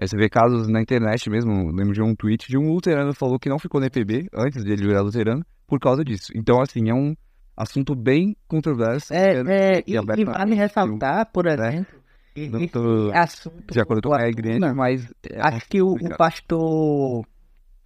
Aí 0.00 0.08
você 0.08 0.16
vê 0.16 0.28
casos 0.28 0.66
na 0.68 0.80
internet 0.80 1.30
mesmo, 1.30 1.70
lembro 1.70 1.92
de 1.94 2.02
um 2.02 2.14
tweet 2.16 2.48
de 2.48 2.58
um 2.58 2.72
luterano 2.72 3.12
que 3.12 3.18
falou 3.18 3.38
que 3.38 3.48
não 3.48 3.58
ficou 3.58 3.80
na 3.80 3.86
EPB 3.86 4.28
antes 4.34 4.64
dele 4.64 4.86
virar 4.86 5.02
luterano 5.02 5.44
por 5.66 5.78
causa 5.78 6.02
disso. 6.04 6.32
Então, 6.34 6.60
assim, 6.60 6.88
é 6.90 6.94
um 6.94 7.14
assunto 7.56 7.94
bem 7.94 8.36
controverso. 8.48 9.12
É, 9.14 9.34
é, 9.34 9.76
é, 9.78 9.84
e, 9.86 9.94
e 9.94 10.24
vale 10.24 10.54
ressaltar, 10.54 11.30
por 11.32 11.46
exemplo, 11.46 11.86
e- 12.34 12.48
Não 12.48 12.66
tô 12.68 13.10
assunto 13.14 13.72
de 13.72 13.80
acordo 13.80 14.08
com 14.08 14.14
a 14.14 14.28
igreja, 14.28 14.74
mas 14.74 15.06
é 15.30 15.40
Acho 15.40 15.66
que 15.68 15.80
o, 15.80 15.92
o 15.94 16.16
pastor 16.16 17.24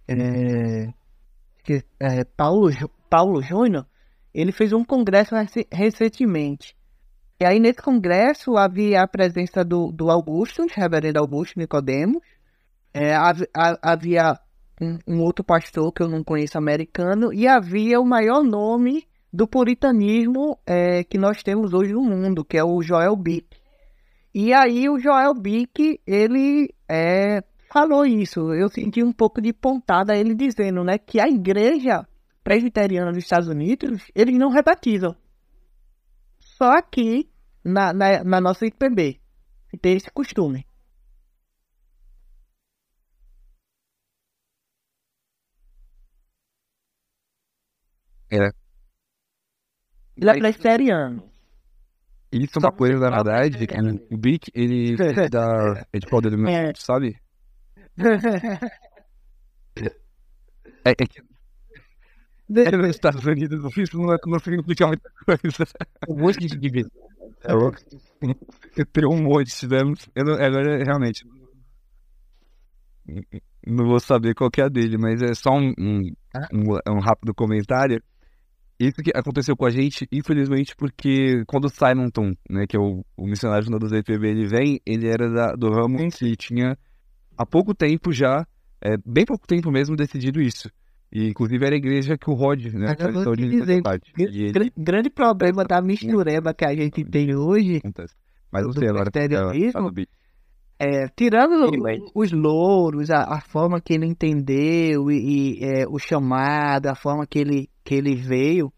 é, 0.07 0.89
que, 1.63 1.83
é, 1.99 2.23
Paulo, 2.25 2.69
Paulo 3.09 3.41
Júnior, 3.41 3.85
ele 4.33 4.51
fez 4.51 4.73
um 4.73 4.83
congresso 4.83 5.35
rece- 5.35 5.67
recentemente. 5.71 6.75
E 7.41 7.43
aí 7.43 7.59
nesse 7.59 7.81
congresso 7.81 8.55
havia 8.55 9.01
a 9.01 9.07
presença 9.07 9.65
do, 9.65 9.91
do 9.91 10.11
Augusto, 10.11 10.67
reverendo 10.71 11.17
Augusto 11.17 11.57
Nicodemos, 11.57 12.21
é, 12.93 13.15
hav- 13.15 13.47
ha- 13.51 13.79
havia 13.81 14.39
um, 15.07 15.21
outro 15.21 15.43
pastor 15.43 15.91
que 15.91 16.03
eu 16.03 16.07
não 16.07 16.23
conheço 16.23 16.59
americano, 16.59 17.33
e 17.33 17.47
havia 17.47 17.99
o 17.99 18.05
maior 18.05 18.43
nome 18.43 19.07
do 19.33 19.47
puritanismo 19.47 20.55
é, 20.67 21.03
que 21.03 21.17
nós 21.17 21.41
temos 21.41 21.73
hoje 21.73 21.93
no 21.93 22.03
mundo, 22.03 22.45
que 22.45 22.59
é 22.59 22.63
o 22.63 22.79
Joel 22.83 23.15
Bick. 23.15 23.47
E 24.35 24.53
aí 24.53 24.87
o 24.87 24.99
Joel 24.99 25.33
Bick, 25.33 25.99
ele 26.05 26.71
é, 26.87 27.43
falou 27.73 28.05
isso. 28.05 28.53
Eu 28.53 28.69
senti 28.69 29.01
um 29.01 29.11
pouco 29.11 29.41
de 29.41 29.51
pontada 29.51 30.15
ele 30.15 30.35
dizendo, 30.35 30.83
né, 30.83 30.99
que 30.99 31.19
a 31.19 31.27
igreja 31.27 32.07
presbiteriana 32.43 33.11
dos 33.11 33.23
Estados 33.23 33.47
Unidos, 33.47 34.03
eles 34.13 34.37
não 34.37 34.51
rebatizam. 34.51 35.15
Só 36.39 36.73
aqui 36.77 37.30
na, 37.63 37.93
na, 37.93 38.23
na 38.23 38.41
nossa 38.41 38.65
IPB, 38.65 39.19
que 39.69 39.77
tem 39.77 39.95
esse 39.97 40.11
costume. 40.11 40.65
É. 48.29 48.51
Ele 50.15 50.29
é 50.29 50.33
presbiteriano. 50.37 51.29
Isso 52.31 52.57
é 52.57 52.59
uma 52.59 52.71
Só 52.71 52.71
coisa, 52.71 53.09
na 53.09 53.09
verdade, 53.09 53.57
presbiteriano. 53.57 53.99
o 54.09 54.17
Bic, 54.17 54.49
ele 54.53 54.95
é 54.99 55.29
da... 55.29 55.85
É 55.91 55.99
de 55.99 56.07
qual 56.07 56.21
denominação, 56.21 56.69
É. 56.69 56.73
sabe? 56.75 57.19
É, 60.85 60.91
é 60.91 60.95
que 60.95 61.21
é 62.55 62.71
nos 62.77 62.89
Estados 62.89 63.23
Unidos, 63.25 63.59
isso 63.77 63.97
não, 63.97 64.13
é, 64.13 64.17
não 64.25 64.39
significa 64.39 64.87
muita 64.87 65.09
coisa. 65.25 65.65
Um 66.07 66.15
monte 66.19 66.47
de 66.47 66.57
divisão. 66.57 67.10
É 67.43 67.53
louco. 67.53 67.77
Eu 68.77 68.85
tenho 68.85 69.09
um 69.11 69.21
monte, 69.23 69.67
né? 69.67 69.79
Eu 70.15 70.23
não, 70.25 70.33
agora, 70.33 70.83
realmente, 70.83 71.25
não 73.65 73.85
vou 73.85 73.99
saber 73.99 74.33
qual 74.35 74.49
que 74.49 74.61
é 74.61 74.65
a 74.65 74.69
dele, 74.69 74.97
mas 74.97 75.21
é 75.21 75.33
só 75.33 75.51
um, 75.51 75.73
um, 75.77 76.01
um, 76.53 76.95
um 76.95 76.99
rápido 76.99 77.33
comentário. 77.33 78.01
Isso 78.79 78.95
que 79.03 79.11
aconteceu 79.13 79.55
com 79.55 79.65
a 79.65 79.69
gente, 79.69 80.07
infelizmente, 80.11 80.75
porque 80.75 81.43
quando 81.45 81.65
o 81.65 81.69
Simonton, 81.69 82.33
né, 82.49 82.65
que 82.67 82.75
é 82.75 82.79
o, 82.79 83.05
o 83.15 83.27
missionário 83.27 83.63
fundador 83.65 83.89
da 83.89 83.99
IPB, 83.99 84.27
ele 84.27 84.47
vem, 84.47 84.79
ele 84.85 85.07
era 85.07 85.29
da- 85.29 85.53
do 85.53 85.69
ramo 85.69 85.97
que 86.09 86.35
tinha 86.35 86.75
há 87.37 87.45
pouco 87.45 87.75
tempo 87.75 88.11
já, 88.11 88.45
é, 88.83 88.97
bem 89.05 89.23
pouco 89.25 89.45
tempo 89.45 89.71
mesmo, 89.71 89.95
decidido 89.95 90.41
isso. 90.41 90.67
E, 91.11 91.27
inclusive, 91.27 91.65
era 91.65 91.75
a 91.75 91.77
igreja 91.77 92.17
que 92.17 92.29
o 92.29 92.33
Rod, 92.33 92.65
né, 92.73 92.95
eu 92.97 93.29
origem 93.29 93.59
dizer, 93.59 93.83
ele 94.17 94.51
Gra- 94.51 94.71
grande 94.77 95.09
problema 95.09 95.65
da 95.65 95.81
mistureba 95.81 96.53
que 96.53 96.63
a 96.63 96.73
gente 96.73 97.03
tem 97.03 97.35
hoje 97.35 97.77
acontece. 97.77 98.15
Mas 98.49 98.63
não 98.63 98.71
do 98.71 98.79
sei 98.79 98.89
agora. 98.89 99.11
presbiterianismo, 99.11 99.71
fala 99.71 99.91
do. 99.91 100.07
É, 100.79 101.07
tirando 101.09 101.69
os 102.15 102.31
louros, 102.31 103.11
a, 103.11 103.23
a 103.35 103.41
forma 103.41 103.79
que 103.79 103.93
ele 103.93 104.05
entendeu 104.07 105.11
e, 105.11 105.59
e, 105.59 105.63
é, 105.63 105.87
o 105.87 105.99
chamado, 105.99 106.87
a 106.87 106.95
forma 106.95 107.27
que 107.27 107.39
ele, 107.39 107.69
que 107.83 107.93
ele 107.93 108.15
veio, 108.15 108.73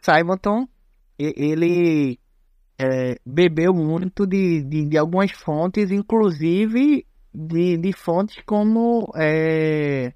Simonton, 0.00 0.66
ele 1.18 2.18
é, 2.78 3.16
bebeu 3.26 3.74
muito 3.74 4.26
de, 4.26 4.62
de, 4.62 4.86
de 4.86 4.96
algumas 4.96 5.30
fontes, 5.32 5.90
inclusive 5.90 7.06
de, 7.32 7.76
de 7.76 7.92
fontes 7.92 8.42
como 8.46 9.12
é, 9.16 10.14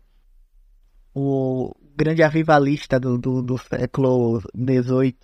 o 1.14 1.74
grande 1.96 2.22
avivalista 2.22 2.98
do, 2.98 3.16
do, 3.18 3.42
do 3.42 3.56
século 3.58 4.40
XVIII, 4.56 5.16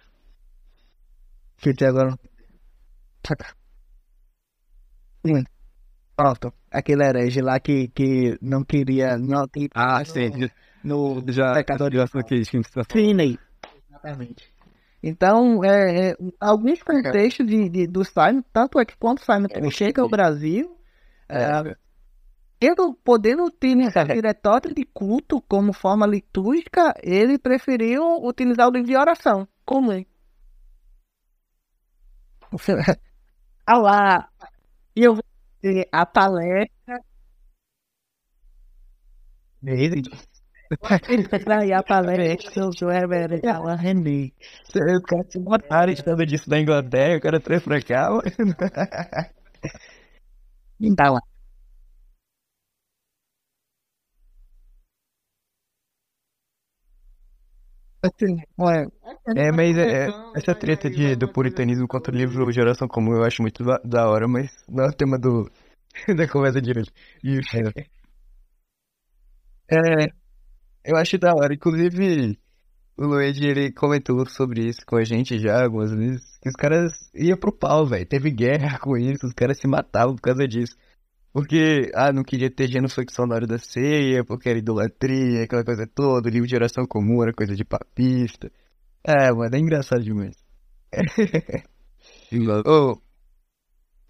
que 1.59 1.75
tem 1.75 1.89
agora. 1.89 2.17
Hum. 5.25 5.43
Pronto, 6.17 6.53
aquele 6.71 7.03
herege 7.05 7.41
lá 7.41 7.59
que, 7.61 7.89
que 7.89 8.39
não 8.43 8.63
queria. 8.65 9.17
Não, 9.19 9.47
tem- 9.49 9.69
Ah, 9.75 10.01
no- 10.01 10.07
sim. 10.07 10.31
No 10.83 11.23
Já, 11.29 11.53
pecador 11.55 11.93
já 11.93 12.07
saquei 12.07 12.41
de 12.43 12.51
quem. 12.51 12.63
Finney. 12.91 13.39
Exatamente. 13.89 14.51
Então, 15.03 15.65
é, 15.65 16.11
é, 16.11 16.17
alguns 16.39 16.83
contextos 16.83 17.47
de, 17.47 17.69
de- 17.69 17.87
do 17.87 18.05
Simon, 18.05 18.43
tanto 18.53 18.79
é 18.79 18.85
que 18.85 18.97
quando 18.99 19.19
o 19.19 19.23
Simon 19.23 19.49
chega 19.71 20.03
ao 20.03 20.09
Brasil, 20.09 20.77
é, 21.29 21.77
ele 22.61 22.95
podendo 23.03 23.45
utilizar 23.45 24.07
diretório 24.07 24.75
de 24.75 24.85
culto 24.85 25.41
como 25.43 25.73
forma 25.73 26.07
litúrgica, 26.07 26.95
ele 27.03 27.39
preferiu 27.39 28.23
utilizar 28.23 28.69
o 28.69 28.73
livro 28.73 28.89
de 28.89 28.97
oração 28.97 29.49
comum. 29.65 30.05
Ah 33.67 33.79
lá, 33.79 34.29
e 34.97 35.05
eu 35.05 35.15
vou 35.15 35.25
ter 35.61 35.89
a 35.93 36.05
palestra. 36.05 37.01
Vai 41.47 41.73
a 41.73 41.83
palestra 41.83 42.69
do 42.71 42.89
reverendo 42.89 43.49
Alan 43.49 43.77
René. 43.77 44.33
Os 44.69 45.03
caras 45.03 45.27
se 45.31 45.39
mataram 45.41 45.93
estando 45.93 46.25
disso 46.27 46.49
da 46.49 46.59
Inglaterra, 46.61 47.17
o 47.17 47.21
cara 47.21 47.41
trouxe 47.41 47.65
pra 47.65 47.83
cá. 47.83 48.09
Tá 50.97 51.11
lá. 51.11 51.30
Assim, 58.03 58.43
olha, 58.59 58.91
É, 59.37 59.53
mas 59.53 59.77
é, 59.77 60.07
é, 60.07 60.09
essa 60.35 60.55
treta 60.55 60.89
de, 60.89 61.15
do 61.17 61.29
puritanismo 61.31 61.87
contra 61.87 62.15
o 62.15 62.17
livro 62.17 62.51
Geração 62.51 62.89
Comum 62.89 63.15
eu 63.15 63.25
acho 63.25 63.43
muito 63.43 63.63
da, 63.63 63.79
da 63.85 64.09
hora, 64.09 64.27
mas 64.27 64.51
não 64.69 64.85
é 64.85 64.89
o 64.89 64.93
tema 64.93 65.19
do, 65.19 65.51
da 66.17 66.27
conversa 66.27 66.61
de 66.63 66.71
hoje. 66.71 66.91
É, 69.71 70.07
eu 70.85 70.97
acho 70.97 71.19
da 71.19 71.35
hora. 71.35 71.55
Inclusive, 71.55 72.39
o 72.97 73.07
Luigi, 73.07 73.47
ele 73.47 73.73
comentou 73.73 74.25
sobre 74.27 74.69
isso 74.69 74.81
com 74.87 74.97
a 74.97 75.05
gente 75.05 75.39
já 75.39 75.63
algumas 75.63 75.93
vezes, 75.93 76.39
que 76.43 76.49
os 76.49 76.55
caras 76.55 76.93
iam 77.15 77.37
pro 77.39 77.53
pau, 77.53 77.87
velho. 77.87 78.07
Teve 78.07 78.31
guerra 78.31 78.79
com 78.79 78.97
isso, 78.97 79.27
os 79.27 79.35
caras 79.35 79.59
se 79.59 79.67
matavam 79.69 80.15
por 80.17 80.23
causa 80.23 80.47
disso. 80.49 80.77
Porque, 81.33 81.91
ah, 81.95 82.13
não 82.13 82.25
queria 82.25 82.51
ter 82.51 82.69
genuflexão 82.69 83.27
na 83.27 83.37
hora 83.37 83.47
da 83.47 83.59
ceia, 83.59 84.25
porque 84.25 84.49
era 84.49 84.59
idolatria, 84.59 85.45
aquela 85.45 85.65
coisa 85.65 85.87
toda, 85.87 86.29
livro 86.29 86.49
de 86.49 86.57
oração 86.57 86.85
comum 86.87 87.23
era 87.23 87.33
coisa 87.33 87.55
de 87.55 87.65
papista. 87.65 88.51
É, 89.05 89.31
mano, 89.33 89.55
é 89.55 89.59
engraçado 89.59 90.03
demais. 90.03 90.37
Ô, 92.67 93.01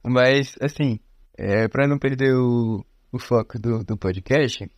mas, 0.02 0.56
assim, 0.60 0.98
é, 1.36 1.68
pra 1.68 1.86
não 1.86 1.98
perder 1.98 2.34
o, 2.34 2.84
o 3.12 3.18
foco 3.18 3.58
do, 3.58 3.84
do 3.84 3.98
podcast, 3.98 4.70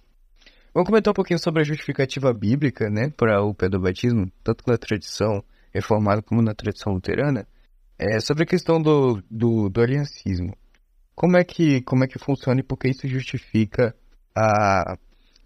vamos 0.74 0.88
comentar 0.88 1.12
um 1.12 1.14
pouquinho 1.14 1.38
sobre 1.38 1.62
a 1.62 1.64
justificativa 1.64 2.32
bíblica, 2.32 2.90
né, 2.90 3.10
para 3.16 3.40
o 3.42 3.54
pedobatismo, 3.54 4.30
tanto 4.42 4.64
na 4.66 4.76
tradição 4.76 5.44
reformada 5.72 6.22
como 6.22 6.42
na 6.42 6.54
tradição 6.54 6.92
luterana, 6.92 7.46
é, 7.98 8.18
sobre 8.18 8.42
a 8.42 8.46
questão 8.46 8.82
do, 8.82 9.22
do, 9.30 9.68
do 9.68 9.80
aliancismo. 9.80 10.56
Como 11.14 11.36
é 11.36 11.44
que, 11.44 11.82
como 11.82 12.04
é 12.04 12.06
que 12.06 12.18
funciona 12.18 12.60
e 12.60 12.64
por 12.64 12.78
que 12.78 12.88
isso 12.88 13.06
justifica 13.06 13.94
a, 14.34 14.96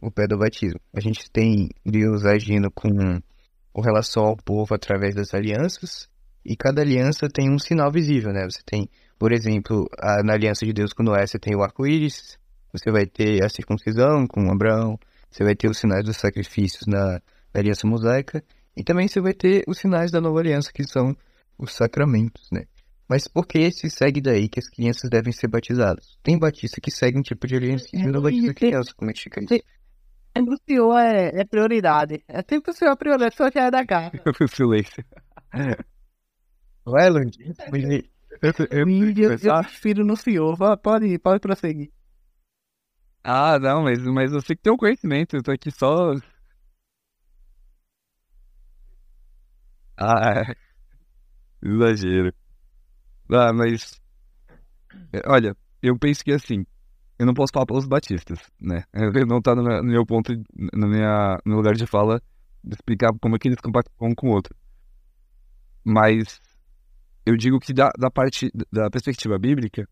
o 0.01 0.11
pedobatismo? 0.11 0.81
A 0.95 1.01
gente 1.01 1.31
tem 1.31 1.69
Deus 1.85 2.25
agindo 2.25 2.71
com 2.71 3.21
com 3.77 3.83
relação 3.83 4.25
ao 4.25 4.37
povo 4.39 4.75
através 4.75 5.15
das 5.15 5.35
alianças, 5.35 6.09
e 6.43 6.57
cada 6.57 6.81
aliança 6.81 7.29
tem 7.29 7.53
um 7.53 7.59
sinal 7.59 7.93
visível, 7.93 8.33
né? 8.33 8.43
Você 8.45 8.63
tem, 8.65 8.89
por 9.19 9.33
exemplo, 9.33 9.87
a, 10.01 10.23
na 10.23 10.33
aliança 10.33 10.65
de 10.65 10.73
Deus 10.73 10.95
com 10.95 11.03
Noé, 11.03 11.27
você 11.27 11.39
tem 11.39 11.55
o 11.55 11.63
arco-íris, 11.63 12.39
você 12.73 12.91
vai 12.91 13.05
ter 13.05 13.45
a 13.45 13.51
circuncisão 13.51 14.27
com 14.27 14.51
Abraão, 14.51 14.99
você 15.31 15.45
vai 15.45 15.55
ter 15.55 15.69
os 15.69 15.77
sinais 15.77 16.03
dos 16.03 16.17
sacrifícios 16.17 16.87
na, 16.87 17.21
na 17.53 17.61
aliança 17.61 17.87
mosaica, 17.87 18.43
e 18.75 18.83
também 18.83 19.09
você 19.09 19.21
vai 19.21 19.35
ter 19.35 19.63
os 19.69 19.77
sinais 19.77 20.11
da 20.11 20.23
nova 20.23 20.41
aliança, 20.41 20.73
que 20.73 20.83
são 20.85 21.15
os 21.59 21.75
sacramentos, 21.75 22.49
né? 22.51 22.63
Mas 23.09 23.29
por 23.29 23.47
que 23.47 23.71
se 23.71 23.89
segue 23.89 24.21
daí 24.21 24.49
que 24.49 24.59
as 24.59 24.69
crianças 24.69 25.09
devem 25.09 25.33
ser 25.33 25.47
batizadas? 25.49 26.19
Tem 26.23 26.39
batista 26.39 26.81
que 26.81 26.91
segue 26.91 27.19
um 27.19 27.23
tipo 27.23 27.47
de 27.47 27.57
aliança 27.57 27.87
e 27.93 28.07
não 28.07 28.21
batiza 28.21 28.53
criança, 28.53 28.93
como 28.97 29.11
é 29.11 29.15
que 29.15 29.23
fica 29.23 29.45
isso? 29.45 29.65
o 30.39 30.57
senhor 30.69 30.99
é, 30.99 31.41
é 31.41 31.45
prioridade. 31.45 32.23
É 32.29 32.43
sempre 32.43 32.71
o 32.71 32.75
senhor 32.75 32.93
é 32.93 32.97
prioridade, 32.97 33.35
o 33.35 33.37
senhor 33.37 33.53
já 33.53 33.65
é 33.65 33.71
da 33.71 33.87
casa. 33.87 34.13
Silêncio. 34.49 35.05
Vai, 36.85 37.09
Lund. 37.09 37.39
Eu, 37.41 38.53
eu, 38.71 38.87
eu, 38.87 39.39
eu 39.41 39.63
prefiro 39.63 40.05
no 40.05 40.17
senhor. 40.17 40.57
Pode, 40.79 41.19
pode 41.19 41.41
prosseguir. 41.41 41.91
Ah, 43.23 43.59
não, 43.59 43.83
mas, 43.83 43.99
mas 43.99 44.31
você 44.31 44.55
que 44.55 44.63
tem 44.63 44.73
o 44.73 44.77
conhecimento, 44.77 45.37
eu 45.37 45.43
tô 45.43 45.51
aqui 45.51 45.71
só. 45.71 46.15
Ah, 49.97 50.45
é. 50.47 50.55
exagero. 51.63 52.33
Ah, 53.31 53.53
mas. 53.53 54.01
é, 55.13 55.21
Olha, 55.27 55.57
eu 55.83 55.99
penso 55.99 56.25
que 56.25 56.33
assim, 56.33 56.65
eu 57.19 57.27
não 57.27 57.35
posso 57.35 57.53
falar 57.53 57.67
pelos 57.67 57.87
batistas, 57.87 58.39
né? 58.61 58.85
Eu 58.93 59.11
não 59.27 59.41
tá 59.41 59.55
no 59.55 59.63
meu- 59.63 59.83
no 59.83 60.07
ponto, 60.07 60.33
na 60.73 60.87
minha, 60.87 61.39
no 61.45 61.57
lugar 61.57 61.75
de 61.75 61.87
fala, 61.87 62.21
de 62.65 62.75
explicar 62.75 63.13
como 63.21 63.37
é 63.37 63.39
que 63.39 63.49
eles 63.49 63.61
compactam 63.61 63.93
um 64.09 64.15
com 64.15 64.29
o 64.29 64.33
outro. 64.33 64.55
Mas 65.85 66.41
eu 67.25 67.37
digo 67.37 67.61
que 67.61 67.73
da, 67.73 67.91
da 67.99 68.11
parte, 68.11 68.51
da 68.73 68.91
perspectiva 68.91 69.39
bíblica, 69.39 69.89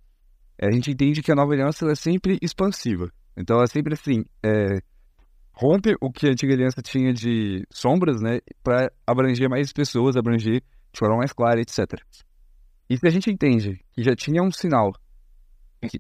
a 0.61 0.71
gente 0.71 0.91
entende 0.91 1.23
que 1.23 1.33
a 1.33 1.35
nova 1.35 1.53
aliança 1.53 1.91
é 1.91 1.95
sempre 1.95 2.39
expansiva. 2.43 3.11
Então 3.37 3.63
é 3.63 3.67
sempre 3.67 3.95
assim, 3.95 4.25
é, 4.45 4.81
rompe 5.53 5.97
o 6.01 6.11
que 6.13 6.27
a 6.29 6.31
antiga 6.31 6.55
aliança 6.55 6.83
tinha 6.83 7.13
de 7.13 7.67
sombras, 7.73 8.21
né, 8.21 8.41
para 8.63 8.93
abranger 9.07 9.49
mais 9.49 9.73
pessoas, 9.73 10.17
abranger 10.17 10.63
de 10.93 10.99
forma 10.99 11.19
mais 11.19 11.33
clara, 11.33 11.61
etc. 11.61 12.03
E 12.89 12.97
se 12.99 13.07
a 13.07 13.11
gente 13.11 13.31
entende 13.31 13.81
que 13.93 14.03
já 14.03 14.15
tinha 14.15 14.43
um 14.43 14.51
sinal 14.51 14.93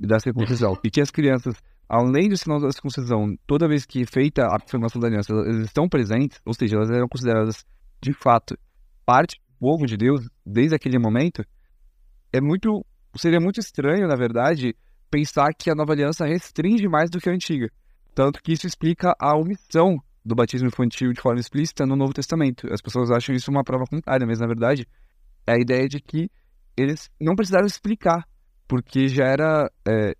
da 0.01 0.19
circuncisão 0.19 0.79
e 0.83 0.91
que 0.91 1.01
as 1.01 1.11
crianças, 1.11 1.55
além 1.89 2.29
do 2.29 2.37
sinal 2.37 2.61
da 2.61 2.71
circuncisão, 2.71 3.37
toda 3.47 3.69
vez 3.69 3.85
que 3.85 4.05
feita 4.07 4.47
a 4.47 4.57
afirmação 4.57 5.01
da 5.01 5.09
aliança, 5.09 5.33
elas 5.33 5.67
estão 5.67 5.89
presentes, 5.89 6.41
ou 6.45 6.55
seja, 6.55 6.77
elas 6.77 6.91
eram 6.91 7.09
consideradas 7.09 7.65
de 8.01 8.13
fato 8.13 8.59
parte 9.05 9.39
do 9.39 9.59
povo 9.59 9.87
de 9.87 9.97
Deus 9.97 10.29
desde 10.45 10.75
aquele 10.75 10.99
momento, 10.99 11.45
é 12.33 12.41
muito 12.41 12.85
seria 13.17 13.41
muito 13.41 13.61
estranho, 13.61 14.09
na 14.09 14.17
verdade, 14.17 14.75
pensar 15.11 15.55
que 15.55 15.71
a 15.71 15.75
nova 15.75 15.93
aliança 15.93 16.27
restringe 16.27 16.89
mais 16.89 17.09
do 17.09 17.21
que 17.21 17.29
a 17.29 17.33
antiga. 17.33 17.71
Tanto 18.15 18.43
que 18.43 18.53
isso 18.53 18.67
explica 18.67 19.15
a 19.21 19.37
omissão 19.37 19.97
do 20.25 20.35
batismo 20.35 20.69
infantil 20.69 21.13
de 21.13 21.21
forma 21.21 21.39
explícita 21.39 21.87
no 21.87 21.95
Novo 21.95 22.13
Testamento. 22.13 22.73
As 22.73 22.81
pessoas 22.81 23.11
acham 23.11 23.35
isso 23.35 23.51
uma 23.51 23.63
prova 23.63 23.85
contrária, 23.85 24.27
mas 24.27 24.41
na 24.41 24.47
verdade 24.47 24.87
é 25.47 25.53
a 25.53 25.59
ideia 25.59 25.89
de 25.89 26.01
que 26.01 26.31
eles 26.77 27.11
não 27.21 27.35
precisaram 27.35 27.67
explicar, 27.67 28.27
porque 28.67 29.09
já 29.09 29.25
era 29.25 29.71
é, 29.87 30.15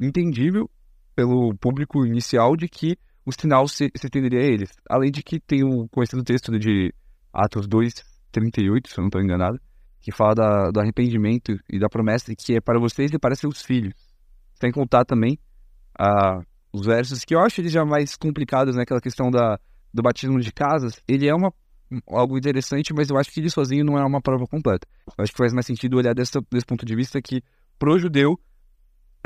entendível 0.00 0.70
pelo 1.14 1.54
público 1.56 2.04
inicial 2.04 2.56
de 2.56 2.68
que 2.68 2.96
o 3.24 3.32
sinal 3.32 3.66
se, 3.68 3.90
se 3.96 4.06
a 4.06 4.42
eles. 4.42 4.70
Além 4.88 5.10
de 5.10 5.22
que 5.22 5.40
tem 5.40 5.64
o 5.64 5.88
conhecido 5.88 6.22
texto 6.22 6.58
de 6.58 6.92
Atos 7.32 7.66
2, 7.66 7.94
38, 8.32 8.88
se 8.88 8.98
eu 8.98 9.02
não 9.02 9.08
estou 9.08 9.22
enganado, 9.22 9.60
que 10.00 10.12
fala 10.12 10.34
da- 10.34 10.70
do 10.70 10.80
arrependimento 10.80 11.58
e 11.70 11.78
da 11.78 11.88
promessa 11.88 12.34
que 12.34 12.54
é 12.56 12.60
para 12.60 12.78
vocês 12.78 13.10
e 13.12 13.18
para 13.18 13.34
seus 13.34 13.62
filhos. 13.62 13.94
Sem 14.60 14.70
contar 14.70 15.04
também 15.04 15.38
ah, 15.98 16.40
os 16.72 16.84
versos 16.86 17.24
que 17.24 17.34
eu 17.34 17.40
acho 17.40 17.60
eles 17.60 17.72
já 17.72 17.84
mais 17.84 18.16
complicados, 18.16 18.76
né? 18.76 18.82
Aquela 18.82 19.00
questão 19.00 19.30
da, 19.30 19.58
do 19.92 20.02
batismo 20.02 20.38
de 20.40 20.52
casas. 20.52 21.00
Ele 21.08 21.26
é 21.26 21.34
uma, 21.34 21.52
algo 22.08 22.36
interessante, 22.38 22.92
mas 22.94 23.08
eu 23.10 23.16
acho 23.16 23.30
que 23.30 23.40
ele 23.40 23.50
sozinho 23.50 23.84
não 23.84 23.98
é 23.98 24.04
uma 24.04 24.20
prova 24.20 24.46
completa. 24.46 24.86
Eu 25.16 25.22
acho 25.22 25.32
que 25.32 25.38
faz 25.38 25.52
mais 25.52 25.66
sentido 25.66 25.96
olhar 25.96 26.14
dessa, 26.14 26.40
desse 26.50 26.66
ponto 26.66 26.84
de 26.84 26.94
vista 26.94 27.20
que, 27.20 27.42
pro 27.78 27.98
judeu, 27.98 28.38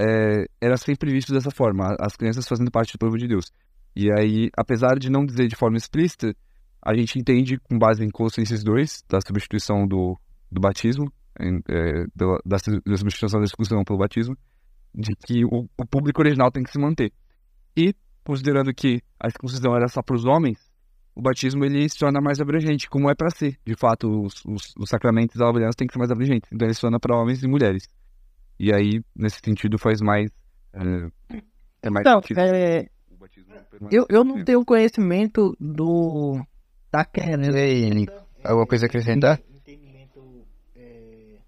é, 0.00 0.46
era 0.60 0.76
sempre 0.76 1.12
visto 1.12 1.32
dessa 1.32 1.50
forma, 1.50 1.96
as 2.00 2.16
crianças 2.16 2.46
fazendo 2.46 2.70
parte 2.70 2.92
do 2.92 2.98
povo 2.98 3.16
de 3.16 3.26
Deus. 3.26 3.50
E 3.96 4.10
aí, 4.12 4.50
apesar 4.56 4.98
de 4.98 5.10
não 5.10 5.24
dizer 5.24 5.48
de 5.48 5.56
forma 5.56 5.76
explícita, 5.76 6.34
a 6.80 6.94
gente 6.94 7.18
entende, 7.18 7.58
com 7.58 7.78
base 7.78 8.04
em 8.04 8.10
Colossenses 8.10 8.62
2, 8.62 9.04
da 9.08 9.20
substituição 9.20 9.86
do, 9.86 10.16
do 10.50 10.60
batismo, 10.60 11.12
em, 11.40 11.60
é, 11.68 12.04
da, 12.14 12.38
da 12.44 12.58
su- 12.58 12.80
da 12.86 12.96
substituição 12.96 13.40
da 13.40 13.44
exclusão 13.44 13.82
pelo 13.84 13.98
batismo, 13.98 14.36
de 14.94 15.14
que 15.16 15.44
o, 15.44 15.68
o 15.76 15.86
público 15.86 16.20
original 16.20 16.50
tem 16.50 16.62
que 16.62 16.70
se 16.70 16.78
manter. 16.78 17.12
E, 17.76 17.94
considerando 18.24 18.72
que 18.72 19.00
a 19.18 19.28
circuncisão 19.30 19.74
era 19.74 19.88
só 19.88 20.02
para 20.02 20.16
os 20.16 20.24
homens, 20.24 20.58
o 21.18 21.22
batismo 21.22 21.64
ele 21.64 21.88
se 21.88 21.98
torna 21.98 22.20
mais 22.20 22.40
abrangente, 22.40 22.88
como 22.88 23.10
é 23.10 23.14
para 23.14 23.28
ser. 23.30 23.58
De 23.66 23.74
fato, 23.74 24.08
os, 24.22 24.40
os, 24.46 24.72
os 24.78 24.88
sacramentos 24.88 25.34
da 25.34 25.48
aliança 25.48 25.76
têm 25.76 25.88
que 25.88 25.92
ser 25.92 25.98
mais 25.98 26.12
abrangentes. 26.12 26.48
Então, 26.52 26.64
ele 26.64 26.74
se 26.74 26.80
torna 26.80 27.00
para 27.00 27.16
homens 27.20 27.42
e 27.42 27.48
mulheres. 27.48 27.88
E 28.56 28.72
aí, 28.72 29.02
nesse 29.16 29.40
sentido, 29.44 29.78
faz 29.78 30.00
mais. 30.00 30.30
É, 30.72 31.38
é 31.82 31.90
mais 31.90 32.06
Então, 32.06 32.20
sentido. 32.22 32.38
é, 32.38 32.86
o 33.10 33.16
batismo 33.16 33.52
permanecer. 33.68 33.98
eu, 33.98 34.06
eu 34.08 34.22
não 34.22 34.44
tenho 34.44 34.64
conhecimento 34.64 35.56
do. 35.58 36.40
da 36.92 37.04
querendo. 37.04 37.42
Alguma 38.44 38.66
coisa 38.68 38.86
a 38.86 38.88
acrescentar? 38.88 39.40
é, 40.76 41.38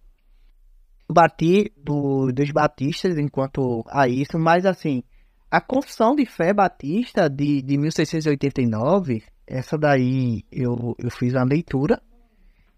bati 1.09 1.73
do, 1.77 2.33
dos 2.33 2.51
batistas 2.51 3.17
enquanto 3.19 3.85
a 3.89 4.09
isso, 4.09 4.37
mas 4.37 4.67
assim, 4.67 5.05
a 5.49 5.61
confissão 5.61 6.17
de 6.17 6.27
fé 6.27 6.53
batista 6.53 7.31
de, 7.31 7.63
de 7.63 7.79
1689, 7.79 9.23
essa 9.51 9.77
daí 9.77 10.45
eu, 10.51 10.95
eu 10.99 11.11
fiz 11.11 11.35
a 11.35 11.43
leitura, 11.43 12.01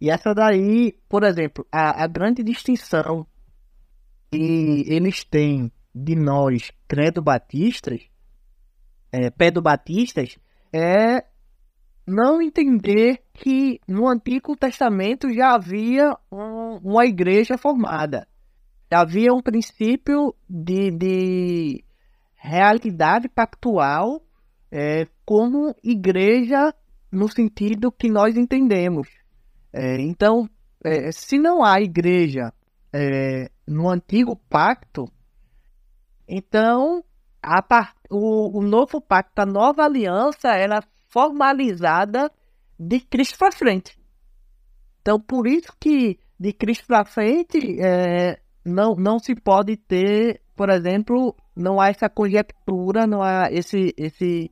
e 0.00 0.10
essa 0.10 0.34
daí, 0.34 0.94
por 1.08 1.22
exemplo, 1.22 1.66
a, 1.70 2.02
a 2.02 2.06
grande 2.06 2.42
distinção 2.42 3.26
que 4.30 4.84
eles 4.88 5.22
têm 5.24 5.70
de 5.94 6.16
nós, 6.16 6.72
credo 6.88 7.20
batistas, 7.22 8.00
é, 9.12 9.30
pedobatistas, 9.30 10.38
é 10.72 11.24
não 12.06 12.40
entender 12.42 13.22
que 13.34 13.78
no 13.86 14.08
Antigo 14.08 14.56
Testamento 14.56 15.32
já 15.32 15.54
havia 15.54 16.16
um- 16.32 16.78
uma 16.82 17.04
igreja 17.06 17.56
formada. 17.56 18.26
Já 18.90 19.00
havia 19.02 19.32
um 19.32 19.40
princípio 19.40 20.34
de, 20.48 20.90
de 20.90 21.84
realidade 22.34 23.28
pactual 23.28 24.20
é, 24.70 25.06
como 25.24 25.74
igreja 25.82 26.74
no 27.10 27.28
sentido 27.28 27.92
que 27.92 28.10
nós 28.10 28.36
entendemos. 28.36 29.08
É, 29.72 30.00
então, 30.00 30.48
é, 30.84 31.12
se 31.12 31.38
não 31.38 31.64
há 31.64 31.80
igreja 31.80 32.52
é, 32.92 33.50
no 33.66 33.88
antigo 33.88 34.36
pacto, 34.48 35.06
então 36.26 37.04
o, 38.10 38.58
o 38.58 38.62
novo 38.62 39.00
pacto, 39.00 39.42
a 39.42 39.46
nova 39.46 39.84
aliança, 39.84 40.48
era 40.48 40.78
é 40.78 40.82
formalizada 41.08 42.30
de 42.78 43.00
Cristo 43.00 43.38
para 43.38 43.52
frente. 43.52 43.98
Então, 45.00 45.20
por 45.20 45.46
isso 45.46 45.72
que 45.78 46.18
de 46.38 46.52
Cristo 46.52 46.86
para 46.86 47.04
frente 47.04 47.80
é, 47.80 48.40
não, 48.64 48.94
não 48.94 49.18
se 49.18 49.34
pode 49.34 49.76
ter, 49.76 50.40
por 50.56 50.70
exemplo, 50.70 51.36
não 51.54 51.80
há 51.80 51.88
essa 51.88 52.08
conjectura, 52.08 53.06
não 53.06 53.22
há 53.22 53.48
esse, 53.50 53.94
esse, 53.96 54.50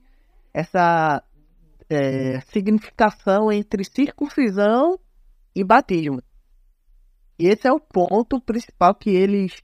essa 0.53 1.23
é, 1.89 2.41
significação 2.53 3.51
entre 3.51 3.85
circuncisão 3.85 4.99
e 5.55 5.65
batismo. 5.65 6.23
E 7.39 7.49
esse 7.49 7.67
é 7.67 7.73
o 7.73 7.81
ponto 7.81 8.41
principal 8.41 8.95
que 8.95 9.11
eles 9.11 9.63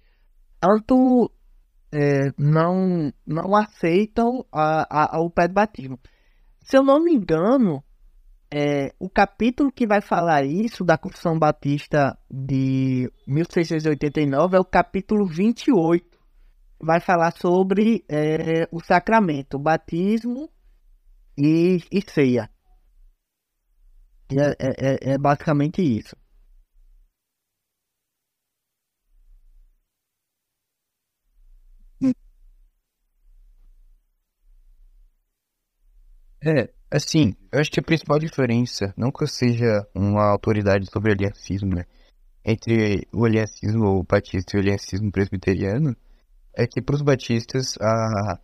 tanto 0.61 1.31
é, 1.93 2.33
não, 2.39 3.13
não 3.27 3.55
aceitam 3.55 4.45
a, 4.51 5.17
a, 5.17 5.21
o 5.21 5.31
pé 5.31 5.47
de 5.47 5.55
batismo. 5.55 6.01
Se 6.63 6.77
eu 6.77 6.83
não 6.83 7.03
me 7.03 7.13
engano, 7.13 7.85
é, 8.53 8.93
o 8.99 9.09
capítulo 9.09 9.71
que 9.71 9.87
vai 9.87 10.01
falar 10.01 10.45
isso 10.45 10.85
da 10.85 10.99
Confissão 10.99 11.39
Batista 11.39 12.19
de 12.31 13.11
1689 13.27 14.57
é 14.57 14.61
o 14.61 14.65
capítulo 14.65 15.27
28. 15.27 16.17
Vai 16.81 17.01
falar 17.01 17.33
sobre 17.33 18.05
é, 18.09 18.69
o 18.73 18.81
sacramento, 18.81 19.59
batismo 19.59 20.51
e, 21.37 21.83
e 21.91 22.01
ceia. 22.03 22.51
É, 24.31 24.57
é, 24.91 25.13
é 25.15 25.19
basicamente 25.19 25.83
isso. 25.83 26.15
É, 36.45 36.69
assim, 36.91 37.35
eu 37.51 37.61
acho 37.61 37.71
que 37.71 37.81
a 37.81 37.83
principal 37.83 38.19
diferença, 38.19 38.93
não 38.97 39.11
que 39.11 39.25
eu 39.25 39.29
seja 39.29 39.87
uma 39.95 40.25
autoridade 40.31 40.87
sobre 40.91 41.13
aliancismo, 41.13 41.75
né? 41.75 41.85
Entre 42.45 43.09
o 43.13 43.25
aliancismo 43.25 44.05
batista 44.05 44.57
e 44.57 44.61
o 44.61 44.63
aliancismo 44.63 45.13
presbiteriano, 45.13 45.97
é 46.55 46.67
que 46.67 46.83
para 46.83 46.97
os 46.97 47.03
batistas 47.03 47.77
a, 47.81 48.41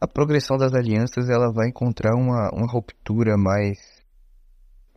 a 0.00 0.06
progressão 0.06 0.56
das 0.56 0.74
alianças 0.74 1.28
ela 1.28 1.50
vai 1.50 1.68
encontrar 1.68 2.14
uma, 2.14 2.50
uma 2.52 2.70
ruptura 2.70 3.36
mais, 3.36 3.78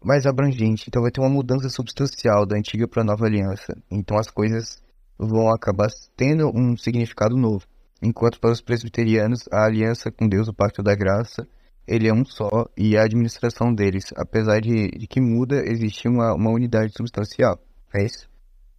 mais 0.03 0.25
abrangente. 0.25 0.85
Então 0.87 1.01
vai 1.01 1.11
ter 1.11 1.21
uma 1.21 1.29
mudança 1.29 1.69
substancial 1.69 2.45
da 2.45 2.57
antiga 2.57 2.87
para 2.87 3.01
a 3.01 3.05
nova 3.05 3.25
aliança. 3.25 3.75
Então 3.89 4.17
as 4.17 4.29
coisas 4.29 4.81
vão 5.17 5.49
acabar 5.49 5.89
tendo 6.15 6.49
um 6.53 6.75
significado 6.77 7.35
novo. 7.35 7.65
Enquanto 8.01 8.39
para 8.39 8.51
os 8.51 8.61
presbiterianos, 8.61 9.43
a 9.51 9.65
aliança 9.65 10.11
com 10.11 10.27
Deus, 10.27 10.47
o 10.47 10.53
pacto 10.53 10.81
da 10.81 10.95
graça, 10.95 11.47
ele 11.85 12.07
é 12.07 12.13
um 12.13 12.23
só 12.23 12.65
e 12.77 12.95
a 12.95 13.03
administração 13.03 13.73
deles, 13.73 14.13
apesar 14.15 14.61
de, 14.61 14.89
de 14.89 15.07
que 15.07 15.19
muda, 15.19 15.63
existe 15.65 16.07
uma, 16.07 16.33
uma 16.33 16.51
unidade 16.51 16.93
substancial. 16.95 17.59
É 17.93 18.05
isso? 18.05 18.29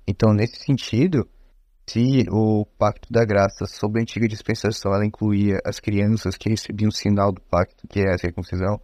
Então, 0.07 0.33
nesse 0.33 0.65
sentido, 0.65 1.29
se 1.87 2.25
o 2.31 2.65
Pacto 2.79 3.13
da 3.13 3.25
Graça, 3.25 3.67
sob 3.67 3.99
a 3.99 4.03
antiga 4.03 4.29
dispensação, 4.29 4.95
ela 4.95 5.05
incluía 5.05 5.59
as 5.65 5.81
crianças 5.81 6.37
que 6.37 6.49
recebiam 6.49 6.89
o 6.89 6.93
sinal 6.93 7.33
do 7.33 7.41
pacto, 7.41 7.87
que 7.89 8.01
é 8.01 8.15
a 8.15 8.19
circuncisão, 8.19 8.81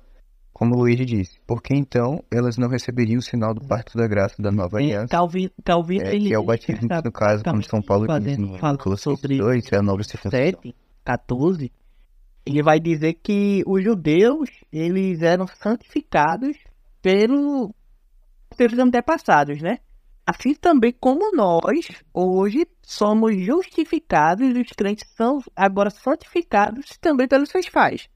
como 0.53 0.75
o 0.75 0.79
Luigi 0.79 1.05
disse, 1.05 1.39
porque 1.47 1.75
então 1.77 2.19
elas 2.33 2.57
não 2.57 2.67
receberiam 2.69 3.19
o 3.19 3.23
sinal 3.23 3.53
do 3.53 3.61
Pacto 3.61 3.99
da 3.99 4.09
Graça 4.09 4.41
da 4.41 4.51
nova 4.51 4.79
aliança? 4.79 5.09
Calvin, 5.09 5.51
Calvin 5.63 5.99
é, 5.99 6.19
que 6.19 6.33
é 6.33 6.39
o 6.39 6.45
batismo, 6.45 6.89
no 7.05 7.13
caso, 7.13 7.45
como 7.45 7.63
São 7.63 7.83
Paulo 7.83 8.07
diz 8.19 8.39
no 8.39 8.59
Colossenses 8.79 9.21
2, 9.21 9.73
é 9.73 9.77
a 9.77 9.83
nova 9.83 10.03
circuncisão. 10.03 10.47
7, 10.63 10.75
14, 11.05 11.71
ele 12.47 12.63
vai 12.63 12.81
dizer 12.81 13.19
que 13.23 13.63
os 13.67 13.85
judeus 13.85 14.49
eles 14.73 15.21
eram 15.21 15.47
santificados 15.47 16.57
pelo, 17.03 17.75
pelos 18.57 18.79
antepassados, 18.79 19.61
né? 19.61 19.81
Assim 20.27 20.55
também 20.55 20.93
como 20.93 21.31
nós, 21.37 21.87
hoje, 22.13 22.67
somos 22.83 23.37
justificados, 23.41 24.49
os 24.57 24.69
crentes 24.77 25.09
são 25.17 25.41
agora 25.55 25.89
santificados 25.89 26.85
também 27.01 27.29
pelos 27.29 27.49
seus 27.49 27.69
pais. 27.69 28.09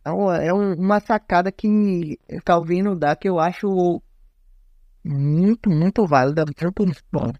Então, 0.00 0.32
é 0.32 0.52
uma 0.52 0.98
sacada 1.00 1.52
que 1.52 2.18
Calvino 2.44 2.96
dá 2.96 3.14
que 3.14 3.28
eu 3.28 3.38
acho 3.38 4.02
muito, 5.04 5.70
muito 5.70 6.06
válida, 6.06 6.44
muito 6.46 7.02
bom. 7.12 7.32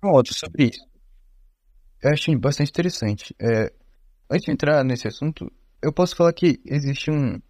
Pronto, 0.00 0.32
sobre 0.32 0.64
isso. 0.70 0.86
Eu 2.02 2.10
achei 2.12 2.36
bastante 2.36 2.70
interessante. 2.70 3.34
É, 3.38 3.72
antes 4.30 4.46
de 4.46 4.52
entrar 4.52 4.84
nesse 4.84 5.08
assunto, 5.08 5.50
eu 5.82 5.92
posso 5.92 6.16
falar 6.16 6.32
que 6.32 6.60
existe 6.64 7.10
um, 7.10 7.40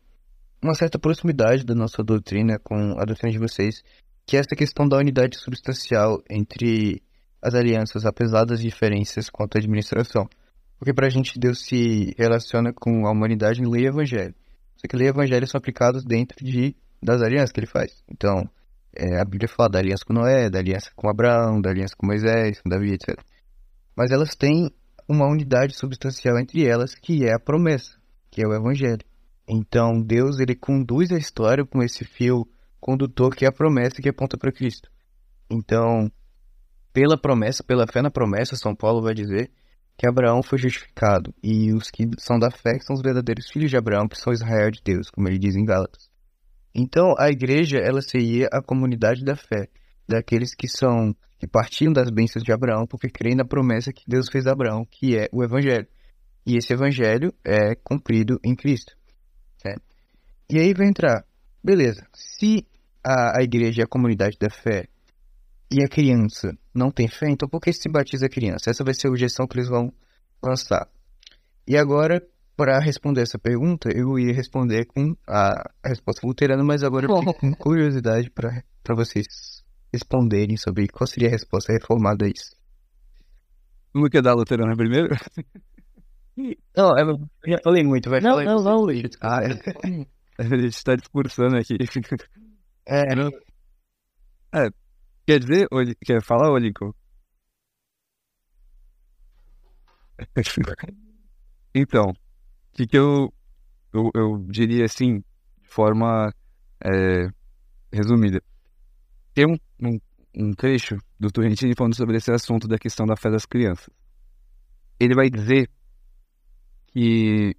uma 0.63 0.75
certa 0.75 0.99
proximidade 0.99 1.65
da 1.65 1.75
nossa 1.75 2.03
doutrina 2.03 2.59
com 2.59 2.99
a 2.99 3.05
doutrina 3.05 3.33
de 3.33 3.39
vocês, 3.39 3.83
que 4.27 4.37
é 4.37 4.41
essa 4.41 4.57
questão 4.57 4.89
da 4.89 4.97
unidade 4.97 5.39
substancial 5.39 6.23
entre 6.29 7.03
as 7.41 7.55
alianças, 7.55 8.05
apesar 8.05 8.45
das 8.45 8.61
diferenças 8.61 9.31
quanto 9.31 9.57
à 9.57 9.59
administração. 9.59 10.29
Porque 10.79 10.93
para 10.93 11.07
a 11.07 11.11
gente 11.11 11.39
Deus 11.39 11.65
se 11.65 12.15
relaciona 12.19 12.73
com 12.73 13.07
a 13.07 13.11
humanidade 13.11 13.63
em 13.63 13.71
lei 13.71 13.85
e 13.85 13.87
evangelho. 13.87 14.35
Só 14.77 14.87
que 14.89 14.97
lei 14.97 15.07
e 15.07 15.11
evangelho 15.11 15.47
são 15.47 15.59
aplicados 15.59 16.05
dentro 16.05 16.45
de, 16.45 16.77
das 17.03 17.23
alianças 17.23 17.53
que 17.53 17.61
ele 17.61 17.67
faz. 17.67 18.03
Então, 18.11 18.49
é, 18.95 19.21
a 19.21 19.25
Bíblia 19.25 19.49
fala 19.49 19.71
da 19.71 19.79
aliança 19.79 20.05
com 20.05 20.13
Noé, 20.13 20.51
da 20.51 20.59
aliança 20.59 20.91
com 20.95 21.09
Abraão, 21.09 21.61
da 21.61 21.71
aliança 21.71 21.95
com 21.97 22.07
Moisés, 22.07 22.61
com 22.61 22.69
Davi, 22.69 22.93
etc. 22.93 23.19
Mas 23.97 24.11
elas 24.11 24.35
têm 24.35 24.71
uma 25.09 25.27
unidade 25.27 25.77
substancial 25.77 26.39
entre 26.39 26.67
elas, 26.67 26.95
que 26.95 27.25
é 27.25 27.35
a 27.35 27.39
promessa, 27.39 27.97
que 28.31 28.43
é 28.43 28.47
o 28.47 28.55
Evangelho. 28.55 29.05
Então, 29.49 30.03
Deus 30.03 30.41
ele 30.41 30.55
conduz 30.55 31.13
a 31.13 31.19
história 31.19 31.65
com 31.65 31.83
esse 31.83 32.05
fio 32.05 32.47
condutor 32.81 33.35
que 33.35 33.45
é 33.45 33.49
a 33.49 33.53
promessa 33.53 34.03
que 34.03 34.09
aponta 34.09 34.37
para 34.37 34.53
Cristo. 34.53 34.91
Então, 35.51 36.11
pela 36.93 37.17
promessa, 37.17 37.63
pela 37.63 37.87
fé 37.87 38.03
na 38.03 38.11
promessa, 38.11 38.57
São 38.57 38.75
Paulo 38.75 39.03
vai 39.03 39.15
dizer 39.15 39.51
que 39.97 40.07
Abraão 40.07 40.43
foi 40.43 40.59
justificado 40.59 41.33
e 41.43 41.73
os 41.73 41.91
que 41.91 42.09
são 42.19 42.39
da 42.39 42.51
fé 42.51 42.79
são 42.81 42.95
os 42.95 43.03
verdadeiros 43.03 43.49
filhos 43.51 43.71
de 43.71 43.77
Abraão, 43.77 44.09
que 44.09 44.19
são 44.19 44.33
Israel 44.33 44.71
de 44.71 44.81
Deus, 44.85 45.11
como 45.11 45.29
ele 45.29 45.39
diz 45.39 45.55
em 45.57 45.65
Gálatas. 45.65 46.11
Então, 46.75 47.15
a 47.19 47.31
igreja, 47.31 47.79
ela 47.79 48.03
seria 48.03 48.49
a 48.53 48.61
comunidade 48.61 49.25
da 49.25 49.35
fé, 49.35 49.69
daqueles 50.07 50.55
que 50.55 50.69
são 50.69 51.17
que 51.39 51.47
partiam 51.47 51.93
das 51.93 52.11
bênçãos 52.11 52.43
de 52.43 52.53
Abraão, 52.53 52.87
porque 52.87 53.09
creem 53.09 53.37
na 53.37 53.45
promessa 53.45 53.93
que 53.93 54.05
Deus 54.07 54.29
fez 54.31 54.47
a 54.47 54.53
Abraão, 54.53 54.87
que 54.91 55.17
é 55.17 55.29
o 55.33 55.43
evangelho. 55.43 55.87
E 56.47 56.57
esse 56.57 56.73
evangelho 56.73 57.35
é 57.45 57.75
cumprido 57.75 58.39
em 58.43 58.55
Cristo. 58.55 58.97
Certo? 59.59 59.83
E 60.49 60.59
aí 60.59 60.73
vai 60.73 60.87
entrar, 60.87 61.25
beleza, 61.63 62.07
se 62.15 62.67
a, 63.05 63.39
a 63.41 63.43
igreja 63.43 63.83
é 63.83 63.85
a 63.85 63.89
comunidade 63.89 64.37
da 64.39 64.49
fé 64.49 64.87
e 65.71 65.83
a 65.83 65.89
criança 65.89 66.57
não 66.73 66.91
tem 66.91 67.09
fé, 67.09 67.29
então 67.29 67.49
por 67.49 67.61
que 67.61 67.73
se 67.73 67.89
batiza 67.89 68.27
a 68.27 68.31
criança? 68.31 68.71
Essa 68.71 68.85
vai 68.85 68.95
ser 68.95 69.09
a 69.09 69.11
objeção 69.11 69.47
que 69.47 69.59
eles 69.59 69.69
vão 69.69 69.93
lançar. 70.43 70.89
E 71.67 71.77
agora, 71.77 72.25
para 72.57 72.79
responder 72.79 73.23
essa 73.23 73.39
pergunta, 73.39 73.91
eu 73.93 74.19
ia 74.19 74.33
responder 74.33 74.87
com 74.87 75.17
a, 75.27 75.69
resposta 75.85 76.25
luterana, 76.25 76.63
mas 76.63 76.85
agora 76.85 77.07
eu 77.07 77.19
fico 77.19 77.35
com 77.35 77.53
curiosidade 77.55 78.31
para 78.31 78.95
vocês 78.95 79.56
responderem 79.97 80.57
sobre 80.57 80.89
qual 80.89 81.07
seria 81.07 81.29
a 81.29 81.33
resposta 81.33 81.73
reformada 81.73 82.27
a 82.27 82.29
isso. 82.29 82.55
Não 83.95 84.09
quer 84.09 84.23
dar 84.23 84.33
a 84.33 84.35
luterana 84.35 84.77
primeiro? 84.77 85.09
Não, 86.77 86.99
eu 86.99 87.19
já 87.47 87.59
falei 87.65 87.83
muito, 87.83 88.11
vai 88.11 88.21
Não, 88.21 88.45
não, 88.45 88.63
não, 88.63 88.83
Luiz. 88.83 89.11
Ah, 89.23 89.41
é. 89.43 90.07
A 90.39 90.43
gente 90.45 90.67
está 90.67 90.95
discursando 90.95 91.57
aqui. 91.57 91.77
É. 92.89 93.03
é. 94.55 94.71
Quer 95.27 95.41
dizer, 95.41 95.67
quer 96.05 96.23
falar, 96.23 96.53
ô 96.53 96.57
Lincoln? 96.57 96.93
Então, 101.75 102.13
que, 102.75 102.87
que 102.87 102.97
eu, 102.97 103.35
eu, 103.93 104.11
eu, 104.15 104.47
diria 104.49 104.85
assim, 104.85 105.19
de 105.19 105.69
forma 105.69 106.33
é, 106.85 107.29
resumida. 107.93 108.41
Tem 109.35 109.47
um, 109.47 109.57
um, 110.37 110.53
trecho 110.53 110.99
do 111.19 111.31
Torrentini 111.31 111.75
falando 111.77 111.97
sobre 111.97 112.17
esse 112.17 112.31
assunto 112.31 112.69
da 112.69 112.79
questão 112.79 113.07
da 113.07 113.17
fé 113.17 113.31
das 113.31 113.47
crianças. 113.47 113.89
Ele 114.99 115.15
vai 115.15 115.29
dizer 115.31 115.69
que 116.89 117.55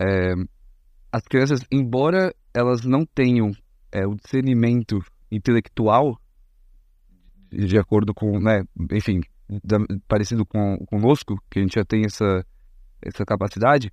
é, 0.00 0.34
as 1.12 1.22
crianças, 1.22 1.60
embora 1.70 2.34
elas 2.54 2.84
não 2.84 3.04
tenham 3.04 3.52
é, 3.92 4.06
o 4.06 4.14
discernimento 4.14 5.00
intelectual 5.30 6.20
de 7.50 7.78
acordo 7.78 8.12
com, 8.12 8.38
né, 8.38 8.62
enfim, 8.92 9.20
da, 9.64 9.78
parecido 10.06 10.44
com 10.44 10.76
conosco, 10.86 11.42
que 11.50 11.58
a 11.58 11.62
gente 11.62 11.74
já 11.74 11.84
tem 11.84 12.04
essa, 12.04 12.44
essa 13.00 13.24
capacidade, 13.24 13.90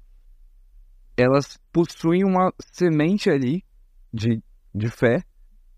elas 1.16 1.58
possuem 1.72 2.24
uma 2.26 2.54
semente 2.60 3.30
ali 3.30 3.64
de, 4.14 4.44
de 4.74 4.90
fé 4.90 5.24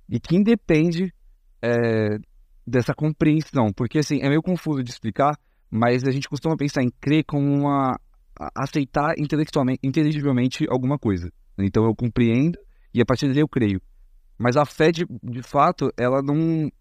e 0.09 0.19
que 0.19 0.35
independe 0.35 1.13
é, 1.61 2.17
dessa 2.65 2.93
compreensão. 2.93 3.71
Porque, 3.73 3.99
assim, 3.99 4.19
é 4.21 4.29
meio 4.29 4.41
confuso 4.41 4.83
de 4.83 4.89
explicar, 4.89 5.37
mas 5.69 6.03
a 6.03 6.11
gente 6.11 6.29
costuma 6.29 6.55
pensar 6.55 6.83
em 6.83 6.89
crer 7.01 7.23
como 7.25 7.45
uma... 7.45 7.99
aceitar 8.55 9.15
intelectualmente, 9.17 9.79
inteligivelmente 9.83 10.65
alguma 10.69 10.97
coisa. 10.97 11.31
Então 11.57 11.85
eu 11.85 11.95
compreendo 11.95 12.59
e 12.93 13.01
a 13.01 13.05
partir 13.05 13.27
daí 13.27 13.39
eu 13.39 13.47
creio. 13.47 13.81
Mas 14.37 14.55
a 14.55 14.65
fé, 14.65 14.91
de, 14.91 15.05
de 15.23 15.41
fato, 15.41 15.91
ela 15.97 16.21
não, 16.21 16.71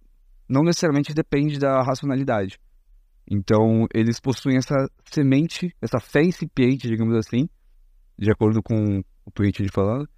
não 0.49 0.63
necessariamente 0.63 1.15
depende 1.15 1.59
da 1.59 1.83
racionalidade. 1.83 2.59
Então, 3.29 3.87
eles 3.93 4.21
possuem 4.21 4.57
essa 4.57 4.89
semente, 5.11 5.75
essa 5.81 5.99
fé 5.99 6.23
incipiente, 6.23 6.87
digamos 6.87 7.15
assim, 7.17 7.49
de 8.19 8.31
acordo 8.31 8.63
com 8.63 9.03
o 9.25 9.31
tweet 9.31 9.63
de 9.63 9.69
falando, 9.71 10.09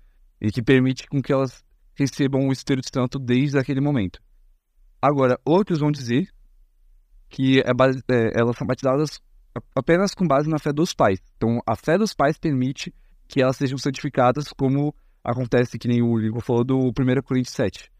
e 0.40 0.50
que 0.50 0.62
permite 0.62 1.06
com 1.08 1.22
que 1.22 1.32
elas 1.32 1.64
recebam 1.94 2.48
o 2.48 2.52
Espírito 2.52 2.88
Santo 2.92 3.18
desde 3.18 3.58
aquele 3.58 3.80
momento. 3.80 4.20
Agora, 5.00 5.38
outros 5.44 5.80
vão 5.80 5.90
dizer 5.90 6.28
que 7.28 7.60
é 7.60 7.74
base, 7.74 8.02
é, 8.08 8.38
elas 8.38 8.56
são 8.56 8.66
batizadas 8.66 9.20
apenas 9.74 10.14
com 10.14 10.26
base 10.26 10.48
na 10.48 10.58
fé 10.58 10.72
dos 10.72 10.92
pais. 10.94 11.20
Então, 11.36 11.60
a 11.66 11.76
fé 11.76 11.98
dos 11.98 12.14
pais 12.14 12.38
permite 12.38 12.94
que 13.26 13.42
elas 13.42 13.56
sejam 13.56 13.78
santificadas, 13.78 14.48
como 14.48 14.94
acontece, 15.22 15.78
que 15.78 15.88
nem 15.88 16.02
o 16.02 16.16
Ligo 16.16 16.40
falou, 16.40 16.64
do 16.64 16.78
1 16.88 16.92
Coríntios 17.22 17.54
7. 17.54 17.90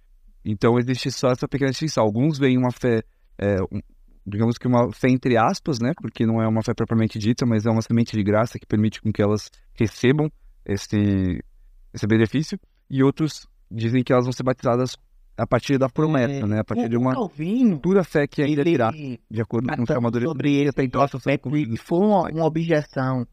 Então, 0.45 0.79
existe 0.79 1.11
só 1.11 1.29
essa 1.29 1.47
pequena 1.47 1.71
distinção. 1.71 2.03
Alguns 2.03 2.39
veem 2.39 2.57
uma 2.57 2.71
fé, 2.71 3.03
é, 3.37 3.61
um, 3.63 3.81
digamos 4.27 4.57
que 4.57 4.67
uma 4.67 4.91
fé 4.93 5.09
entre 5.11 5.37
aspas, 5.37 5.79
né? 5.79 5.93
Porque 6.01 6.25
não 6.25 6.41
é 6.41 6.49
uma 6.49 6.63
fé 6.63 6.73
propriamente 6.73 7.19
dita, 7.19 7.45
mas 7.45 7.67
é 7.67 7.71
uma 7.71 7.83
semente 7.83 8.17
de 8.17 8.23
graça 8.23 8.59
que 8.59 8.67
permite 8.67 9.03
com 9.03 9.13
que 9.13 9.21
elas 9.21 9.51
recebam 9.75 10.31
esse, 10.65 11.45
esse 11.93 12.07
benefício. 12.07 12.59
E 12.89 13.03
outros 13.03 13.47
dizem 13.71 14.03
que 14.03 14.13
elas 14.13 14.25
vão 14.25 14.33
ser 14.33 14.43
batizadas 14.43 14.97
a 15.39 15.47
partir 15.47 15.79
da 15.79 15.89
promessa, 15.89 16.45
é, 16.45 16.47
né? 16.47 16.59
A 16.59 16.65
partir 16.65 16.89
de 16.89 16.97
uma 16.97 17.15
Calvino, 17.15 17.77
futura 17.77 18.03
fé 18.03 18.27
que 18.27 18.43
ainda 18.43 18.61
ele, 18.61 18.71
virá, 18.71 18.91
de 18.91 19.41
acordo 19.41 19.69
com 19.69 19.83
o 19.83 19.87
chamador 19.87 20.23
sobre 20.23 20.57
ele, 20.57 20.73
tem 20.73 20.91
que 20.91 21.77
foi 21.77 21.99
uma, 22.01 22.29
uma, 22.29 22.45
objeção 22.45 23.25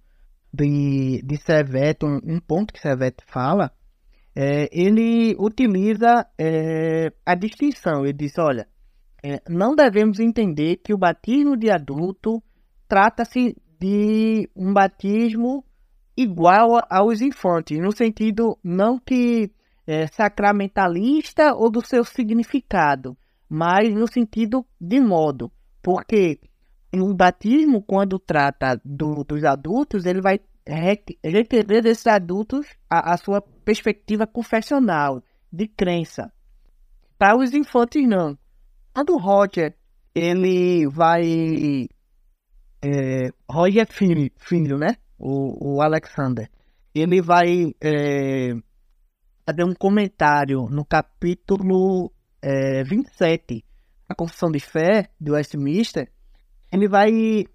de, 0.53 1.19
de 1.23 1.37
Serveto, 1.37 2.05
um, 2.05 2.19
um 2.23 2.39
ponto 2.39 2.71
que 2.71 2.79
Serveto 2.79 3.23
fala, 3.25 3.71
é, 4.35 4.69
ele 4.71 5.35
utiliza 5.39 6.27
é, 6.37 7.11
a 7.25 7.33
distinção. 7.33 8.03
Ele 8.03 8.13
diz, 8.13 8.37
olha, 8.37 8.67
é, 9.23 9.41
não 9.49 9.75
devemos 9.75 10.19
entender 10.19 10.77
que 10.77 10.93
o 10.93 10.97
batismo 10.97 11.57
de 11.57 11.71
adulto 11.71 12.43
trata-se 12.87 13.57
de 13.79 14.47
um 14.55 14.71
batismo 14.71 15.65
igual 16.15 16.79
aos 16.87 17.19
infantes, 17.19 17.79
no 17.79 17.91
sentido 17.91 18.57
não 18.63 18.99
que 18.99 19.51
é, 19.87 20.07
sacramentalista 20.07 21.53
ou 21.53 21.69
do 21.69 21.85
seu 21.85 22.03
significado, 22.03 23.17
mas 23.49 23.93
no 23.93 24.07
sentido 24.07 24.65
de 24.79 24.99
modo, 24.99 25.51
porque 25.81 26.39
o 26.93 27.13
batismo, 27.13 27.81
quando 27.81 28.17
trata 28.17 28.79
do, 28.83 29.23
dos 29.23 29.43
adultos, 29.43 30.05
ele 30.05 30.21
vai 30.21 30.39
requerer 30.65 31.83
desses 31.83 32.07
adultos 32.07 32.65
a, 32.89 33.13
a, 33.13 33.17
sua 33.17 33.41
perspectiva 33.63 34.25
confessional, 34.25 35.23
de 35.51 35.67
crença. 35.67 36.31
Para 37.17 37.37
os 37.37 37.53
infantes, 37.53 38.07
não. 38.07 38.37
Quando 38.93 39.17
Roger, 39.17 39.75
ele 40.13 40.87
vai... 40.87 41.87
É, 42.83 43.29
Roger 43.49 43.87
filho, 43.87 44.31
filho, 44.37 44.77
né? 44.77 44.95
O, 45.17 45.75
o 45.75 45.81
Alexander. 45.81 46.49
Ele 46.93 47.21
vai 47.21 47.73
é, 47.81 48.53
fazer 49.45 49.63
um 49.63 49.75
comentário 49.75 50.67
no 50.69 50.83
capítulo 50.83 52.11
é, 52.41 52.83
27, 52.83 53.63
a 54.09 54.15
Confissão 54.15 54.49
de 54.51 54.59
Fé, 54.59 55.09
do 55.19 55.33
Westminster, 55.33 56.11
ele 56.71 56.87
vai 56.87 57.45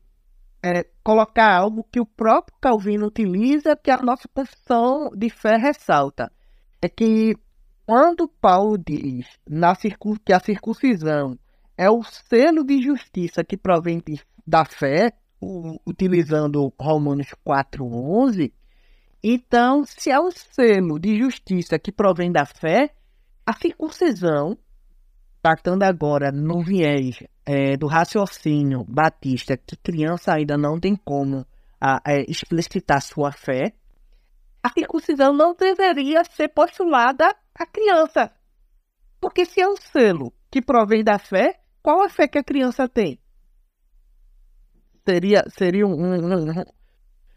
é, 0.63 0.87
colocar 1.03 1.53
algo 1.53 1.87
que 1.91 2.01
o 2.01 2.07
próprio 2.07 2.57
Calvino 2.61 3.07
utiliza, 3.07 3.77
que 3.77 3.91
a 3.91 3.99
nossa 3.99 4.29
confissão 4.33 5.11
de 5.11 5.29
fé 5.29 5.57
ressalta. 5.57 6.31
É 6.81 6.89
que 6.89 7.35
quando 7.85 8.29
Paulo 8.29 8.79
diz 8.79 9.27
na 9.49 9.75
que 10.25 10.33
a 10.33 10.41
circuncisão 10.41 11.37
é 11.77 11.91
o 11.91 12.03
selo 12.03 12.65
de 12.65 12.81
justiça 12.83 13.43
que 13.43 13.57
provém 13.57 14.01
de, 14.07 14.21
da 14.47 14.65
fé, 14.65 15.13
o, 15.41 15.77
utilizando 15.87 16.73
Romanos 16.79 17.29
4,11, 17.47 18.53
então, 19.23 19.85
se 19.85 20.11
é 20.11 20.19
o 20.19 20.31
selo 20.31 20.99
de 20.99 21.19
justiça 21.19 21.79
que 21.79 21.93
provém 21.93 22.33
da 22.33 22.47
fé, 22.47 22.95
a 23.45 23.53
circuncisão, 23.53 24.57
tratando 25.43 25.83
agora 25.83 26.33
no 26.33 26.63
viés 26.63 27.23
é, 27.45 27.77
do 27.77 27.87
raciocínio 27.87 28.85
batista, 28.85 29.57
que 29.57 29.77
criança 29.77 30.33
ainda 30.33 30.57
não 30.57 30.81
tem 30.81 30.97
como 30.97 31.47
a, 31.81 32.01
é, 32.07 32.25
explicitar 32.29 33.03
sua 33.03 33.31
fé, 33.33 33.75
a 34.63 34.71
circuncisão 34.71 35.33
não 35.33 35.55
deveria 35.55 36.25
ser 36.25 36.49
postulada 36.49 37.35
à 37.55 37.67
criança. 37.67 38.31
Porque 39.21 39.45
se 39.45 39.61
é 39.61 39.69
um 39.69 39.77
selo 39.77 40.33
que 40.51 40.63
provém 40.63 41.05
da 41.05 41.19
fé, 41.19 41.61
qual 41.83 42.03
a 42.03 42.09
fé 42.09 42.27
que 42.27 42.39
a 42.39 42.45
criança 42.45 42.89
tem? 42.89 43.19
Seria, 45.07 45.45
seria 45.49 45.87
um, 45.87 45.93
um, 45.93 46.51
um, 46.51 46.65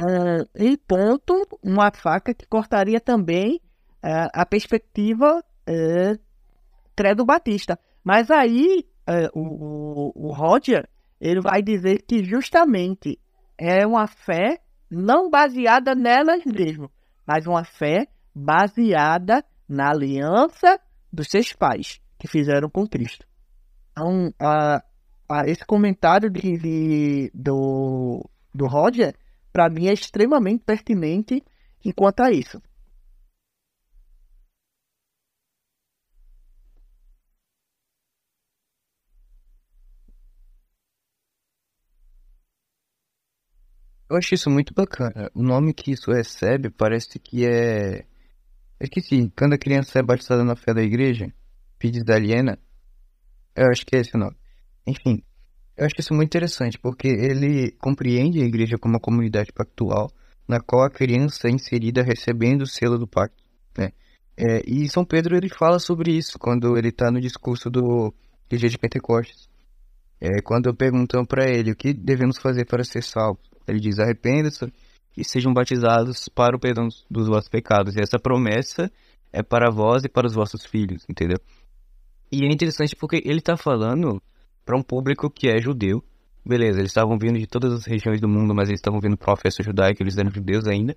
uh, 0.02 0.48
em 0.56 0.76
ponto 0.78 1.48
uma 1.62 1.92
faca 1.92 2.34
que 2.34 2.46
cortaria 2.46 3.00
também 3.00 3.62
uh, 4.04 4.30
a 4.34 4.46
perspectiva 4.46 5.40
uh, 5.40 6.20
credo 6.96 7.26
batista. 7.26 7.80
Mas 8.04 8.30
aí 8.30 8.86
o, 9.34 10.12
o, 10.16 10.28
o 10.28 10.34
Roger 10.34 10.88
ele 11.20 11.42
vai 11.42 11.62
dizer 11.62 12.04
que 12.04 12.24
justamente 12.24 13.20
é 13.58 13.86
uma 13.86 14.08
fé 14.08 14.60
não 14.90 15.30
baseada 15.30 15.96
nelas 15.96 16.44
mesmo, 16.46 16.92
mas 17.26 17.48
uma 17.48 17.64
fé 17.64 18.08
baseada 18.36 19.44
na 19.68 19.90
aliança 19.90 20.80
dos 21.12 21.28
seus 21.30 21.54
pais 21.54 22.02
que 22.18 22.28
fizeram 22.28 22.70
com 22.70 22.88
Cristo. 22.88 23.26
Então, 23.92 24.34
a, 24.40 24.84
a 25.30 25.46
esse 25.46 25.66
comentário 25.66 26.30
de, 26.30 26.58
de, 26.58 27.32
do, 27.34 28.28
do 28.54 28.66
Roger 28.68 29.16
para 29.54 29.70
mim 29.70 29.88
é 29.88 29.94
extremamente 29.94 30.64
pertinente 30.66 31.44
enquanto 31.86 32.22
a 32.22 32.32
isso. 32.32 32.62
Eu 44.10 44.18
acho 44.18 44.34
isso 44.36 44.50
muito 44.50 44.74
bacana. 44.74 45.32
O 45.34 45.42
nome 45.42 45.74
que 45.74 45.92
isso 45.92 46.12
recebe 46.12 46.70
parece 46.70 47.20
que 47.20 47.46
é. 47.46 48.02
Eu 48.80 48.86
esqueci, 48.86 49.32
quando 49.38 49.54
a 49.54 49.58
criança 49.58 50.00
é 50.00 50.04
batizada 50.04 50.44
na 50.44 50.56
fé 50.56 50.74
da 50.74 50.84
igreja, 50.84 51.34
Fides 51.80 52.04
da 52.04 52.16
Aliena, 52.16 52.60
eu 53.56 53.68
acho 53.70 53.86
que 53.86 53.96
é 53.96 54.00
esse 54.00 54.16
o 54.16 54.20
nome. 54.20 54.38
Enfim, 54.88 55.24
eu 55.76 55.86
acho 55.86 55.96
isso 56.00 56.14
muito 56.14 56.30
interessante, 56.30 56.78
porque 56.78 57.08
ele 57.08 57.72
compreende 57.80 58.42
a 58.42 58.46
igreja 58.46 58.78
como 58.78 58.94
uma 58.94 59.00
comunidade 59.00 59.52
pactual, 59.52 60.12
na 60.48 60.60
qual 60.60 60.84
a 60.84 60.90
criança 60.90 61.48
é 61.48 61.52
inserida 61.52 62.04
recebendo 62.04 62.62
o 62.62 62.68
selo 62.68 62.98
do 62.98 63.08
pacto. 63.08 63.44
Né? 63.78 63.92
É, 64.38 64.62
e 64.68 64.88
São 64.90 65.04
Pedro 65.04 65.36
ele 65.36 65.50
fala 65.50 65.80
sobre 65.80 66.12
isso 66.12 66.38
quando 66.38 66.78
ele 66.78 66.90
está 66.90 67.10
no 67.10 67.20
discurso 67.20 67.70
do 67.70 68.14
dia 68.50 68.70
de 68.70 68.78
Pentecostes. 68.78 69.50
É, 70.22 70.42
quando 70.42 70.74
perguntam 70.76 71.26
para 71.26 71.50
ele 71.50 71.72
o 71.72 71.76
que 71.76 71.92
devemos 71.92 72.38
fazer 72.38 72.66
para 72.66 72.84
ser 72.84 73.04
salvos, 73.04 73.44
ele 73.68 73.80
diz: 73.80 74.00
arrependa-se 74.00 74.72
e 75.18 75.24
sejam 75.24 75.54
batizados 75.54 76.30
para 76.30 76.56
o 76.56 76.60
perdão 76.60 76.88
dos 77.10 77.28
vossos 77.28 77.50
pecados. 77.50 77.96
E 77.96 78.02
essa 78.02 78.20
promessa 78.20 78.92
é 79.32 79.42
para 79.42 79.72
vós 79.72 80.04
e 80.04 80.10
para 80.10 80.28
os 80.28 80.34
vossos 80.34 80.66
filhos, 80.66 81.04
entendeu? 81.10 81.38
E 82.32 82.46
é 82.46 82.48
interessante 82.48 82.96
porque 82.96 83.22
ele 83.26 83.40
está 83.40 83.58
falando 83.58 84.22
para 84.66 84.78
um 84.78 84.84
público 84.84 85.30
que 85.30 85.48
é 85.48 85.60
judeu. 85.60 86.04
Beleza, 86.46 86.80
eles 86.80 86.92
estavam 86.92 87.18
vindo 87.18 87.40
de 87.40 87.48
todas 87.48 87.74
as 87.74 87.86
regiões 87.86 88.20
do 88.20 88.28
mundo, 88.28 88.54
mas 88.54 88.68
eles 88.68 88.80
estavam 88.80 89.00
vindo 89.00 89.18
para 89.18 89.32
uma 89.32 89.38
festa 89.38 89.64
judaica, 89.64 90.04
eles 90.04 90.18
eram 90.18 90.30
judeus 90.30 90.68
ainda. 90.68 90.96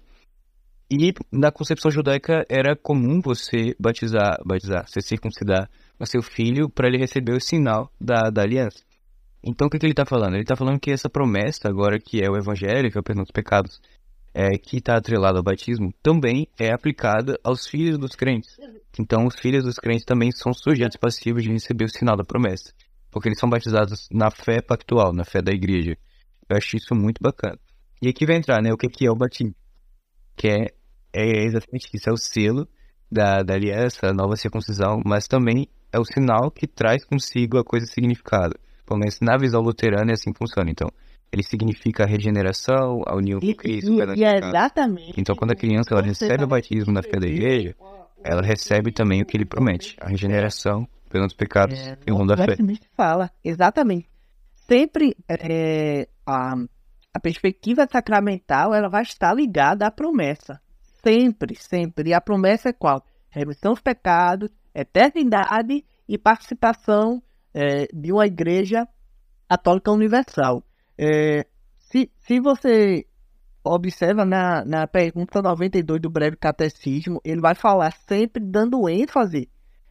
E 0.90 1.12
na 1.32 1.50
concepção 1.50 1.90
judaica 1.90 2.44
era 2.48 2.76
comum 2.76 3.20
você 3.20 3.74
batizar, 3.78 4.38
batizar, 4.44 4.86
você 4.86 5.00
circuncidar 5.00 5.68
o 5.98 6.06
seu 6.06 6.22
filho 6.22 6.68
para 6.68 6.86
ele 6.86 6.98
receber 6.98 7.32
o 7.32 7.40
sinal 7.40 7.90
da, 8.00 8.30
da 8.30 8.42
aliança. 8.42 8.84
Então 9.42 9.66
o 9.66 9.70
que, 9.70 9.78
que 9.78 9.86
ele 9.86 9.92
está 9.92 10.04
falando? 10.04 10.34
Ele 10.34 10.42
está 10.42 10.56
falando 10.56 10.78
que 10.78 10.90
essa 10.90 11.10
promessa, 11.10 11.68
agora 11.68 11.98
que 11.98 12.22
é 12.22 12.30
o 12.30 12.36
evangelho, 12.36 12.90
que 12.90 12.98
é 12.98 13.00
o 13.00 13.04
perdão 13.04 13.24
dos 13.24 13.32
pecados, 13.32 13.80
é, 14.32 14.58
que 14.58 14.76
está 14.76 14.96
atrelado 14.96 15.38
ao 15.38 15.42
batismo, 15.42 15.92
também 16.02 16.46
é 16.58 16.72
aplicada 16.72 17.38
aos 17.42 17.66
filhos 17.66 17.98
dos 17.98 18.14
crentes. 18.14 18.56
Então 18.98 19.24
os 19.24 19.34
filhos 19.36 19.64
dos 19.64 19.76
crentes 19.76 20.04
também 20.04 20.30
são 20.30 20.52
sujeitos 20.52 20.96
passivos 20.96 21.42
de 21.42 21.50
receber 21.50 21.84
o 21.84 21.88
sinal 21.88 22.16
da 22.16 22.24
promessa. 22.24 22.72
Porque 23.16 23.30
eles 23.30 23.38
são 23.38 23.48
batizados 23.48 24.10
na 24.12 24.30
fé 24.30 24.60
pactual, 24.60 25.10
na 25.10 25.24
fé 25.24 25.40
da 25.40 25.50
igreja. 25.50 25.96
Eu 26.50 26.54
acho 26.58 26.76
isso 26.76 26.94
muito 26.94 27.18
bacana. 27.22 27.58
E 28.02 28.08
aqui 28.08 28.26
vai 28.26 28.36
entrar, 28.36 28.60
né, 28.60 28.70
o 28.70 28.76
que, 28.76 28.90
que 28.90 29.06
é 29.06 29.10
o 29.10 29.14
batismo, 29.16 29.54
que 30.36 30.46
é, 30.46 30.66
é 31.14 31.44
exatamente 31.46 31.88
isso, 31.94 32.10
é 32.10 32.12
o 32.12 32.16
selo 32.18 32.68
da, 33.10 33.42
da 33.42 33.54
aliança, 33.54 34.08
a 34.08 34.12
nova 34.12 34.36
circuncisão, 34.36 35.00
mas 35.02 35.26
também 35.26 35.66
é 35.90 35.98
o 35.98 36.04
sinal 36.04 36.50
que 36.50 36.66
traz 36.66 37.06
consigo 37.06 37.56
a 37.56 37.64
coisa 37.64 37.86
significada. 37.86 38.54
Pelo 38.84 39.00
menos 39.00 39.18
na 39.22 39.38
visão 39.38 39.62
luterana 39.62 40.10
é 40.10 40.12
assim 40.12 40.30
que 40.30 40.38
funciona. 40.38 40.70
Então, 40.70 40.90
ele 41.32 41.42
significa 41.42 42.04
a 42.04 42.06
regeneração, 42.06 43.00
a 43.06 43.16
união 43.16 43.40
com 43.40 43.46
Cristo. 43.54 43.90
e- 44.12 44.18
e 44.20 44.24
é 44.24 44.36
exatamente. 44.50 45.14
Então, 45.18 45.34
quando 45.34 45.52
a 45.52 45.56
criança 45.56 45.94
ela 45.94 46.02
recebe 46.02 46.44
o 46.44 46.48
batismo 46.48 46.92
na 46.92 47.02
fé 47.02 47.18
da 47.18 47.26
igreja, 47.26 47.74
ela 48.22 48.42
recebe 48.42 48.92
também 48.92 49.22
o 49.22 49.24
que 49.24 49.38
ele 49.38 49.46
promete, 49.46 49.96
a 50.02 50.08
regeneração 50.10 50.86
pelos 51.16 51.34
pecados 51.34 51.78
É, 51.78 52.12
o 52.12 52.18
mundo 52.18 52.34
da 52.34 52.44
fé. 52.44 52.56
Fala, 52.94 53.30
exatamente. 53.42 54.08
Sempre 54.54 55.16
é, 55.28 56.08
a, 56.26 56.54
a 57.14 57.20
perspectiva 57.20 57.86
sacramental 57.90 58.74
ela 58.74 58.88
vai 58.88 59.02
estar 59.02 59.32
ligada 59.32 59.86
à 59.86 59.90
promessa. 59.90 60.60
Sempre, 61.02 61.54
sempre. 61.56 62.10
E 62.10 62.14
a 62.14 62.20
promessa 62.20 62.68
é 62.68 62.72
qual? 62.72 63.04
Remissão 63.30 63.72
dos 63.72 63.80
pecados, 63.80 64.50
eternidade 64.74 65.84
e 66.08 66.18
participação 66.18 67.22
é, 67.54 67.86
de 67.92 68.12
uma 68.12 68.26
igreja 68.26 68.86
católica 69.48 69.92
universal. 69.92 70.62
É, 70.98 71.46
se, 71.78 72.10
se 72.18 72.40
você 72.40 73.06
observa 73.62 74.24
na, 74.24 74.64
na 74.64 74.86
pergunta 74.86 75.42
92 75.42 76.00
do 76.00 76.10
breve 76.10 76.36
catecismo, 76.36 77.20
ele 77.24 77.40
vai 77.40 77.54
falar 77.54 77.92
sempre 77.92 78.42
dando 78.42 78.88
ênfase 78.88 79.48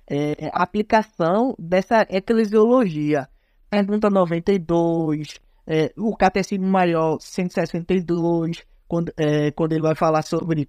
é, 0.07 0.49
aplicação 0.53 1.55
dessa 1.57 2.05
eclesiologia. 2.09 3.27
Pergunta 3.69 4.09
92, 4.09 5.39
é, 5.67 5.91
o 5.97 6.15
Catecismo 6.15 6.67
Maior 6.67 7.17
162, 7.19 8.63
quando, 8.87 9.11
é, 9.17 9.51
quando 9.51 9.73
ele 9.73 9.81
vai 9.81 9.95
falar 9.95 10.21
sobre 10.21 10.67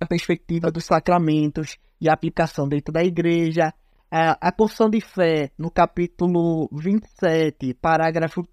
a 0.00 0.06
perspectiva 0.06 0.70
dos 0.70 0.84
sacramentos 0.84 1.78
e 2.00 2.08
a 2.08 2.12
aplicação 2.12 2.68
dentro 2.68 2.92
da 2.92 3.02
igreja. 3.02 3.72
A, 4.10 4.48
a 4.48 4.52
confissão 4.52 4.90
de 4.90 5.00
fé, 5.00 5.50
no 5.58 5.70
capítulo 5.70 6.68
27, 6.72 7.74
parágrafo 7.74 8.46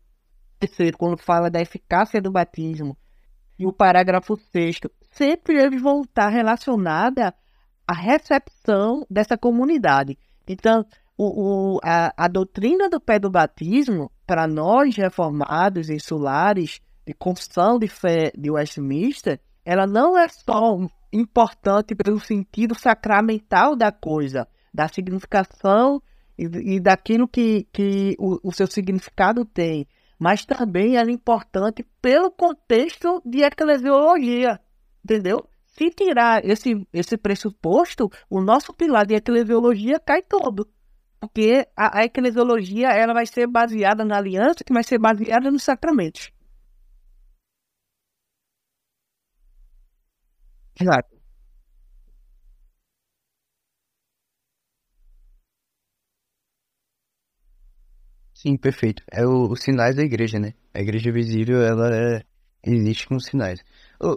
3, 0.60 0.92
quando 0.98 1.18
fala 1.18 1.50
da 1.50 1.60
eficácia 1.60 2.22
do 2.22 2.32
batismo, 2.32 2.98
e 3.60 3.66
o 3.66 3.74
parágrafo 3.74 4.38
6, 4.52 4.80
sempre 5.12 5.62
eles 5.62 5.82
vão 5.82 6.02
estar 6.02 6.30
relacionados 6.30 7.32
à 7.92 7.94
recepção 7.94 9.06
dessa 9.10 9.38
comunidade. 9.38 10.18
Então, 10.48 10.86
o, 11.18 11.76
o- 11.76 11.80
a, 11.84 12.14
a 12.26 12.28
doutrina 12.28 12.90
do 12.90 13.00
pé 13.00 13.20
do 13.20 13.30
batismo, 13.30 14.12
para 14.26 14.48
nós 14.48 14.96
reformados 14.96 15.90
insulares 15.90 16.80
de 17.06 17.14
confissão 17.14 17.78
de 17.78 17.88
fé 17.88 18.32
de 18.38 18.50
Westminster, 18.50 19.40
ela 19.66 19.86
não 19.86 20.18
é 20.18 20.28
só 20.30 20.78
importante 21.12 21.94
pelo 21.96 22.20
sentido 22.20 22.74
sacramental 22.74 23.76
da 23.76 23.92
coisa, 23.92 24.48
da 24.74 24.88
significação 24.88 26.02
e, 26.38 26.46
e 26.76 26.80
daquilo 26.80 27.28
que, 27.28 27.68
que 27.74 28.16
o, 28.18 28.40
o 28.50 28.52
seu 28.54 28.66
significado 28.68 29.44
tem, 29.44 29.86
mas 30.18 30.46
também 30.46 30.96
ela 30.96 31.10
é 31.10 31.14
importante 31.14 31.86
pelo 32.02 32.32
contexto 32.32 33.22
de 33.26 33.44
eclesiologia, 33.44 34.60
entendeu? 35.04 35.46
Se 35.72 35.90
tirar 35.90 36.46
esse, 36.46 36.88
esse 36.94 37.18
pressuposto, 37.18 38.10
o 38.30 38.40
nosso 38.42 38.74
pilar 38.74 39.06
de 39.06 39.16
eclesiologia 39.16 40.00
cai 40.00 40.22
todo. 40.22 40.70
Porque 41.20 41.68
a, 41.76 42.00
a 42.00 42.06
eclesiologia 42.06 42.90
ela 42.92 43.14
vai 43.14 43.26
ser 43.26 43.48
baseada 43.48 44.04
na 44.06 44.18
aliança, 44.18 44.64
que 44.64 44.74
vai 44.74 44.84
ser 44.84 44.98
baseada 45.00 45.52
nos 45.52 45.64
sacramentos. 45.64 46.32
Exato. 50.80 51.22
Sim, 58.34 58.58
perfeito. 58.58 59.04
É 59.12 59.26
o- 59.26 59.50
os 59.52 59.62
sinais 59.62 59.96
da 59.96 60.04
igreja, 60.04 60.40
né? 60.40 60.54
A 60.74 60.82
igreja 60.82 61.12
visível, 61.12 61.62
ela 61.62 61.94
é, 61.96 62.24
existe 62.64 63.08
com 63.08 63.20
sinais. 63.20 63.64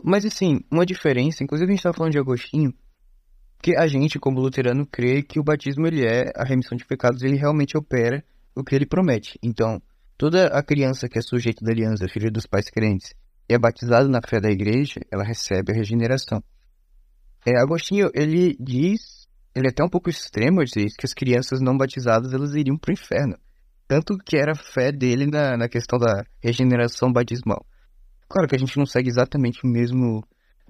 Mas 0.03 0.25
assim, 0.25 0.61
uma 0.71 0.87
diferença, 0.87 1.45
inclusive 1.45 1.71
a 1.71 1.73
gente 1.73 1.81
estava 1.81 1.97
falando 1.97 2.13
de 2.13 2.19
Agostinho, 2.19 2.73
que 3.63 3.77
a 3.77 3.87
gente, 3.87 4.19
como 4.19 4.41
luterano, 4.41 4.87
crê 4.87 5.23
que 5.23 5.39
o 5.39 5.45
batismo 5.45 5.87
ele 5.87 6.05
é 6.05 6.33
a 6.37 6.45
remissão 6.45 6.77
de 6.77 6.85
pecados, 6.85 7.23
ele 7.23 7.37
realmente 7.37 7.77
opera 7.77 8.25
o 8.55 8.63
que 8.63 8.75
ele 8.75 8.87
promete. 8.87 9.39
Então, 9.43 9.81
toda 10.17 10.47
a 10.49 10.63
criança 10.63 11.09
que 11.09 11.19
é 11.19 11.23
sujeita 11.23 11.65
da 11.65 11.73
aliança, 11.73 12.09
filha 12.09 12.31
dos 12.31 12.47
pais 12.47 12.71
crentes, 12.71 13.15
e 13.49 13.55
é 13.55 13.59
batizada 13.59 14.09
na 14.09 14.21
fé 14.27 14.41
da 14.41 14.51
igreja, 14.51 15.01
ela 15.11 15.25
recebe 15.25 15.73
a 15.73 15.75
regeneração. 15.75 16.43
É, 17.47 17.59
Agostinho, 17.59 18.11
ele 18.15 18.57
diz, 18.59 19.27
ele 19.55 19.67
é 19.67 19.71
até 19.71 19.85
um 19.85 19.89
pouco 19.89 20.09
extremo, 20.09 20.63
ele 20.63 20.71
diz 20.71 20.97
que 20.97 21.05
as 21.05 21.13
crianças 21.13 21.61
não 21.61 21.77
batizadas, 21.77 22.33
elas 22.33 22.55
iriam 22.55 22.79
para 22.79 22.91
o 22.91 22.95
inferno. 22.95 23.37
Tanto 23.87 24.17
que 24.17 24.37
era 24.37 24.53
a 24.53 24.73
fé 24.73 24.91
dele 24.91 25.27
na, 25.27 25.59
na 25.59 25.69
questão 25.69 25.99
da 25.99 26.25
regeneração 26.43 27.13
batismal. 27.13 27.67
Claro 28.29 28.49
que 28.49 28.57
a 28.57 28.59
gente 28.59 28.77
não 28.77 28.87
segue 28.87 29.09
exatamente 29.09 29.65
o 29.65 29.69
mesmo, 29.69 30.27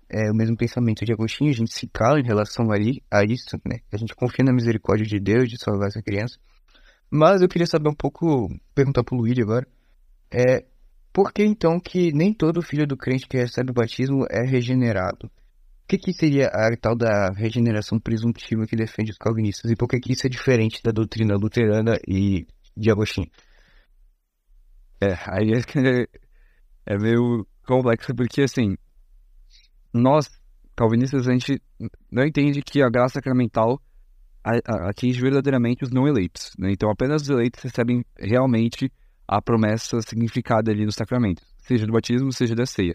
é, 0.09 0.31
o 0.31 0.35
mesmo 0.35 0.57
pensamento 0.57 1.05
de 1.05 1.13
Agostinho, 1.13 1.51
a 1.51 1.55
gente 1.55 1.73
se 1.73 1.87
cala 1.87 2.21
em 2.21 2.25
relação 2.25 2.67
a, 2.71 2.77
a 3.11 3.25
isso, 3.25 3.57
né? 3.67 3.79
A 3.93 3.97
gente 3.97 4.15
confia 4.15 4.45
na 4.45 4.53
misericórdia 4.53 5.07
de 5.07 5.19
Deus 5.19 5.49
de 5.49 5.59
salvar 5.59 5.89
essa 5.89 6.03
criança. 6.03 6.39
Mas 7.11 7.43
eu 7.43 7.49
queria 7.49 7.67
saber 7.67 7.89
um 7.89 7.95
pouco, 7.95 8.49
perguntar 8.75 9.05
pro 9.05 9.17
Luigi 9.17 9.43
agora, 9.43 9.67
é, 10.33 10.65
por 11.13 11.33
que 11.33 11.45
então 11.45 11.79
que 11.79 12.13
nem 12.13 12.35
todo 12.35 12.61
filho 12.61 12.87
do 12.87 12.97
crente 12.97 13.29
que 13.29 13.37
recebe 13.37 13.71
o 13.71 13.75
batismo 13.75 14.27
é 14.29 14.45
regenerado? 14.45 15.27
O 15.27 15.87
que, 15.87 15.99
que 15.99 16.13
seria 16.13 16.49
a 16.49 16.77
tal 16.77 16.97
da 16.97 17.31
regeneração 17.31 18.01
presuntiva 18.01 18.67
que 18.67 18.75
defende 18.75 19.13
os 19.13 19.19
calvinistas? 19.19 19.71
E 19.71 19.77
por 19.77 19.87
que, 19.87 20.01
que 20.01 20.13
isso 20.13 20.27
é 20.27 20.31
diferente 20.31 20.83
da 20.83 20.91
doutrina 20.91 21.37
luterana 21.37 21.99
e 22.09 22.47
de 22.77 22.91
Agostinho? 22.91 23.31
É, 25.01 25.15
aí 25.29 25.53
é, 26.87 26.99
meio 26.99 27.47
complexo, 27.67 28.15
porque 28.15 28.43
assim, 28.43 28.77
nós, 29.93 30.31
calvinistas, 30.77 31.27
a 31.29 31.33
gente 31.33 31.63
não 32.11 32.25
entende 32.25 32.63
que 32.63 32.83
a 32.83 32.89
graça 32.89 33.15
sacramental 33.15 33.81
atinge 34.89 35.21
verdadeiramente 35.21 35.85
os 35.85 35.91
não 35.91 36.07
eleitos, 36.07 36.53
né? 36.59 36.71
Então 36.71 36.91
apenas 36.91 37.23
os 37.23 37.31
eleitos 37.31 37.63
recebem 37.63 38.05
realmente 38.19 38.93
a 39.27 39.41
promessa 39.41 40.03
significada 40.03 40.71
ali 40.71 40.85
nos 40.85 40.97
sacramentos, 40.97 41.45
seja 41.59 41.87
do 41.87 41.93
batismo, 41.93 42.31
seja 42.31 42.55
da 42.55 42.67
ceia. 42.67 42.95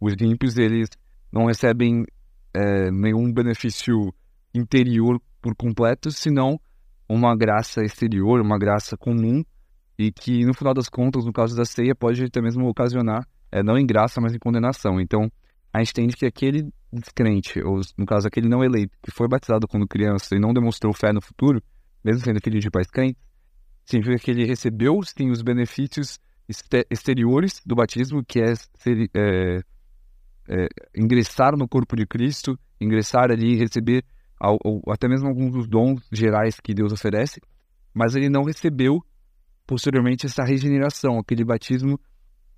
Os 0.00 0.14
ímpios, 0.20 0.58
eles 0.58 0.88
não 1.32 1.46
recebem 1.46 2.04
é, 2.52 2.90
nenhum 2.90 3.32
benefício 3.32 4.12
interior 4.52 5.20
por 5.40 5.54
completo, 5.54 6.10
senão 6.10 6.60
uma 7.08 7.36
graça 7.36 7.84
exterior, 7.84 8.40
uma 8.40 8.58
graça 8.58 8.96
comum, 8.96 9.44
e 9.98 10.12
que 10.12 10.44
no 10.44 10.54
final 10.54 10.72
das 10.72 10.88
contas, 10.88 11.24
no 11.24 11.32
caso 11.32 11.56
da 11.56 11.64
ceia, 11.64 11.94
pode 11.94 12.22
até 12.24 12.40
mesmo 12.40 12.68
ocasionar, 12.68 13.26
é, 13.50 13.62
não 13.62 13.76
em 13.76 13.84
graça, 13.86 14.20
mas 14.20 14.34
em 14.34 14.38
condenação. 14.38 15.00
Então, 15.00 15.30
a 15.72 15.80
gente 15.80 15.90
entende 15.90 16.16
que 16.16 16.24
aquele 16.26 16.72
descrente, 16.92 17.60
ou 17.60 17.80
no 17.96 18.06
caso 18.06 18.26
aquele 18.28 18.48
não 18.48 18.62
eleito, 18.62 18.96
que 19.02 19.10
foi 19.10 19.26
batizado 19.26 19.66
quando 19.66 19.86
criança 19.88 20.36
e 20.36 20.38
não 20.38 20.54
demonstrou 20.54 20.92
fé 20.94 21.12
no 21.12 21.20
futuro, 21.20 21.62
mesmo 22.04 22.22
sendo 22.22 22.40
filho 22.40 22.60
de 22.60 22.70
pais 22.70 22.86
crentes, 22.86 23.20
significa 23.84 24.18
que 24.18 24.30
ele 24.30 24.44
recebeu 24.46 25.00
sim 25.02 25.30
os 25.30 25.42
benefícios 25.42 26.18
exteriores 26.90 27.60
do 27.66 27.74
batismo, 27.74 28.24
que 28.24 28.40
é, 28.40 28.54
ser, 28.54 29.10
é, 29.14 29.60
é, 30.48 30.68
ingressar 30.96 31.56
no 31.56 31.68
corpo 31.68 31.96
de 31.96 32.06
Cristo, 32.06 32.58
ingressar 32.80 33.30
ali 33.30 33.54
e 33.54 33.56
receber 33.56 34.04
ao- 34.38 34.58
até 34.88 35.08
mesmo 35.08 35.28
alguns 35.28 35.52
dos 35.52 35.66
dons 35.66 36.00
gerais 36.12 36.60
que 36.60 36.72
Deus 36.72 36.92
oferece, 36.92 37.40
mas 37.92 38.14
ele 38.14 38.28
não 38.28 38.44
recebeu 38.44 39.04
posteriormente 39.68 40.24
essa 40.24 40.42
regeneração, 40.44 41.18
aquele 41.18 41.44
batismo, 41.44 42.00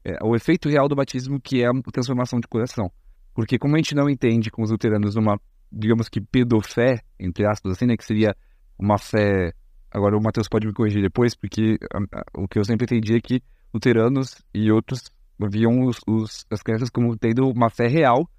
é, 0.04 0.16
o 0.24 0.36
efeito 0.36 0.68
real 0.68 0.88
do 0.88 0.94
batismo 0.94 1.40
que 1.40 1.60
é 1.62 1.66
a 1.66 1.72
transformação 1.92 2.38
de 2.38 2.46
coração. 2.46 2.90
Porque 3.34 3.58
como 3.58 3.74
a 3.74 3.78
gente 3.78 3.94
não 3.96 4.08
entende 4.08 4.48
com 4.50 4.62
os 4.62 4.70
luteranos 4.70 5.16
uma, 5.16 5.38
digamos 5.70 6.08
que 6.08 6.20
pedofé, 6.20 7.00
entre 7.18 7.44
aspas, 7.44 7.72
assim, 7.72 7.86
né, 7.86 7.96
que 7.96 8.04
seria 8.04 8.34
uma 8.78 8.96
fé, 8.96 9.52
agora 9.90 10.16
o 10.16 10.22
Matheus 10.22 10.48
pode 10.48 10.66
me 10.68 10.72
corrigir 10.72 11.02
depois, 11.02 11.34
porque 11.34 11.76
a- 11.92 12.20
a- 12.20 12.24
o 12.42 12.46
que 12.48 12.58
eu 12.60 12.64
sempre 12.64 12.84
entendi 12.84 13.16
é 13.16 13.20
que 13.20 13.42
luteranos 13.74 14.40
e 14.54 14.70
outros 14.70 15.02
viam 15.50 15.82
os, 15.84 15.98
os- 16.06 16.46
as 16.48 16.62
crianças 16.62 16.90
como 16.90 17.16
tendo 17.16 17.48
uma 17.48 17.68
fé 17.70 17.88
real, 17.88 18.30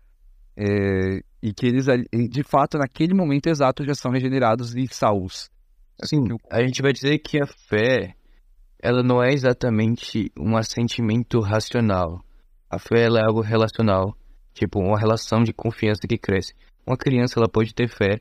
é, 0.56 1.22
e 1.44 1.54
que 1.54 1.66
eles, 1.66 1.88
de 2.30 2.44
fato, 2.44 2.78
naquele 2.78 3.14
momento 3.14 3.48
exato, 3.48 3.84
já 3.84 3.96
são 3.96 4.12
regenerados 4.12 4.76
e 4.76 4.88
salvos. 4.88 5.50
Sim, 6.04 6.26
a 6.50 6.62
gente 6.62 6.82
vai 6.82 6.94
dizer 6.94 7.20
que 7.20 7.40
a 7.42 7.46
fé, 7.46 8.16
ela 8.82 9.04
não 9.04 9.24
é 9.24 9.32
exatamente 9.32 10.32
um 10.38 10.58
assentimento 10.58 11.40
racional. 11.40 12.20
A 12.70 12.80
fé, 12.80 13.06
é 13.06 13.26
algo 13.26 13.42
relacional, 13.42 14.16
tipo 14.54 14.80
uma 14.80 14.98
relação 14.98 15.44
de 15.44 15.54
confiança 15.54 16.08
que 16.08 16.18
cresce. 16.18 16.54
Uma 16.86 16.98
criança, 16.98 17.40
ela 17.40 17.48
pode 17.48 17.76
ter 17.76 17.88
fé. 17.88 18.20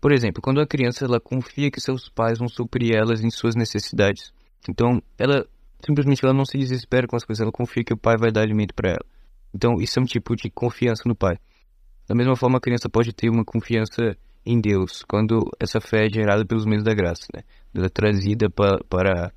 Por 0.00 0.12
exemplo, 0.12 0.42
quando 0.42 0.60
a 0.60 0.66
criança, 0.66 1.04
ela 1.04 1.20
confia 1.20 1.70
que 1.70 1.80
seus 1.80 2.08
pais 2.08 2.38
vão 2.38 2.48
suprir 2.48 2.94
elas 2.94 3.22
em 3.22 3.30
suas 3.30 3.54
necessidades. 3.54 4.32
Então, 4.68 5.00
ela 5.18 5.46
simplesmente 5.84 6.24
ela 6.24 6.34
não 6.34 6.44
se 6.44 6.58
desespera 6.58 7.06
com 7.06 7.16
as 7.16 7.24
coisas, 7.24 7.40
ela 7.40 7.52
confia 7.52 7.82
que 7.82 7.94
o 7.94 7.96
pai 7.96 8.16
vai 8.18 8.30
dar 8.30 8.42
alimento 8.42 8.74
para 8.74 8.90
ela. 8.90 9.04
Então, 9.54 9.80
isso 9.80 9.98
é 9.98 10.02
um 10.02 10.06
tipo 10.06 10.36
de 10.36 10.50
confiança 10.50 11.02
no 11.06 11.14
pai. 11.14 11.36
Da 12.06 12.14
mesma 12.14 12.36
forma, 12.36 12.58
a 12.58 12.60
criança 12.60 12.88
pode 12.88 13.12
ter 13.14 13.30
uma 13.30 13.44
confiança 13.44 14.16
em 14.44 14.60
Deus, 14.60 15.04
quando 15.08 15.40
essa 15.58 15.80
fé 15.80 16.06
é 16.06 16.10
gerada 16.10 16.44
pelos 16.44 16.64
meios 16.64 16.84
da 16.84 16.94
graça, 16.94 17.26
né? 17.34 17.42
Ela 17.74 17.86
é 17.86 17.88
trazida 17.88 18.50
para 18.50 19.26
a 19.26 19.32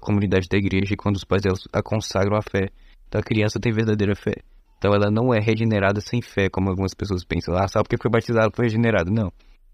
comunidade 0.00 0.48
da 0.48 0.58
igreja 0.58 0.94
quando 0.96 1.16
os 1.16 1.24
pais 1.24 1.42
delas 1.42 1.60
a 1.72 1.82
consagram 1.82 2.36
a 2.36 2.42
fé. 2.42 2.68
Então, 3.08 3.20
a 3.20 3.24
criança 3.24 3.60
tem 3.60 3.72
verdadeira 3.72 4.14
fé. 4.14 4.34
Então, 4.78 4.92
ela 4.92 5.10
não 5.10 5.32
é 5.32 5.38
regenerada 5.40 6.00
sem 6.00 6.20
fé, 6.20 6.48
como 6.50 6.68
algumas 6.68 6.94
pessoas 6.94 7.24
pensam. 7.24 7.54
Ah, 7.54 7.68
só 7.68 7.82
porque 7.82 7.96
foi 8.00 8.10
batizada 8.10 8.50
foi 8.54 8.66
regenerada. 8.66 9.10
Não. 9.10 9.32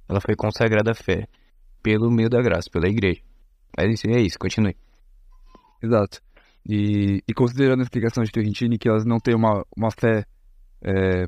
Ela 0.09 0.21
foi 0.21 0.37
consagrada 0.37 0.93
à 0.93 0.95
fé 0.95 1.27
pelo 1.83 2.11
meio 2.11 2.29
da 2.29 2.41
graça, 2.41 2.69
pela 2.71 2.89
igreja. 2.89 3.21
Mas 3.77 4.05
é 4.05 4.21
isso, 4.21 4.39
continue. 4.39 4.77
Exato. 5.83 6.21
E, 6.69 7.23
e 7.27 7.35
considerando 7.35 7.81
a 7.81 7.83
explicação 7.83 8.23
de 8.23 8.31
Torrentini 8.31 8.79
que 8.79 8.89
elas 8.89 9.05
não 9.05 9.19
têm 9.19 9.35
uma, 9.35 9.65
uma 9.77 9.91
fé 9.91 10.25
é, 10.81 11.27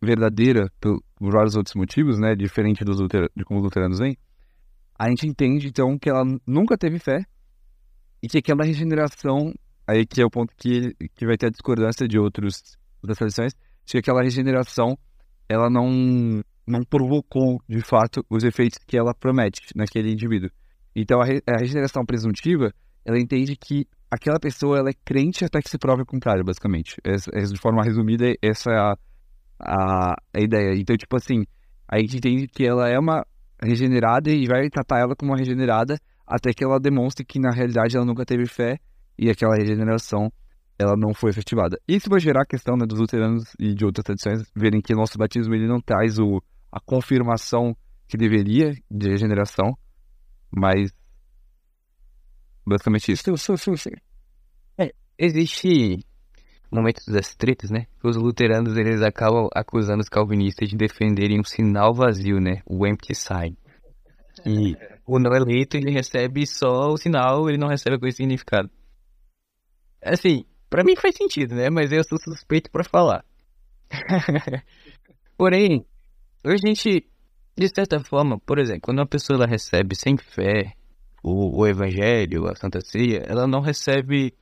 verdadeira 0.00 0.70
por, 0.80 1.02
por, 1.16 1.32
vários 1.32 1.56
outros 1.56 1.74
motivos, 1.74 2.18
né, 2.18 2.34
diferente 2.34 2.84
dos 2.84 2.96
de 2.96 3.44
como 3.44 3.60
os 3.60 3.64
luteranos 3.64 3.98
veem, 3.98 4.16
a 4.98 5.08
gente 5.08 5.26
entende 5.26 5.68
então 5.68 5.98
que 5.98 6.08
ela 6.08 6.24
nunca 6.46 6.78
teve 6.78 6.98
fé 6.98 7.24
e 8.22 8.28
que 8.28 8.38
aquela 8.38 8.64
regeneração, 8.64 9.52
aí 9.86 10.06
que 10.06 10.20
é 10.20 10.24
o 10.24 10.30
ponto 10.30 10.52
que, 10.56 10.94
que 11.14 11.26
vai 11.26 11.36
ter 11.36 11.46
a 11.46 11.50
discordância 11.50 12.06
de 12.06 12.18
outros, 12.18 12.78
outras 13.02 13.18
tradições, 13.18 13.54
de 13.84 13.92
que 13.92 13.98
aquela 13.98 14.22
regeneração 14.22 14.96
ela 15.48 15.68
não, 15.68 16.42
não 16.66 16.82
provocou 16.84 17.60
de 17.68 17.80
fato 17.80 18.24
os 18.30 18.44
efeitos 18.44 18.78
que 18.86 18.96
ela 18.96 19.14
promete 19.14 19.60
naquele 19.74 20.12
indivíduo. 20.12 20.50
Então 20.94 21.20
a, 21.20 21.24
re, 21.24 21.42
a 21.46 21.58
regeneração 21.58 22.04
presuntiva 22.04 22.72
ela 23.04 23.18
entende 23.18 23.56
que 23.56 23.86
aquela 24.10 24.38
pessoa 24.38 24.78
ela 24.78 24.90
é 24.90 24.94
crente 25.04 25.44
até 25.44 25.60
que 25.62 25.70
se 25.70 25.78
prove 25.78 26.02
o 26.02 26.06
contrário, 26.06 26.44
basicamente. 26.44 26.96
Essa, 27.04 27.30
de 27.30 27.58
forma 27.58 27.82
resumida, 27.82 28.34
essa 28.42 28.70
é 28.70 28.78
a, 28.78 28.94
a, 29.60 30.14
a, 30.34 30.40
ideia. 30.40 30.74
Então, 30.74 30.96
tipo 30.96 31.16
assim, 31.16 31.44
a 31.88 31.98
gente 31.98 32.16
entende 32.16 32.48
que 32.48 32.66
ela 32.66 32.88
é 32.88 32.98
uma 32.98 33.24
regenerada 33.62 34.30
e 34.30 34.46
vai 34.46 34.68
tratar 34.68 34.98
ela 34.98 35.14
como 35.14 35.32
uma 35.32 35.38
regenerada 35.38 35.98
até 36.30 36.52
que 36.52 36.64
ela 36.64 36.78
demonstre 36.78 37.24
que 37.24 37.38
na 37.38 37.50
realidade 37.50 37.96
ela 37.96 38.06
nunca 38.06 38.24
teve 38.24 38.46
fé 38.46 38.78
e 39.18 39.28
aquela 39.28 39.56
regeneração 39.56 40.32
ela 40.78 40.96
não 40.96 41.12
foi 41.12 41.30
efetivada. 41.30 41.78
Isso 41.86 42.08
vai 42.08 42.20
gerar 42.20 42.42
a 42.42 42.46
questão 42.46 42.76
né, 42.76 42.86
dos 42.86 42.98
luteranos 42.98 43.44
e 43.58 43.74
de 43.74 43.84
outras 43.84 44.04
tradições 44.04 44.50
verem 44.54 44.80
que 44.80 44.94
nosso 44.94 45.18
batismo 45.18 45.54
ele 45.54 45.66
não 45.66 45.80
traz 45.80 46.18
o, 46.18 46.42
a 46.72 46.80
confirmação 46.80 47.76
que 48.08 48.16
deveria 48.16 48.72
de 48.90 49.08
regeneração, 49.08 49.76
mas 50.50 50.90
Basicamente 52.70 53.10
isso. 53.10 53.36
Sim, 53.36 53.56
sim, 53.56 53.76
sim. 53.76 53.90
É, 54.78 54.92
existe 55.18 55.98
momentos 56.70 57.04
das 57.06 57.34
tretas, 57.34 57.70
né? 57.70 57.86
Os 58.02 58.16
luteranos 58.16 58.76
eles 58.76 59.02
acabam 59.02 59.48
acusando 59.52 60.00
os 60.00 60.08
calvinistas 60.08 60.68
de 60.68 60.76
defenderem 60.76 61.40
um 61.40 61.44
sinal 61.44 61.92
vazio, 61.92 62.38
né? 62.40 62.62
O 62.64 62.86
empty 62.86 63.14
sign. 63.14 63.56
E 64.46 64.76
o 65.06 65.18
não 65.18 65.32
eleito 65.32 65.76
ele 65.76 65.90
recebe 65.90 66.46
só 66.46 66.92
o 66.92 66.96
sinal, 66.96 67.48
ele 67.48 67.58
não 67.58 67.68
recebe 67.68 67.96
esse 68.08 68.18
significado. 68.18 68.70
Assim, 70.02 70.44
para 70.68 70.84
mim 70.84 70.96
faz 70.96 71.14
sentido, 71.16 71.54
né? 71.54 71.68
Mas 71.70 71.92
eu 71.92 72.02
sou 72.04 72.18
suspeito 72.18 72.70
para 72.70 72.84
falar. 72.84 73.24
Porém, 75.36 75.84
a 76.44 76.56
gente, 76.56 77.06
de 77.56 77.68
certa 77.68 78.00
forma, 78.00 78.38
por 78.38 78.58
exemplo, 78.58 78.82
quando 78.82 78.98
uma 78.98 79.06
pessoa 79.06 79.36
ela 79.36 79.46
recebe 79.46 79.94
sem 79.94 80.16
fé 80.16 80.74
o, 81.22 81.60
o 81.60 81.66
evangelho, 81.66 82.46
a 82.48 82.54
Santa 82.54 82.80
Ceia, 82.80 83.22
ela 83.26 83.46
não 83.46 83.60
recebe 83.60 84.34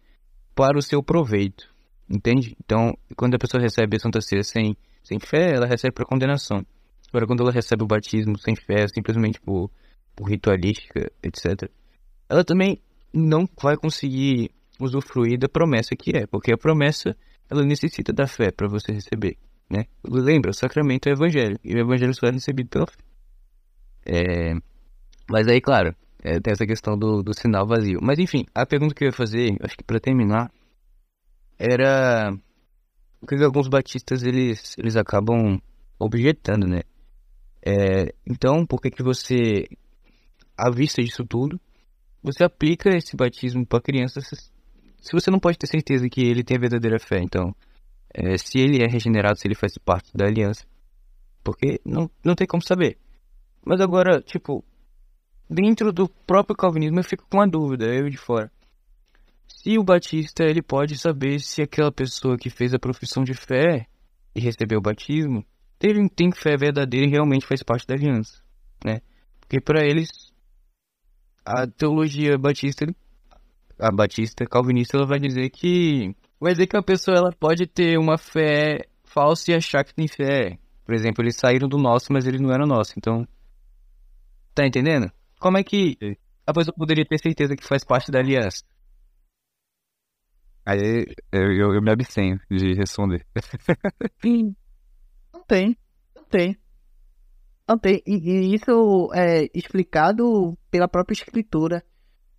para 0.55 0.79
o 0.79 0.83
seu 0.83 1.03
proveito, 1.03 1.73
entende? 2.09 2.57
Então, 2.65 2.97
quando 3.17 3.35
a 3.35 3.39
pessoa 3.39 3.63
recebe 3.63 3.97
a 3.97 4.01
Santa 4.01 4.21
Ceia 4.21 4.43
sem, 4.43 4.77
sem 5.03 5.19
fé, 5.19 5.53
ela 5.55 5.67
recebe 5.67 5.95
para 5.95 6.05
condenação. 6.05 6.65
Agora, 7.09 7.27
quando 7.27 7.43
ela 7.43 7.53
recebe 7.53 7.83
o 7.83 7.87
batismo 7.87 8.39
sem 8.39 8.55
fé, 8.55 8.87
simplesmente 8.89 9.41
por, 9.41 9.71
por 10.19 10.29
ritualística, 10.29 11.13
etc., 11.23 11.71
ela 12.29 12.45
também 12.45 12.83
não 13.15 13.49
vai 13.63 13.77
conseguir 13.77 14.51
usufruir 14.81 15.39
da 15.39 15.49
promessa 15.49 15.95
que 15.95 16.17
é, 16.17 16.27
porque 16.27 16.53
a 16.53 16.59
promessa 16.59 17.17
ela 17.49 17.65
necessita 17.65 18.13
da 18.13 18.27
fé 18.27 18.51
para 18.51 18.67
você 18.67 18.91
receber, 18.93 19.39
né? 19.71 19.85
Lembra, 20.05 20.51
o 20.51 20.55
sacramento 20.55 21.09
é 21.09 21.13
o 21.13 21.15
evangelho, 21.15 21.59
e 21.63 21.73
o 21.73 21.79
evangelho 21.79 22.13
só 22.13 22.27
é 22.27 22.33
recebido 22.33 22.69
pela 22.69 22.87
fé. 22.87 22.99
É... 24.05 24.55
Mas 25.31 25.47
aí, 25.47 25.61
claro, 25.61 25.95
é, 26.21 26.41
tem 26.41 26.53
essa 26.53 26.67
questão 26.67 26.99
do, 26.99 27.23
do 27.23 27.33
sinal 27.33 27.65
vazio. 27.65 28.01
Mas 28.03 28.19
enfim, 28.19 28.45
a 28.53 28.67
pergunta 28.67 28.95
que 28.95 29.05
eu 29.05 29.09
ia 29.09 29.13
fazer, 29.13 29.57
acho 29.63 29.77
que 29.77 29.85
para 29.85 30.01
terminar, 30.01 30.51
era 31.57 32.37
o 33.21 33.27
que 33.27 33.37
alguns 33.37 33.69
batistas 33.69 34.25
eles, 34.25 34.75
eles 34.79 34.97
acabam 34.97 35.61
objetando, 35.97 36.67
né? 36.67 36.81
É, 37.65 38.15
então, 38.27 38.65
por 38.67 38.81
que 38.81 38.91
que 38.91 39.03
você, 39.03 39.69
à 40.59 40.71
vista 40.71 41.03
disso 41.03 41.25
tudo, 41.25 41.61
você 42.23 42.43
aplica 42.45 42.91
esse 42.91 43.17
batismo 43.17 43.65
para 43.65 43.81
crianças 43.81 44.51
se 45.01 45.13
você 45.13 45.31
não 45.31 45.39
pode 45.39 45.57
ter 45.57 45.67
certeza 45.67 46.09
que 46.09 46.21
ele 46.21 46.43
tem 46.43 46.57
a 46.57 46.61
verdadeira 46.61 46.99
fé? 46.99 47.21
Então, 47.23 47.55
é, 48.13 48.37
se 48.37 48.59
ele 48.59 48.83
é 48.83 48.87
regenerado, 48.87 49.39
se 49.39 49.47
ele 49.47 49.55
faz 49.55 49.79
parte 49.79 50.11
da 50.15 50.27
aliança, 50.27 50.67
porque 51.43 51.81
não, 51.85 52.11
não 52.25 52.35
tem 52.35 52.47
como 52.47 52.63
saber. 52.63 52.99
Mas 53.65 53.81
agora, 53.81 54.21
tipo, 54.21 54.65
dentro 55.49 55.93
do 55.93 56.09
próprio 56.27 56.57
calvinismo 56.57 56.99
eu 56.99 57.05
fico 57.05 57.27
com 57.31 57.39
uma 57.39 57.49
dúvida, 57.49 57.87
eu 57.87 58.09
de 58.09 58.17
fora. 58.17 58.51
Se 59.47 59.79
o 59.79 59.85
batista 59.85 60.45
ele 60.45 60.63
pode 60.63 60.99
saber 60.99 61.41
se 61.41 61.63
aquela 61.63 61.91
pessoa 61.91 62.37
que 62.37 62.51
fez 62.51 62.75
a 62.75 62.79
profissão 62.79 63.25
de 63.25 63.35
fé 63.35 63.87
e 64.35 64.41
recebeu 64.41 64.79
o 64.79 64.83
batismo, 64.83 65.45
ele 65.81 66.09
tem 66.09 66.31
fé 66.33 66.57
verdadeira 66.57 67.07
e 67.07 67.11
realmente 67.11 67.47
faz 67.47 67.63
parte 67.63 67.87
da 67.87 67.95
aliança, 67.95 68.43
né? 68.85 69.01
Porque 69.41 69.61
para 69.61 69.87
eles 69.87 70.28
a 71.49 71.67
teologia 71.67 72.37
batista, 72.37 72.87
a 73.79 73.91
batista 73.91 74.45
calvinista, 74.45 74.99
ela 74.99 75.07
vai 75.07 75.19
dizer 75.19 75.49
que 75.49 76.15
vai 76.39 76.53
dizer 76.53 76.67
que 76.67 76.77
a 76.77 76.83
pessoa 76.83 77.17
ela 77.17 77.33
pode 77.33 77.67
ter 77.67 77.99
uma 77.99 78.19
fé 78.19 78.87
falsa 79.03 79.51
e 79.51 79.55
achar 79.55 79.83
que 79.83 79.95
tem 79.95 80.07
fé. 80.07 80.59
Por 80.85 80.95
exemplo, 80.95 81.25
eles 81.25 81.37
saíram 81.37 81.67
do 81.67 81.79
nosso, 81.79 82.13
mas 82.13 82.27
eles 82.27 82.41
não 82.41 82.53
eram 82.53 82.67
nosso. 82.67 82.93
Então, 82.99 83.27
tá 84.55 84.67
entendendo? 84.67 85.11
Como 85.41 85.57
é 85.57 85.65
que 85.65 85.97
a 86.47 86.53
pessoa 86.53 86.75
poderia 86.77 87.07
ter 87.07 87.19
certeza 87.19 87.57
que 87.57 87.67
faz 87.67 87.83
parte 87.83 88.11
da 88.11 88.19
aliança? 88.19 88.63
Aí 90.67 91.07
eu, 91.33 91.53
eu, 91.53 91.75
eu 91.75 91.83
me 91.83 91.91
abstenho 91.91 92.39
de 92.51 92.75
responder. 92.75 93.27
não 95.33 95.43
tem, 95.47 95.75
não 96.15 96.25
tem. 96.25 96.59
E, 97.85 98.03
e, 98.07 98.55
isso 98.55 99.11
é 99.15 99.49
explicado 99.55 100.57
pela 100.71 100.89
própria 100.89 101.15
escritura. 101.15 101.85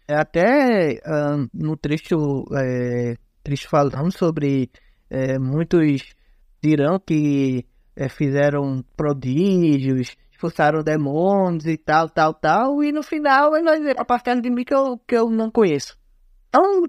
É 0.07 0.15
até 0.15 0.99
uh, 1.06 1.47
no 1.53 1.77
trecho, 1.77 2.45
é, 2.56 3.15
trecho 3.43 3.69
falando 3.69 4.11
sobre 4.11 4.72
é, 5.10 5.38
muitos 5.38 6.15
dirão 6.61 6.99
que 6.99 7.65
é, 7.95 8.10
fizeram 8.10 8.84
prodígios 8.97 10.15
expulsaram 10.39 10.81
demônios 10.81 11.65
e 11.65 11.77
tal, 11.77 12.10
tal, 12.10 12.34
tal, 12.34 12.81
e 12.81 12.93
no 12.93 13.03
final 13.03 13.51
dizer, 13.51 13.99
apartando 13.99 14.41
de 14.41 14.49
mim 14.49 14.64
que 14.64 14.73
eu, 14.73 14.97
que 15.06 15.15
eu 15.15 15.30
não 15.30 15.51
conheço. 15.51 15.99
Então, 16.47 16.84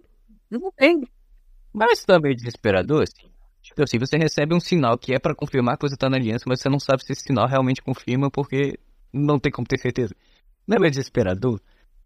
não 0.49 0.71
tem. 0.71 1.03
Mas 1.73 2.05
também 2.05 2.37
desesperador, 2.37 3.03
assim. 3.03 3.30
Tipo 3.62 3.82
você 3.85 4.16
recebe 4.16 4.55
um 4.55 4.61
sinal 4.61 4.97
que 4.97 5.15
é 5.15 5.19
para 5.19 5.35
confirmar 5.35 5.77
que 5.77 5.89
você 5.89 5.97
tá 5.97 6.09
na 6.09 6.16
aliança, 6.16 6.45
mas 6.47 6.61
você 6.61 6.69
não 6.69 6.81
sabe 6.81 7.05
se 7.05 7.12
esse 7.12 7.23
sinal 7.23 7.47
realmente 7.47 7.82
confirma 7.82 8.31
porque 8.31 8.78
não 9.12 9.39
tem 9.39 9.53
como 9.53 9.66
ter 9.66 9.78
certeza. 9.78 10.15
Não 10.66 10.77
é 10.77 10.81
meio 10.81 10.91
desesperador? 10.91 11.61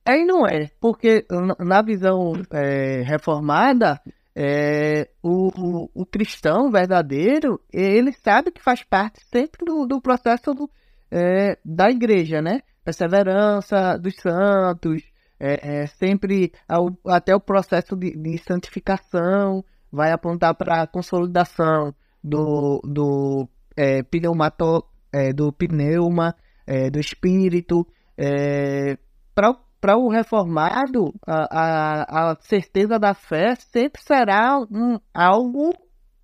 Aí 0.04 0.24
não 0.24 0.46
é, 0.46 0.70
porque 0.80 1.24
na 1.58 1.80
visão 1.80 2.32
é, 2.50 3.02
reformada, 3.02 4.00
é, 4.36 5.08
o, 5.22 5.48
o, 5.56 5.90
o, 5.94 6.04
cristão 6.04 6.70
verdadeiro, 6.70 7.58
ele 7.72 8.12
sabe 8.12 8.50
que 8.50 8.62
faz 8.62 8.82
parte 8.82 9.24
sempre 9.24 9.64
do, 9.64 9.86
do 9.86 10.00
processo 10.00 10.52
do, 10.52 10.68
é, 11.10 11.56
da 11.64 11.88
igreja, 11.90 12.42
né? 12.42 12.60
Perseverança 12.84 13.96
dos 13.96 14.14
santos, 14.16 15.02
é, 15.40 15.82
é 15.82 15.86
sempre 15.86 16.52
ao, 16.68 16.90
até 17.06 17.34
o 17.34 17.40
processo 17.40 17.96
de, 17.96 18.14
de 18.14 18.36
santificação 18.38 19.64
vai 19.94 20.12
apontar 20.12 20.54
para 20.54 20.82
a 20.82 20.86
consolidação 20.86 21.94
do, 22.22 22.80
do 22.84 23.48
é, 23.76 24.02
pneumato, 24.02 24.84
é, 25.12 25.32
do 25.32 25.52
pneuma, 25.52 26.34
é, 26.66 26.90
do 26.90 26.98
espírito. 26.98 27.86
É, 28.16 28.98
para 29.34 29.98
o 29.98 30.08
reformado, 30.08 31.14
a, 31.26 31.46
a, 31.50 32.30
a, 32.30 32.36
certeza 32.40 32.98
da 32.98 33.12
fé 33.12 33.54
sempre 33.54 34.00
será 34.02 34.58
um, 34.58 34.98
algo 35.12 35.74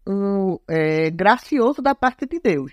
um, 0.06 0.58
é, 0.68 1.10
gracioso 1.10 1.82
da 1.82 1.94
parte 1.94 2.26
de 2.26 2.40
Deus. 2.40 2.72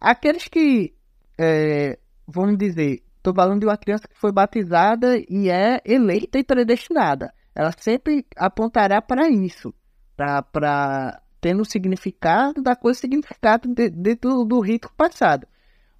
Aqueles 0.00 0.46
que 0.48 0.94
é, 1.38 1.98
vamos 2.26 2.58
dizer, 2.58 3.02
estou 3.16 3.34
falando 3.34 3.60
de 3.60 3.66
uma 3.66 3.76
criança 3.76 4.06
que 4.06 4.18
foi 4.18 4.32
batizada 4.32 5.16
e 5.28 5.48
é 5.48 5.80
eleita 5.84 6.38
e 6.38 6.44
predestinada. 6.44 7.32
ela 7.54 7.72
sempre 7.78 8.26
apontará 8.36 9.00
para 9.00 9.28
isso, 9.30 9.72
para 10.18 11.22
tendo 11.40 11.62
o 11.62 11.64
significado 11.64 12.60
da 12.60 12.74
coisa, 12.74 12.98
significado 12.98 13.72
dentro 13.72 14.44
do 14.44 14.58
rito 14.60 14.90
passado. 14.96 15.46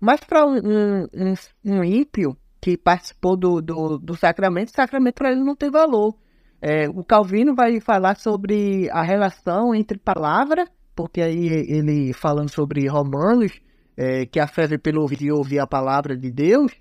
Mas 0.00 0.20
para 0.20 0.44
um, 0.44 0.56
um, 0.56 1.34
um, 1.64 1.84
ímpio 1.84 2.36
que 2.60 2.76
participou 2.76 3.36
do, 3.36 3.60
do, 3.60 3.98
do 3.98 4.16
sacramento, 4.16 4.68
o 4.68 4.74
sacramento 4.76 5.14
para 5.14 5.30
ele 5.30 5.42
não 5.42 5.54
tem 5.54 5.70
valor. 5.70 6.16
É, 6.60 6.88
o 6.88 7.04
Calvino 7.04 7.54
vai 7.54 7.80
falar 7.80 8.16
sobre 8.16 8.90
a 8.90 9.02
relação 9.02 9.72
entre 9.74 9.96
palavra, 9.96 10.68
porque 10.94 11.20
aí 11.20 11.46
ele 11.46 12.12
falando 12.12 12.50
sobre 12.50 12.88
Romanos, 12.88 13.60
é, 13.96 14.26
que 14.26 14.40
a 14.40 14.46
fé 14.48 14.66
vem 14.66 14.78
pelo 14.78 15.02
ouvir 15.02 15.22
e 15.22 15.32
ouvir 15.32 15.60
a 15.60 15.66
palavra 15.66 16.16
de 16.16 16.30
Deus, 16.30 16.72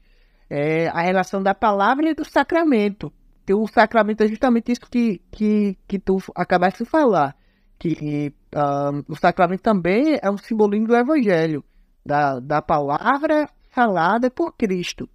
é, 0.50 0.88
a 0.88 1.02
relação 1.02 1.42
da 1.42 1.54
palavra 1.54 2.10
e 2.10 2.16
do 2.16 2.26
sacramento. 2.26 3.14
Que 3.48 3.54
o 3.54 3.66
sacramento 3.66 4.22
é 4.22 4.28
justamente 4.28 4.74
isso 4.74 4.82
que, 4.82 5.22
que, 5.32 5.78
que 5.88 5.98
tu 5.98 6.18
acabaste 6.36 6.84
de 6.84 6.90
falar. 6.90 7.34
Que 7.80 8.34
uh, 8.54 9.06
o 9.08 9.16
sacramento 9.16 9.62
também 9.62 10.20
é 10.22 10.30
um 10.30 10.38
simbolismo 10.38 10.88
do 10.88 10.96
evangelho, 10.98 11.64
da, 12.06 12.42
da 12.42 12.62
palavra 12.62 13.50
falada 13.70 14.30
por 14.30 14.52
Cristo. 14.52 15.10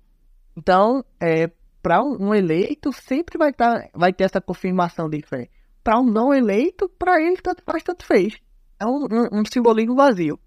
Então, 0.57 1.05
é, 1.21 1.51
para 1.83 2.03
um 2.03 2.35
eleito, 2.35 2.91
sempre 2.91 3.37
vai, 3.37 3.53
tá, 3.53 3.87
vai 3.93 4.15
ter 4.15 4.25
essa 4.25 4.41
confirmação 4.41 5.11
de 5.11 5.21
fé. 5.21 5.51
Para 5.85 6.01
um 6.01 6.11
não 6.11 6.33
eleito, 6.33 6.89
para 6.89 7.21
ele 7.21 7.37
tanto 7.37 7.63
faz, 7.63 7.83
tanto 7.83 8.07
fez. 8.07 8.41
É 8.81 8.87
um, 8.87 9.09
um, 9.13 9.41
um 9.41 9.45
simbolismo 9.45 9.95
vazio. 9.95 10.41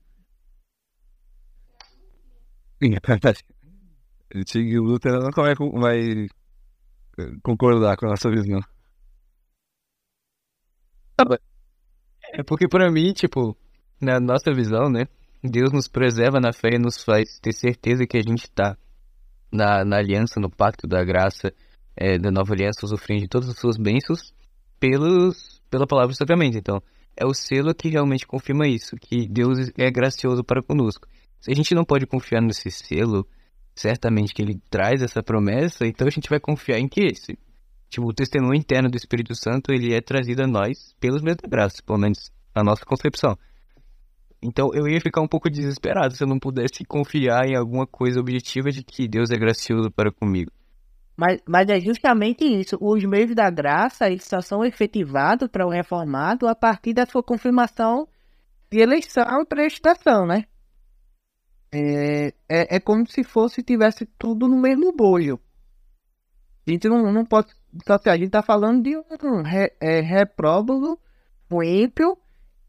Sim, 2.81 2.95
é 2.95 2.99
verdade. 3.07 3.43
Luther 4.33 5.19
nunca 5.19 5.43
vai, 5.43 5.53
vai 5.53 6.27
concordar 7.43 7.97
com 7.97 8.05
a 8.05 8.09
nossa 8.09 8.29
visão. 8.29 8.59
É 12.33 12.43
porque 12.43 12.67
para 12.67 12.91
mim, 12.91 13.13
tipo, 13.13 13.57
na 14.01 14.19
nossa 14.19 14.53
visão, 14.53 14.89
né? 14.89 15.07
Deus 15.43 15.71
nos 15.71 15.87
preserva 15.87 16.39
na 16.39 16.51
fé 16.51 16.71
e 16.73 16.79
nos 16.79 17.03
faz 17.03 17.39
ter 17.39 17.53
certeza 17.53 18.05
que 18.05 18.17
a 18.17 18.21
gente 18.21 18.43
está 18.43 18.77
na, 19.51 19.85
na 19.85 19.97
aliança, 19.97 20.39
no 20.39 20.49
pacto 20.49 20.87
da 20.87 21.03
graça, 21.03 21.53
é, 21.95 22.17
da 22.17 22.31
nova 22.31 22.53
aliança, 22.53 22.85
usufruindo 22.85 23.23
de 23.23 23.29
todas 23.29 23.49
as 23.49 23.57
suas 23.57 23.77
bênçãos 23.77 24.33
pelos, 24.79 25.61
pela 25.69 25.87
palavra 25.87 26.13
do 26.13 26.17
sacramento. 26.17 26.57
Então, 26.57 26.81
é 27.15 27.25
o 27.25 27.33
selo 27.33 27.73
que 27.73 27.89
realmente 27.89 28.27
confirma 28.27 28.67
isso, 28.67 28.95
que 28.97 29.27
Deus 29.27 29.71
é 29.77 29.89
gracioso 29.89 30.43
para 30.43 30.61
conosco. 30.61 31.07
Se 31.39 31.51
a 31.51 31.55
gente 31.55 31.73
não 31.73 31.85
pode 31.85 32.05
confiar 32.05 32.41
nesse 32.41 32.69
selo, 32.71 33.25
certamente 33.75 34.33
que 34.33 34.41
ele 34.41 34.59
traz 34.69 35.01
essa 35.01 35.21
promessa, 35.21 35.85
então 35.85 36.07
a 36.07 36.11
gente 36.11 36.29
vai 36.29 36.39
confiar 36.39 36.79
em 36.79 36.87
que 36.87 37.01
esse, 37.01 37.37
tipo, 37.89 38.07
o 38.07 38.13
testemunho 38.13 38.55
interno 38.55 38.89
do 38.89 38.95
Espírito 38.95 39.35
Santo, 39.35 39.71
ele 39.71 39.93
é 39.93 40.01
trazido 40.01 40.43
a 40.43 40.47
nós 40.47 40.95
pelos 40.99 41.21
meios 41.21 41.37
da 41.41 41.49
graça, 41.49 41.83
pelo 41.85 41.99
menos 41.99 42.31
a 42.53 42.63
nossa 42.63 42.85
concepção. 42.85 43.37
Então 44.41 44.69
eu 44.73 44.87
ia 44.87 45.01
ficar 45.01 45.21
um 45.21 45.27
pouco 45.27 45.49
desesperado 45.49 46.15
se 46.15 46.23
eu 46.23 46.27
não 46.27 46.39
pudesse 46.39 46.85
confiar 46.85 47.47
em 47.47 47.55
alguma 47.55 47.85
coisa 47.85 48.19
objetiva 48.19 48.69
de 48.71 48.83
que 48.83 49.07
Deus 49.07 49.31
é 49.31 49.37
gracioso 49.37 49.91
para 49.91 50.11
comigo. 50.11 50.51
Mas, 51.17 51.41
mas 51.47 51.67
é 51.69 51.79
justamente 51.79 52.43
isso. 52.43 52.77
Os 52.79 53.03
meios 53.03 53.33
da 53.33 53.49
graça 53.49 54.07
eles 54.07 54.25
só 54.25 54.41
são 54.41 54.63
efetivados 54.63 55.47
para 55.47 55.65
o 55.65 55.69
reformado 55.69 56.47
a 56.47 56.53
partir 56.53 56.93
da 56.93 57.05
sua 57.05 57.23
confirmação 57.23 58.07
de 58.69 58.79
eleição 58.79 59.41
e 59.41 59.45
prestação, 59.45 60.25
né? 60.25 60.43
É, 61.71 62.27
é, 62.47 62.75
é 62.75 62.79
como 62.79 63.05
se 63.07 63.23
fosse 63.23 63.63
tivesse 63.63 64.05
tudo 64.17 64.47
no 64.47 64.57
mesmo 64.59 64.91
bolho. 64.91 65.39
A 66.67 66.71
gente 66.71 66.87
não, 66.87 67.11
não 67.11 67.25
pode. 67.25 67.53
Só 67.85 67.99
a 68.05 68.17
gente 68.17 68.27
está 68.27 68.41
falando 68.41 68.83
de 68.83 68.97
um 68.97 69.41
re, 69.43 69.71
é, 69.81 70.01
um 71.51 71.61
ímpio, 71.61 72.17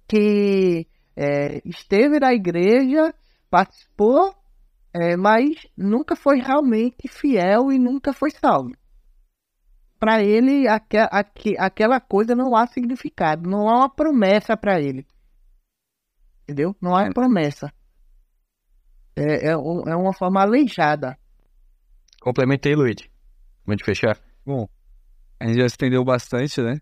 que 0.08 0.86
é, 1.16 1.62
esteve 1.64 2.20
na 2.20 2.34
igreja, 2.34 3.14
participou, 3.50 4.34
é, 4.92 5.16
mas 5.16 5.66
nunca 5.76 6.14
foi 6.14 6.40
realmente 6.40 7.08
fiel 7.08 7.72
e 7.72 7.78
nunca 7.78 8.12
foi 8.12 8.30
salvo. 8.30 8.72
Para 9.98 10.22
ele, 10.22 10.68
aqu 10.68 10.96
aqu 11.10 11.54
aquela 11.58 12.00
coisa 12.00 12.34
não 12.34 12.54
há 12.54 12.66
significado, 12.66 13.48
não 13.48 13.68
há 13.68 13.78
uma 13.78 13.88
promessa 13.88 14.56
para 14.56 14.80
ele. 14.80 15.06
Entendeu? 16.42 16.76
Não 16.80 16.94
há 16.94 17.10
promessa. 17.10 17.72
É, 19.16 19.48
é, 19.48 19.52
é 19.52 19.56
uma 19.56 20.12
forma 20.12 20.42
aleijada. 20.42 21.16
Complementei, 22.20 22.74
Luiz. 22.74 22.96
Vamos 23.64 23.82
fechar? 23.82 24.18
Bom, 24.44 24.68
a 25.40 25.46
gente 25.46 25.58
já 25.58 25.66
estendeu 25.66 26.04
bastante, 26.04 26.60
né? 26.60 26.78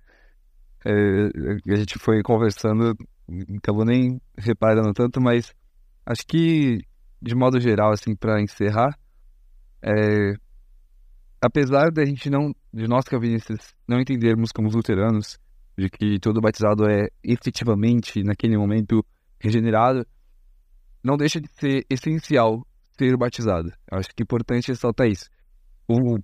É, 0.85 1.73
a 1.73 1.77
gente 1.77 1.99
foi 1.99 2.23
conversando 2.23 2.95
acabou 3.57 3.85
nem 3.85 4.21
reparando 4.37 4.93
tanto, 4.93 5.21
mas 5.21 5.55
acho 6.05 6.27
que, 6.27 6.79
de 7.21 7.35
modo 7.35 7.61
geral, 7.61 7.93
assim, 7.93 8.15
para 8.15 8.41
encerrar, 8.41 8.99
é, 9.83 10.35
apesar 11.41 11.91
da 11.91 12.05
gente 12.05 12.29
não, 12.29 12.55
de 12.73 12.87
nós 12.87 13.05
calvinistas, 13.05 13.75
não 13.89 14.01
entendermos 14.01 14.53
como 14.53 14.69
luteranos, 14.69 15.39
de 15.77 15.89
que 15.91 16.19
todo 16.21 16.41
batizado 16.41 16.89
é 16.89 17.09
efetivamente, 17.23 18.23
naquele 18.23 18.57
momento, 18.57 19.05
regenerado, 19.41 20.07
não 21.05 21.17
deixa 21.17 21.41
de 21.41 21.49
ser 21.53 21.85
essencial 21.91 22.67
ser 22.97 23.17
batizado. 23.17 23.71
Acho 23.91 24.09
que 24.09 24.23
é 24.23 24.25
importante 24.25 24.69
ressaltar 24.69 25.09
isso. 25.09 25.29
O, 25.87 26.17
o, 26.17 26.19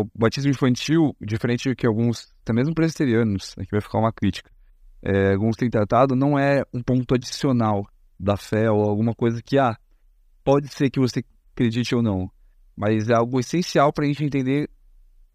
o, 0.00 0.10
batismo 0.18 0.50
infantil, 0.50 1.14
diferente 1.20 1.68
do 1.68 1.76
que 1.76 1.86
alguns, 1.86 2.34
até 2.42 2.52
mesmo 2.52 2.74
presbiterianos, 2.74 3.54
aqui 3.56 3.70
vai 3.70 3.80
ficar 3.80 3.98
uma 3.98 4.12
crítica, 4.12 4.50
é, 5.02 5.34
alguns 5.34 5.56
têm 5.56 5.70
tratado, 5.70 6.16
não 6.16 6.36
é 6.36 6.64
um 6.74 6.82
ponto 6.82 7.14
adicional 7.14 7.86
da 8.18 8.36
fé 8.36 8.68
ou 8.68 8.82
alguma 8.82 9.14
coisa 9.14 9.40
que, 9.40 9.56
ah, 9.56 9.76
pode 10.42 10.68
ser 10.74 10.90
que 10.90 10.98
você 10.98 11.22
acredite 11.52 11.94
ou 11.94 12.02
não, 12.02 12.28
mas 12.76 13.08
é 13.08 13.14
algo 13.14 13.38
essencial 13.38 13.92
para 13.92 14.04
a 14.04 14.08
gente 14.08 14.24
entender 14.24 14.68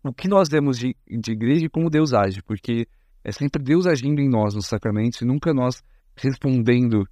o 0.03 0.14
que 0.14 0.27
nós 0.27 0.49
vemos 0.49 0.77
de, 0.77 0.93
de 1.07 1.31
igreja 1.31 1.65
e 1.65 1.69
como 1.69 1.89
Deus 1.89 2.14
age, 2.14 2.43
porque 2.43 2.85
é 3.23 3.31
sempre 3.31 3.64
Deus 3.64 3.88
agindo 3.88 4.19
em 4.19 4.27
nós 4.27 4.53
nos 4.53 4.68
sacramentos 4.68 5.22
e 5.22 5.26
nunca 5.26 5.53
nós 5.53 5.81
respondendo. 6.18 7.07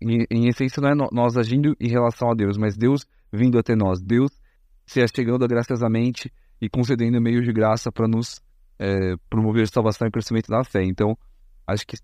Em, 0.00 0.26
em 0.30 0.48
essência, 0.48 0.80
não 0.80 0.90
é 0.90 1.08
nós 1.12 1.36
agindo 1.36 1.76
em 1.80 1.88
relação 1.88 2.30
a 2.30 2.34
Deus, 2.34 2.56
mas 2.56 2.76
Deus 2.76 3.06
vindo 3.32 3.58
até 3.58 3.74
nós, 3.74 4.00
Deus 4.00 4.30
se 4.86 5.00
achegando 5.00 5.46
graciosamente 5.48 6.32
e 6.60 6.68
concedendo 6.68 7.20
meios 7.20 7.44
de 7.44 7.52
graça 7.52 7.90
para 7.90 8.06
nos 8.06 8.40
é, 8.78 9.16
promover 9.28 9.66
salvação 9.68 10.06
e 10.06 10.10
crescimento 10.10 10.48
da 10.48 10.62
fé. 10.62 10.84
Então, 10.84 11.16
Acho 11.66 11.84
que 11.84 11.96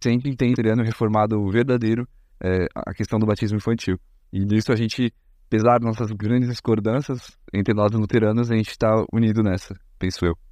sempre 0.00 0.36
tem 0.36 0.54
reformado 0.84 1.50
verdadeiro 1.50 2.06
é, 2.40 2.66
a 2.74 2.94
questão 2.94 3.18
do 3.18 3.26
batismo 3.26 3.56
infantil. 3.56 3.98
E 4.32 4.44
nisso 4.44 4.72
a 4.72 4.76
gente, 4.76 5.12
apesar 5.46 5.80
das 5.80 5.86
nossas 5.86 6.12
grandes 6.12 6.48
discordâncias 6.48 7.36
entre 7.52 7.74
nós 7.74 7.90
luteranos, 7.90 8.52
a 8.52 8.56
gente 8.56 8.70
está 8.70 9.04
unido 9.12 9.42
nessa, 9.42 9.74
penso 9.98 10.24
eu. 10.24 10.45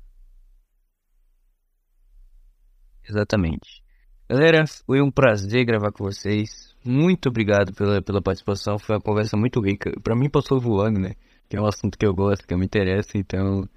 Exatamente. 3.09 3.83
Galera, 4.29 4.65
foi 4.87 5.03
um 5.03 5.11
prazer 5.11 5.65
gravar 5.67 5.93
com 5.93 6.05
vocês. 6.05 6.75
Muito 6.85 7.29
obrigado 7.29 7.75
pela, 7.75 8.01
pela 8.01 8.23
participação. 8.23 8.79
Foi 8.79 8.97
uma 8.97 9.03
conversa 9.03 9.37
muito 9.37 9.61
rica. 9.61 9.93
Para 10.03 10.17
mim 10.17 10.31
passou 10.31 10.61
voando, 10.61 10.99
né? 10.99 11.13
Que 11.49 11.57
é 11.57 11.61
um 11.61 11.67
assunto 11.67 11.99
que 11.99 12.07
eu 12.07 12.15
gosto, 12.15 12.47
que 12.47 12.55
me 12.59 12.65
interessa. 12.65 13.17
Então, 13.17 13.69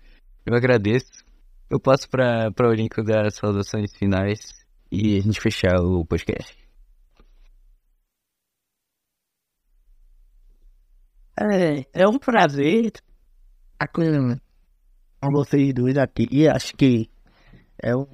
eu 0.46 0.56
agradeço. 0.56 1.12
Eu 1.70 1.80
passo 1.80 2.10
para 2.10 2.50
o 2.60 3.04
dar 3.04 3.26
as 3.26 3.36
saudações 3.36 3.94
finais 3.96 4.66
e 4.90 5.18
a 5.18 5.22
gente 5.22 5.42
fechar 5.42 5.82
o 5.82 6.06
podcast. 6.06 6.56
É, 11.40 11.86
é 11.94 12.08
um 12.08 12.18
prazer 12.18 12.94
estar 13.74 13.88
com, 13.94 14.02
vocês 15.32 15.74
dois 15.74 15.98
aqui. 15.98 16.48
Acho 16.48 16.74
que 16.76 17.10
é 17.84 17.96
um, 17.96 18.08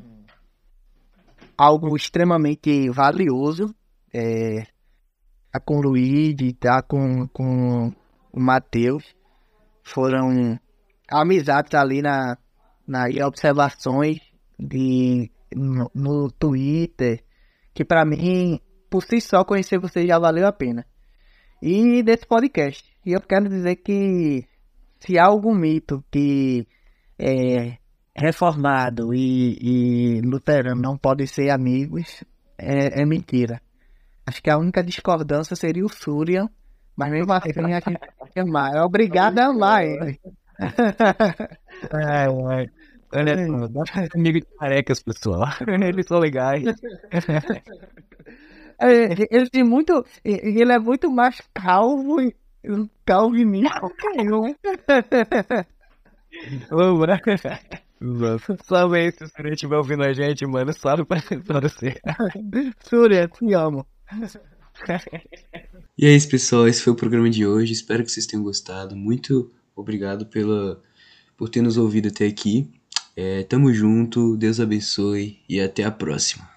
algo 1.57 1.95
extremamente 1.95 2.89
valioso. 2.89 3.73
É, 4.13 4.67
a 5.51 5.59
com 5.59 5.77
o 5.77 5.81
Luiz, 5.81 6.35
estar 6.39 6.81
com, 6.83 7.27
com 7.27 7.93
o 8.31 8.39
Matheus. 8.39 9.15
Foram 9.83 10.59
amizades 11.09 11.73
ali 11.75 12.01
na, 12.01 12.37
na, 12.87 13.05
observações 13.27 14.19
de, 14.57 15.29
no, 15.55 15.91
no 15.93 16.31
Twitter, 16.31 17.23
que 17.73 17.85
para 17.85 18.05
mim, 18.05 18.59
por 18.89 19.03
si 19.03 19.21
só, 19.21 19.43
conhecer 19.43 19.77
você 19.77 20.07
já 20.07 20.17
valeu 20.17 20.47
a 20.47 20.51
pena. 20.51 20.85
E 21.61 22.01
desse 22.01 22.25
podcast. 22.25 22.83
E 23.05 23.13
eu 23.13 23.21
quero 23.21 23.47
dizer 23.47 23.75
que 23.77 24.47
se 24.99 25.19
há 25.19 25.25
algum 25.25 25.53
mito 25.53 26.03
que 26.09 26.67
é, 27.19 27.77
reformado 28.15 29.13
e, 29.13 29.57
e 29.59 30.21
luterano 30.21 30.81
não 30.81 30.97
podem 30.97 31.25
ser 31.25 31.49
amigos, 31.49 32.23
é, 32.57 33.01
é, 33.01 33.05
mentira. 33.05 33.61
Acho 34.25 34.41
que 34.41 34.49
a 34.49 34.57
única 34.57 34.83
discordância 34.83 35.55
seria 35.55 35.85
o 35.85 35.89
Súria, 35.89 36.49
mas 36.95 37.11
mesmo 37.11 37.33
assim 37.33 37.51
a 37.59 37.79
gente 37.79 37.99
é 38.35 38.43
mais. 38.43 38.75
É 38.75 38.81
obrigado 38.81 39.39
a 39.39 39.45
amar 39.47 39.83
ele. 39.85 40.19
Ai, 41.91 42.27
ai. 42.49 42.69
Olha 43.15 43.47
só, 43.47 43.67
dá 43.67 43.83
de 44.15 44.41
carecas, 44.41 45.03
pessoal. 45.03 45.47
Eles 45.67 46.07
são 46.07 46.19
legais. 46.19 46.63
É, 48.79 49.03
ele 49.29 49.49
tem 49.51 49.63
muito. 49.63 50.03
Ele 50.25 50.73
é 50.73 50.79
muito 50.79 51.11
mais 51.11 51.39
calvo 51.53 52.19
e 52.19 52.35
calvinista 53.05 53.81
que 53.99 54.27
eu. 54.27 54.55
Vamos, 56.71 57.07
né? 57.07 57.19
Salve 58.65 58.97
aí 58.97 59.11
se 59.11 59.23
o 59.23 59.27
Surya 59.27 59.53
estiver 59.53 59.77
ouvindo 59.77 60.03
a 60.03 60.13
gente, 60.13 60.45
mano. 60.45 60.73
Salve 60.73 61.05
pra, 61.05 61.21
pra 61.45 61.59
você. 61.61 61.95
Surya, 62.83 63.27
te 63.27 63.53
amo. 63.53 63.85
E 65.95 66.07
é 66.07 66.15
isso, 66.15 66.27
pessoal. 66.27 66.67
Esse 66.67 66.81
foi 66.81 66.91
o 66.91 66.95
programa 66.95 67.29
de 67.29 67.45
hoje. 67.45 67.71
Espero 67.71 68.03
que 68.03 68.11
vocês 68.11 68.25
tenham 68.25 68.43
gostado. 68.43 68.95
Muito 68.95 69.51
obrigado 69.75 70.25
pela, 70.25 70.81
por 71.37 71.47
ter 71.47 71.61
nos 71.61 71.77
ouvido 71.77 72.07
até 72.07 72.25
aqui. 72.25 72.67
É, 73.15 73.43
tamo 73.43 73.71
junto, 73.71 74.35
Deus 74.35 74.59
abençoe 74.59 75.37
e 75.47 75.61
até 75.61 75.83
a 75.83 75.91
próxima. 75.91 76.52